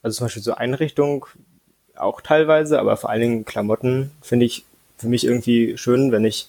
also 0.02 0.18
zum 0.18 0.26
Beispiel 0.26 0.42
so 0.42 0.54
Einrichtung 0.54 1.26
auch 1.96 2.20
teilweise, 2.20 2.80
aber 2.80 2.96
vor 2.96 3.10
allen 3.10 3.20
Dingen 3.20 3.44
Klamotten 3.44 4.10
finde 4.20 4.46
ich 4.46 4.64
für 4.98 5.08
mich 5.08 5.24
irgendwie 5.24 5.76
schön, 5.76 6.12
wenn 6.12 6.24
ich 6.24 6.48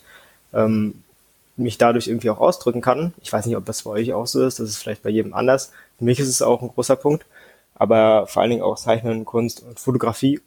ähm, 0.54 1.04
mich 1.62 1.78
dadurch 1.78 2.08
irgendwie 2.08 2.30
auch 2.30 2.40
ausdrücken 2.40 2.82
kann. 2.82 3.14
Ich 3.22 3.32
weiß 3.32 3.46
nicht, 3.46 3.56
ob 3.56 3.66
das 3.66 3.84
bei 3.84 3.92
euch 3.92 4.14
auch 4.14 4.28
so 4.28 4.46
ist, 4.46 4.60
das 4.60 4.70
ist 4.70 4.78
vielleicht 4.78 5.04
bei 5.04 5.10
jedem 5.10 5.34
anders. 5.34 5.72
Für 5.98 6.06
mich 6.06 6.20
ist 6.20 6.28
es 6.28 6.42
auch 6.42 6.62
ein 6.62 6.70
großer 6.70 6.96
Punkt, 6.96 7.26
aber 7.76 8.28
vor 8.28 8.42
allen 8.42 8.52
Dingen 8.52 8.64
auch 8.64 8.78
Zeichnen, 8.78 9.26
Kunst 9.26 9.64
und 9.64 9.80
Fotografie 9.80 10.42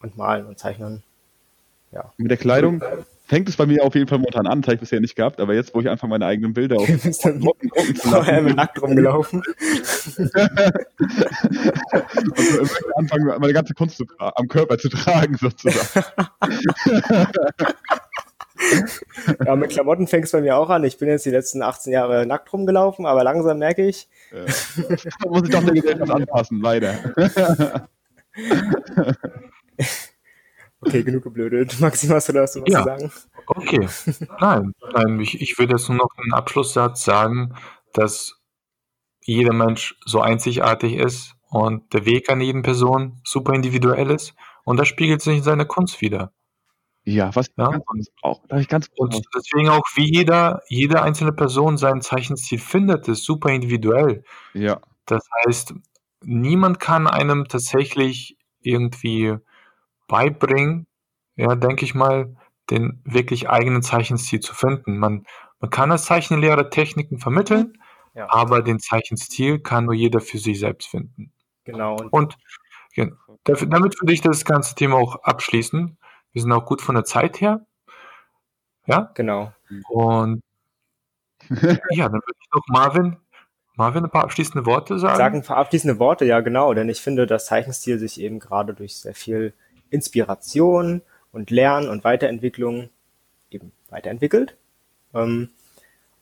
und 0.00 0.16
Malen 0.16 0.46
und 0.46 0.58
Zeichnen. 0.58 1.02
Ja. 1.92 2.12
Mit 2.16 2.30
der 2.30 2.38
Kleidung 2.38 2.82
fängt 3.30 3.48
es 3.48 3.56
bei 3.56 3.64
mir 3.64 3.84
auf 3.84 3.94
jeden 3.94 4.08
Fall 4.08 4.18
momentan 4.18 4.48
an, 4.48 4.60
das 4.60 4.66
habe 4.66 4.74
ich 4.74 4.80
bisher 4.80 4.98
nicht 4.98 5.14
gehabt, 5.14 5.38
aber 5.38 5.54
jetzt, 5.54 5.72
wo 5.72 5.80
ich 5.80 5.88
anfange, 5.88 6.10
meine 6.10 6.26
eigenen 6.26 6.52
Bilder 6.52 6.78
auf 6.78 6.86
Drucken, 7.22 7.70
drucken 7.70 7.72
zu 7.94 8.08
vorher 8.08 8.34
lassen, 8.34 8.46
immer 8.46 8.56
nackt 8.56 8.82
rumgelaufen. 8.82 9.40
und 10.18 10.34
anfangen, 12.96 13.26
meine 13.38 13.52
ganze 13.52 13.74
Kunst 13.74 13.98
zu 13.98 14.04
am 14.18 14.48
Körper 14.48 14.78
zu 14.78 14.88
tragen, 14.88 15.36
sozusagen. 15.36 16.06
Ja, 19.44 19.56
mit 19.56 19.70
Klamotten 19.70 20.06
fängt 20.06 20.26
es 20.26 20.32
bei 20.32 20.40
mir 20.40 20.56
auch 20.56 20.68
an. 20.70 20.84
Ich 20.84 20.98
bin 20.98 21.08
jetzt 21.08 21.24
die 21.26 21.30
letzten 21.30 21.62
18 21.62 21.92
Jahre 21.92 22.26
nackt 22.26 22.52
rumgelaufen, 22.52 23.06
aber 23.06 23.24
langsam 23.24 23.58
merke 23.58 23.86
ich, 23.86 24.08
Ja. 24.32 24.44
Da 25.22 25.28
muss 25.28 25.42
ich 25.44 25.50
doch 25.50 25.64
der 25.64 25.74
Gesellschaft 25.74 26.10
anpassen, 26.10 26.60
leider. 26.60 26.98
okay, 30.80 31.02
genug 31.02 31.22
geblödet. 31.24 31.78
Maxim, 31.80 32.10
hast 32.10 32.28
du 32.28 32.32
dazu 32.32 32.62
was 32.62 32.72
Ja. 32.72 32.78
zu 32.80 32.84
sagen? 32.84 33.12
Okay. 33.46 33.88
Nein, 34.40 34.72
nein, 34.94 35.20
ich, 35.20 35.40
ich 35.40 35.58
würde 35.58 35.72
jetzt 35.74 35.88
nur 35.88 35.98
noch 35.98 36.10
einen 36.22 36.32
Abschlusssatz 36.32 37.04
sagen, 37.04 37.54
dass 37.92 38.36
jeder 39.22 39.52
Mensch 39.52 39.96
so 40.04 40.20
einzigartig 40.20 40.94
ist 40.94 41.34
und 41.48 41.92
der 41.92 42.04
Weg 42.06 42.30
an 42.30 42.40
jeden 42.40 42.62
Person 42.62 43.20
super 43.24 43.52
individuell 43.54 44.10
ist 44.10 44.34
und 44.64 44.78
das 44.78 44.88
spiegelt 44.88 45.20
sich 45.22 45.38
in 45.38 45.42
seiner 45.42 45.64
Kunst 45.64 46.00
wieder. 46.00 46.32
Ja, 47.06 47.34
was 47.34 47.46
Ja. 47.56 47.70
ganz 47.70 48.08
auch, 48.22 48.42
ich 48.58 48.68
ganz 48.68 48.88
Und 48.96 49.24
deswegen 49.34 49.70
auch, 49.70 49.82
wie 49.94 50.12
jeder, 50.12 50.60
jede 50.68 51.02
einzelne 51.02 51.32
Person 51.32 51.78
seinen 51.78 52.02
Zeichenstil 52.02 52.58
findet, 52.58 53.08
ist 53.08 53.24
super 53.24 53.50
individuell. 53.50 54.22
Ja, 54.52 54.80
Das 55.06 55.22
heißt, 55.46 55.74
niemand 56.24 56.78
kann 56.80 57.06
einem 57.06 57.48
tatsächlich 57.48 58.36
irgendwie 58.60 59.36
beibringen, 60.08 60.86
ja, 61.36 61.54
denke 61.56 61.84
ich 61.84 61.94
mal, 61.94 62.36
den 62.70 63.02
wirklich 63.04 63.48
eigenen 63.50 63.82
Zeichenstil 63.82 64.40
zu 64.40 64.54
finden. 64.54 64.98
Man, 64.98 65.24
man 65.60 65.70
kann 65.70 65.92
als 65.92 66.04
Zeichenlehrer 66.04 66.70
Techniken 66.70 67.18
vermitteln, 67.18 67.74
Ja. 68.14 68.28
aber 68.30 68.62
den 68.62 68.80
Zeichenstil 68.80 69.60
kann 69.60 69.86
nur 69.86 69.94
jeder 69.94 70.20
für 70.20 70.38
sich 70.38 70.60
selbst 70.60 70.88
finden. 70.88 71.32
Genau. 71.64 71.96
Und 71.96 72.12
Und 72.12 72.36
ja, 72.96 73.06
dafür, 73.44 73.68
damit 73.68 74.00
würde 74.00 74.12
ich 74.14 74.20
das 74.22 74.44
ganze 74.44 74.74
Thema 74.76 74.96
auch 74.98 75.16
abschließen. 75.24 75.98
Wir 76.32 76.42
sind 76.42 76.52
auch 76.52 76.64
gut 76.64 76.80
von 76.80 76.94
der 76.94 77.04
Zeit 77.04 77.40
her. 77.40 77.64
Ja, 78.86 79.10
genau. 79.14 79.52
und 79.88 80.42
ja, 81.50 82.08
dann 82.08 82.14
würde 82.14 82.38
ich 82.40 82.48
noch 82.52 82.62
Marvin, 82.68 83.16
Marvin 83.76 84.04
ein 84.04 84.10
paar 84.10 84.24
abschließende 84.24 84.66
Worte 84.66 84.98
sagen. 84.98 85.16
Sagen 85.16 85.36
ein 85.36 85.44
paar 85.44 85.56
abschließende 85.56 85.98
Worte, 85.98 86.24
ja 86.24 86.40
genau, 86.40 86.74
denn 86.74 86.88
ich 86.88 87.00
finde, 87.00 87.26
dass 87.26 87.46
Zeichenstil 87.46 87.98
sich 87.98 88.20
eben 88.20 88.38
gerade 88.38 88.74
durch 88.74 88.96
sehr 88.96 89.14
viel 89.14 89.52
Inspiration 89.90 91.02
und 91.32 91.50
Lernen 91.50 91.88
und 91.88 92.04
Weiterentwicklung 92.04 92.90
eben 93.50 93.72
weiterentwickelt. 93.88 94.56
Ähm, 95.14 95.50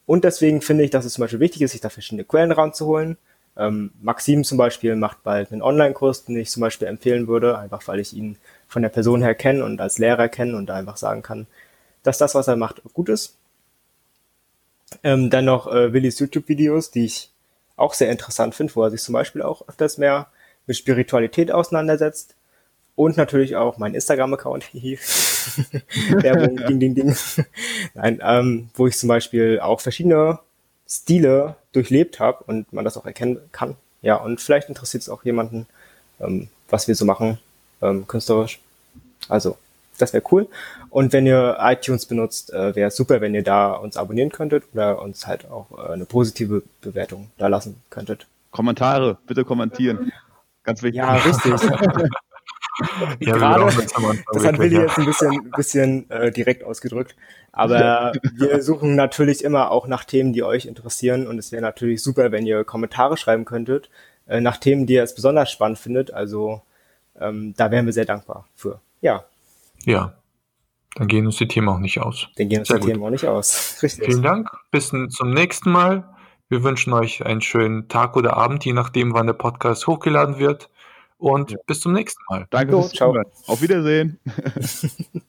und 0.06 0.24
deswegen 0.24 0.62
finde 0.62 0.84
ich, 0.84 0.90
dass 0.90 1.04
es 1.04 1.14
zum 1.14 1.22
Beispiel 1.22 1.40
wichtig 1.40 1.62
ist, 1.62 1.72
sich 1.72 1.80
da 1.80 1.90
verschiedene 1.90 2.24
Quellen 2.24 2.52
ranzuholen. 2.52 3.18
Ähm, 3.56 3.92
Maxim 4.00 4.44
zum 4.44 4.56
Beispiel 4.56 4.96
macht 4.96 5.22
bald 5.22 5.52
einen 5.52 5.62
Online-Kurs, 5.62 6.24
den 6.24 6.36
ich 6.36 6.50
zum 6.50 6.60
Beispiel 6.60 6.88
empfehlen 6.88 7.26
würde, 7.28 7.58
einfach 7.58 7.86
weil 7.88 8.00
ich 8.00 8.14
ihn 8.14 8.38
von 8.68 8.82
der 8.82 8.90
Person 8.90 9.22
her 9.22 9.34
kenne 9.34 9.64
und 9.64 9.80
als 9.80 9.98
Lehrer 9.98 10.28
kenne 10.28 10.56
und 10.56 10.66
da 10.66 10.74
einfach 10.74 10.96
sagen 10.96 11.22
kann, 11.22 11.46
dass 12.02 12.18
das, 12.18 12.34
was 12.34 12.48
er 12.48 12.56
macht, 12.56 12.82
gut 12.92 13.08
ist. 13.08 13.36
Ähm, 15.02 15.30
dann 15.30 15.44
noch 15.44 15.66
äh, 15.66 15.92
Willis 15.92 16.18
YouTube-Videos, 16.18 16.90
die 16.90 17.06
ich 17.06 17.30
auch 17.76 17.94
sehr 17.94 18.10
interessant 18.10 18.54
finde, 18.54 18.74
wo 18.74 18.82
er 18.82 18.90
sich 18.90 19.02
zum 19.02 19.12
Beispiel 19.12 19.42
auch 19.42 19.66
öfters 19.68 19.98
mehr 19.98 20.28
mit 20.66 20.76
Spiritualität 20.76 21.50
auseinandersetzt. 21.50 22.34
Und 22.94 23.16
natürlich 23.16 23.54
auch 23.54 23.78
mein 23.78 23.94
Instagram-Account. 23.94 24.64
Werbung, 24.74 26.56
ding, 26.56 26.80
ding, 26.80 26.94
ding. 26.94 27.16
Nein, 27.94 28.20
ähm, 28.22 28.70
wo 28.74 28.86
ich 28.86 28.98
zum 28.98 29.08
Beispiel 29.08 29.60
auch 29.60 29.80
verschiedene 29.80 30.40
Stile 30.88 31.56
durchlebt 31.72 32.18
habe 32.18 32.44
und 32.44 32.72
man 32.72 32.84
das 32.84 32.96
auch 32.96 33.06
erkennen 33.06 33.38
kann. 33.52 33.76
Ja, 34.02 34.16
und 34.16 34.40
vielleicht 34.40 34.68
interessiert 34.68 35.02
es 35.02 35.08
auch 35.08 35.24
jemanden, 35.24 35.66
ähm, 36.20 36.48
was 36.68 36.88
wir 36.88 36.94
so 36.94 37.04
machen, 37.04 37.38
ähm, 37.82 38.06
künstlerisch. 38.06 38.60
Also, 39.28 39.56
das 39.98 40.12
wäre 40.12 40.22
cool. 40.30 40.48
Und 40.90 41.12
wenn 41.12 41.26
ihr 41.26 41.58
iTunes 41.60 42.06
benutzt, 42.06 42.52
äh, 42.52 42.74
wäre 42.74 42.88
es 42.88 42.96
super, 42.96 43.20
wenn 43.20 43.34
ihr 43.34 43.42
da 43.42 43.72
uns 43.72 43.96
abonnieren 43.96 44.30
könntet 44.30 44.64
oder 44.72 45.02
uns 45.02 45.26
halt 45.26 45.50
auch 45.50 45.66
äh, 45.76 45.92
eine 45.92 46.04
positive 46.04 46.62
Bewertung 46.80 47.30
da 47.36 47.48
lassen 47.48 47.82
könntet. 47.90 48.26
Kommentare, 48.50 49.18
bitte 49.26 49.44
kommentieren. 49.44 50.12
Ganz 50.62 50.82
wichtig. 50.82 50.98
Ja, 50.98 51.14
richtig. 51.14 51.52
Ja, 53.18 53.36
Gerade, 53.36 53.64
das 54.32 54.44
hat 54.44 54.58
Willi 54.58 54.76
ja. 54.76 54.82
jetzt 54.82 54.98
ein 54.98 55.06
bisschen, 55.06 55.50
bisschen 55.56 56.10
äh, 56.10 56.30
direkt 56.30 56.62
ausgedrückt. 56.62 57.16
Aber 57.50 58.12
wir 58.36 58.62
suchen 58.62 58.94
natürlich 58.94 59.42
immer 59.42 59.72
auch 59.72 59.88
nach 59.88 60.04
Themen, 60.04 60.32
die 60.32 60.44
euch 60.44 60.66
interessieren. 60.66 61.26
Und 61.26 61.38
es 61.38 61.50
wäre 61.50 61.62
natürlich 61.62 62.02
super, 62.02 62.30
wenn 62.30 62.46
ihr 62.46 62.62
Kommentare 62.62 63.16
schreiben 63.16 63.44
könntet 63.44 63.90
äh, 64.28 64.40
nach 64.40 64.58
Themen, 64.58 64.86
die 64.86 64.94
ihr 64.94 65.00
jetzt 65.00 65.16
besonders 65.16 65.50
spannend 65.50 65.78
findet. 65.78 66.12
Also 66.12 66.62
ähm, 67.20 67.54
da 67.56 67.70
wären 67.70 67.86
wir 67.86 67.92
sehr 67.92 68.04
dankbar 68.04 68.46
für. 68.54 68.80
Ja, 69.00 69.24
Ja, 69.84 70.14
dann 70.96 71.06
gehen 71.06 71.26
uns 71.26 71.36
die 71.36 71.46
Themen 71.46 71.68
auch 71.68 71.78
nicht 71.78 72.00
aus. 72.00 72.28
dann 72.36 72.48
gehen 72.48 72.60
uns 72.60 72.68
Sehr 72.68 72.78
die 72.78 72.82
gut. 72.82 72.92
Themen 72.92 73.04
auch 73.04 73.10
nicht 73.10 73.26
aus. 73.26 73.78
Richtig. 73.82 74.06
Vielen 74.06 74.22
Dank. 74.22 74.50
Bis 74.70 74.88
zum 74.88 75.30
nächsten 75.32 75.70
Mal. 75.70 76.08
Wir 76.48 76.64
wünschen 76.64 76.92
euch 76.94 77.24
einen 77.24 77.42
schönen 77.42 77.88
Tag 77.88 78.16
oder 78.16 78.36
Abend, 78.36 78.64
je 78.64 78.72
nachdem, 78.72 79.12
wann 79.12 79.26
der 79.26 79.34
Podcast 79.34 79.86
hochgeladen 79.86 80.38
wird. 80.38 80.70
Und 81.18 81.50
ja. 81.50 81.58
bis 81.66 81.80
zum 81.80 81.92
nächsten 81.92 82.22
Mal. 82.30 82.46
Danke 82.50 82.72
fürs 82.72 82.92
Zuhören. 82.92 83.24
Auf 83.46 83.60
Wiedersehen. 83.60 84.18